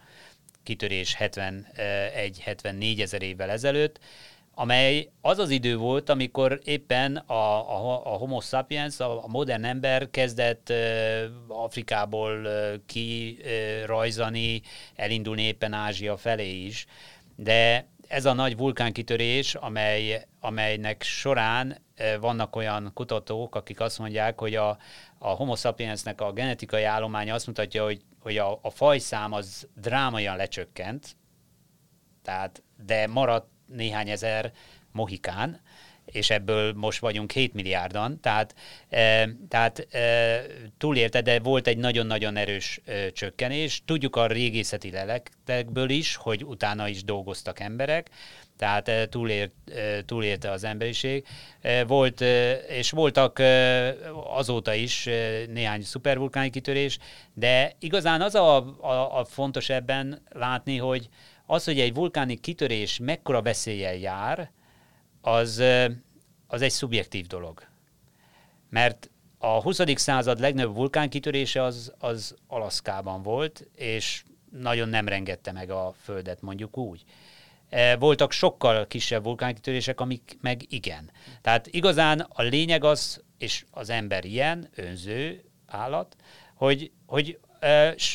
kitörés 0.64 1.16
71-74 1.20 3.02
ezer 3.02 3.22
évvel 3.22 3.50
ezelőtt, 3.50 4.00
amely 4.54 5.10
az 5.22 5.40
az 5.40 5.50
idő 5.50 5.78
volt, 5.78 6.10
amikor 6.10 6.60
éppen 6.64 7.16
a, 7.16 7.34
a, 7.34 8.14
a 8.14 8.18
homo 8.18 8.42
sapiens, 8.42 9.00
a, 9.00 9.24
a 9.24 9.28
modern 9.28 9.64
ember 9.64 10.10
kezdett 10.10 10.70
uh, 10.70 11.64
Afrikából 11.64 12.46
uh, 12.46 12.74
kirajzani, 12.86 14.56
uh, 14.56 14.62
elindulni 14.96 15.42
éppen 15.42 15.74
Ázsia 15.74 16.18
felé 16.18 16.64
is, 16.64 16.86
de 17.36 17.90
ez 18.08 18.26
a 18.26 18.34
nagy 18.34 18.58
vulkánkitörés, 18.58 19.56
amely, 19.56 20.28
amelynek 20.40 21.04
során 21.04 21.78
vannak 22.20 22.56
olyan 22.56 22.92
kutatók, 22.94 23.56
akik 23.56 23.80
azt 23.80 24.00
mondják, 24.00 24.40
hogy 24.40 24.56
a, 24.56 24.78
a 25.18 25.28
homo 25.28 25.56
sapiensnek 25.56 26.22
a 26.22 26.32
genetikai 26.32 26.84
állománya 26.84 27.34
azt 27.34 27.48
mutatja, 27.48 27.84
hogy, 27.84 28.02
hogy 28.20 28.38
a, 28.38 28.60
a 28.62 28.70
fajszám 28.70 29.34
az 29.34 29.68
drámaian 29.76 30.36
lecsökkent, 30.36 31.16
tehát, 32.24 32.64
de 32.86 33.08
maradt 33.08 33.50
néhány 33.76 34.10
ezer 34.10 34.52
mohikán, 34.92 35.62
és 36.06 36.30
ebből 36.30 36.74
most 36.74 37.00
vagyunk 37.00 37.32
7 37.32 37.54
milliárdan, 37.54 38.20
tehát, 38.20 38.56
e, 38.90 39.30
tehát 39.50 39.88
e, 39.92 40.42
túlélte, 40.78 41.22
de 41.22 41.40
volt 41.40 41.68
egy 41.68 41.78
nagyon-nagyon 41.78 42.38
erős 42.38 42.80
e, 42.86 43.10
csökkenés. 43.10 43.82
Tudjuk 43.86 44.16
a 44.16 44.28
régészeti 44.28 44.92
leletekből 44.92 45.90
is, 45.90 46.16
hogy 46.16 46.44
utána 46.44 46.88
is 46.88 47.04
dolgoztak 47.04 47.60
emberek, 47.60 48.10
tehát 48.58 48.88
e, 48.88 49.08
túlért, 49.08 49.52
e, 49.76 50.04
túlélte 50.06 50.52
az 50.52 50.64
emberiség. 50.64 51.26
E, 51.62 51.84
volt, 51.84 52.22
e, 52.22 52.52
és 52.54 52.92
voltak 52.92 53.40
e, 53.40 53.96
azóta 54.34 54.74
is 54.74 55.08
e, 55.08 55.46
néhány 55.48 55.82
szupervulkáni 55.82 56.50
kitörés, 56.50 56.98
de 57.34 57.76
igazán 57.80 58.22
az 58.22 58.36
a, 58.36 58.58
a, 58.82 59.20
a 59.20 59.26
fontos 59.26 59.70
ebben 59.70 60.22
látni, 60.30 60.78
hogy, 60.78 61.10
az, 61.52 61.64
hogy 61.64 61.80
egy 61.80 61.94
vulkáni 61.94 62.36
kitörés 62.36 63.00
mekkora 63.00 63.42
veszéllyel 63.42 63.96
jár, 63.96 64.52
az, 65.22 65.64
az 66.48 66.62
egy 66.62 66.72
szubjektív 66.72 67.28
dolog. 67.28 67.64
Mert 68.70 69.10
a 69.38 69.62
20. 69.62 69.80
század 69.96 70.40
legnagyobb 70.40 70.76
vulkánkitörése 70.76 71.64
az, 71.64 71.94
az 71.98 72.36
Alaszkában 72.48 73.24
volt, 73.24 73.68
és 73.76 74.24
nagyon 74.52 74.90
nem 74.90 75.08
rengette 75.08 75.52
meg 75.52 75.70
a 75.70 75.94
Földet, 76.04 76.42
mondjuk 76.42 76.78
úgy. 76.78 77.04
Voltak 78.00 78.32
sokkal 78.32 78.88
kisebb 78.88 79.24
vulkánkitörések, 79.24 80.00
amik 80.00 80.38
meg 80.42 80.62
igen. 80.70 81.12
Tehát 81.42 81.68
igazán 81.68 82.20
a 82.20 82.42
lényeg 82.42 82.84
az, 82.84 83.24
és 83.38 83.66
az 83.72 83.90
ember 83.90 84.26
ilyen, 84.26 84.70
önző 84.76 85.44
állat, 85.66 86.16
hogy, 86.56 86.92
hogy, 87.06 87.40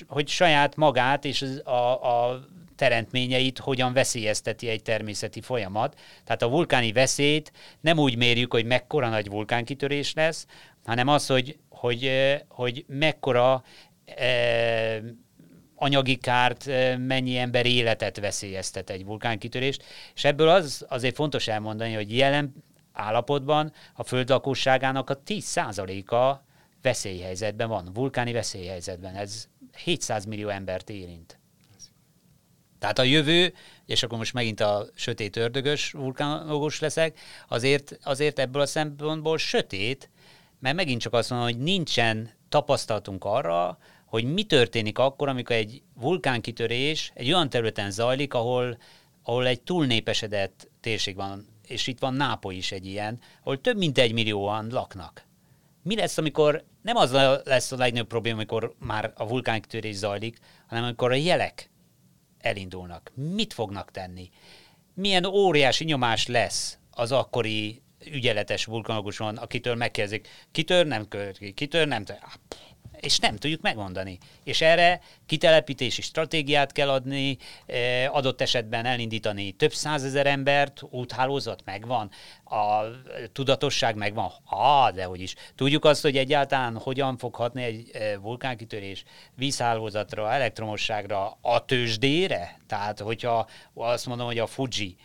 hogy 0.06 0.28
saját 0.28 0.76
magát 0.76 1.24
és 1.24 1.42
a, 1.64 2.30
a 2.30 2.46
teremtményeit 2.76 3.58
hogyan 3.58 3.92
veszélyezteti 3.92 4.68
egy 4.68 4.82
természeti 4.82 5.40
folyamat. 5.40 6.00
Tehát 6.24 6.42
a 6.42 6.48
vulkáni 6.48 6.92
veszélyt 6.92 7.52
nem 7.80 7.98
úgy 7.98 8.16
mérjük, 8.16 8.52
hogy 8.52 8.64
mekkora 8.64 9.08
nagy 9.08 9.28
vulkánkitörés 9.28 10.14
lesz, 10.14 10.46
hanem 10.84 11.08
az, 11.08 11.26
hogy, 11.26 11.58
hogy, 11.68 12.10
hogy 12.48 12.84
mekkora 12.88 13.62
eh, 14.04 14.98
anyagi 15.76 16.16
kárt, 16.16 16.66
mennyi 16.98 17.36
ember 17.36 17.66
életet 17.66 18.20
veszélyeztet 18.20 18.90
egy 18.90 19.04
vulkánkitörést, 19.04 19.82
és 20.14 20.24
ebből 20.24 20.48
az 20.48 20.84
azért 20.88 21.14
fontos 21.14 21.48
elmondani, 21.48 21.94
hogy 21.94 22.16
jelen 22.16 22.54
állapotban 22.92 23.72
a 23.94 24.02
föld 24.02 24.28
lakosságának 24.28 25.10
a 25.10 25.18
10%-a 25.26 26.44
veszélyhelyzetben 26.82 27.68
van, 27.68 27.90
vulkáni 27.92 28.32
veszélyhelyzetben. 28.32 29.14
Ez 29.14 29.48
700 29.84 30.24
millió 30.24 30.48
embert 30.48 30.90
érint. 30.90 31.38
Tehát 32.78 32.98
a 32.98 33.02
jövő, 33.02 33.54
és 33.86 34.02
akkor 34.02 34.18
most 34.18 34.32
megint 34.32 34.60
a 34.60 34.86
sötét 34.94 35.36
ördögös 35.36 35.90
vulkánológus 35.90 36.80
leszek, 36.80 37.18
azért, 37.48 37.98
azért 38.02 38.38
ebből 38.38 38.62
a 38.62 38.66
szempontból 38.66 39.38
sötét, 39.38 40.10
mert 40.60 40.76
megint 40.76 41.00
csak 41.00 41.12
azt 41.12 41.30
mondom, 41.30 41.48
hogy 41.48 41.58
nincsen 41.58 42.30
tapasztalatunk 42.48 43.24
arra, 43.24 43.78
hogy 44.06 44.24
mi 44.24 44.44
történik 44.44 44.98
akkor, 44.98 45.28
amikor 45.28 45.56
egy 45.56 45.82
vulkánkitörés 45.94 47.12
egy 47.14 47.32
olyan 47.32 47.50
területen 47.50 47.90
zajlik, 47.90 48.34
ahol, 48.34 48.78
ahol 49.22 49.46
egy 49.46 49.60
túlnépesedett 49.60 50.68
térség 50.80 51.16
van. 51.16 51.46
és 51.66 51.86
itt 51.86 51.98
van 51.98 52.14
Nápoly 52.14 52.54
is 52.54 52.72
egy 52.72 52.86
ilyen, 52.86 53.20
ahol 53.40 53.60
több 53.60 53.76
mint 53.76 53.98
egy 53.98 54.12
millióan 54.12 54.68
laknak. 54.70 55.24
Mi 55.82 55.96
lesz, 55.96 56.18
amikor 56.18 56.64
nem 56.82 56.96
az 56.96 57.12
lesz 57.44 57.72
a 57.72 57.76
legnagyobb 57.76 58.06
probléma, 58.06 58.36
amikor 58.36 58.74
már 58.78 59.12
a 59.14 59.26
vulkánkitörés 59.26 59.94
zajlik, 59.94 60.38
hanem 60.66 60.84
amikor 60.84 61.12
a 61.12 61.14
jelek 61.14 61.70
elindulnak. 62.40 63.12
Mit 63.14 63.52
fognak 63.52 63.90
tenni? 63.90 64.30
Milyen 64.94 65.24
óriási 65.24 65.84
nyomás 65.84 66.26
lesz 66.26 66.78
az 66.90 67.12
akkori 67.12 67.82
ügyeletes 68.04 68.64
vulkanológuson, 68.64 69.36
akitől 69.36 69.74
megkérdezik, 69.74 70.28
kitör, 70.52 70.86
nem 70.86 71.08
kör, 71.08 71.54
kitör, 71.54 71.86
nem 71.86 72.04
tör 72.04 72.18
és 73.00 73.18
nem 73.18 73.36
tudjuk 73.36 73.60
megmondani. 73.60 74.18
És 74.44 74.60
erre 74.60 75.00
kitelepítési 75.26 76.02
stratégiát 76.02 76.72
kell 76.72 76.88
adni, 76.88 77.38
eh, 77.66 78.14
adott 78.14 78.40
esetben 78.40 78.84
elindítani 78.84 79.52
több 79.52 79.72
százezer 79.72 80.26
embert, 80.26 80.82
úthálózat 80.90 81.62
megvan, 81.64 82.10
a 82.44 82.80
tudatosság 83.32 83.96
megvan, 83.96 84.32
ah, 84.44 84.90
de 84.90 85.04
hogy 85.04 85.20
is. 85.20 85.34
Tudjuk 85.54 85.84
azt, 85.84 86.02
hogy 86.02 86.16
egyáltalán 86.16 86.76
hogyan 86.76 87.16
fog 87.16 87.34
hatni 87.34 87.62
egy 87.62 87.90
eh, 87.92 88.14
vulkánkitörés 88.20 89.04
vízhálózatra, 89.34 90.32
elektromosságra, 90.32 91.38
a 91.40 91.64
tőzsdére? 91.64 92.58
Tehát, 92.66 93.00
hogyha 93.00 93.48
azt 93.74 94.06
mondom, 94.06 94.26
hogy 94.26 94.38
a 94.38 94.46
Fuji, 94.46 94.96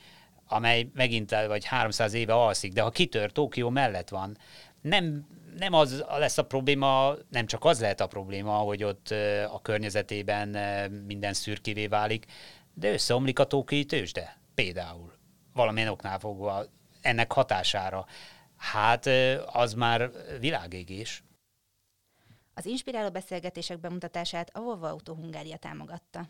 amely 0.47 0.89
megint 0.93 1.35
vagy 1.47 1.65
300 1.65 2.13
éve 2.13 2.33
alszik, 2.33 2.73
de 2.73 2.81
ha 2.81 2.89
kitör, 2.89 3.31
Tokió 3.31 3.69
mellett 3.69 4.09
van, 4.09 4.37
nem 4.81 5.25
nem 5.57 5.73
az 5.73 6.03
lesz 6.07 6.37
a 6.37 6.45
probléma, 6.45 7.15
nem 7.29 7.45
csak 7.45 7.65
az 7.65 7.79
lehet 7.79 8.01
a 8.01 8.07
probléma, 8.07 8.57
hogy 8.57 8.83
ott 8.83 9.09
a 9.51 9.61
környezetében 9.61 10.49
minden 10.91 11.33
szürkivé 11.33 11.87
válik, 11.87 12.25
de 12.73 12.91
összeomlik 12.91 13.39
a 13.39 13.45
tóki 13.45 13.85
tőzsde, 13.85 14.37
például. 14.53 15.13
Valamilyen 15.53 15.89
oknál 15.89 16.19
fogva 16.19 16.65
ennek 17.01 17.31
hatására. 17.31 18.05
Hát 18.57 19.05
az 19.45 19.73
már 19.73 20.11
világégés. 20.39 21.23
Az 22.53 22.65
inspiráló 22.65 23.09
beszélgetések 23.09 23.79
bemutatását 23.79 24.49
a 24.53 24.59
Volvo 24.59 24.85
Auto 24.85 25.13
Hungária 25.13 25.57
támogatta. 25.57 26.27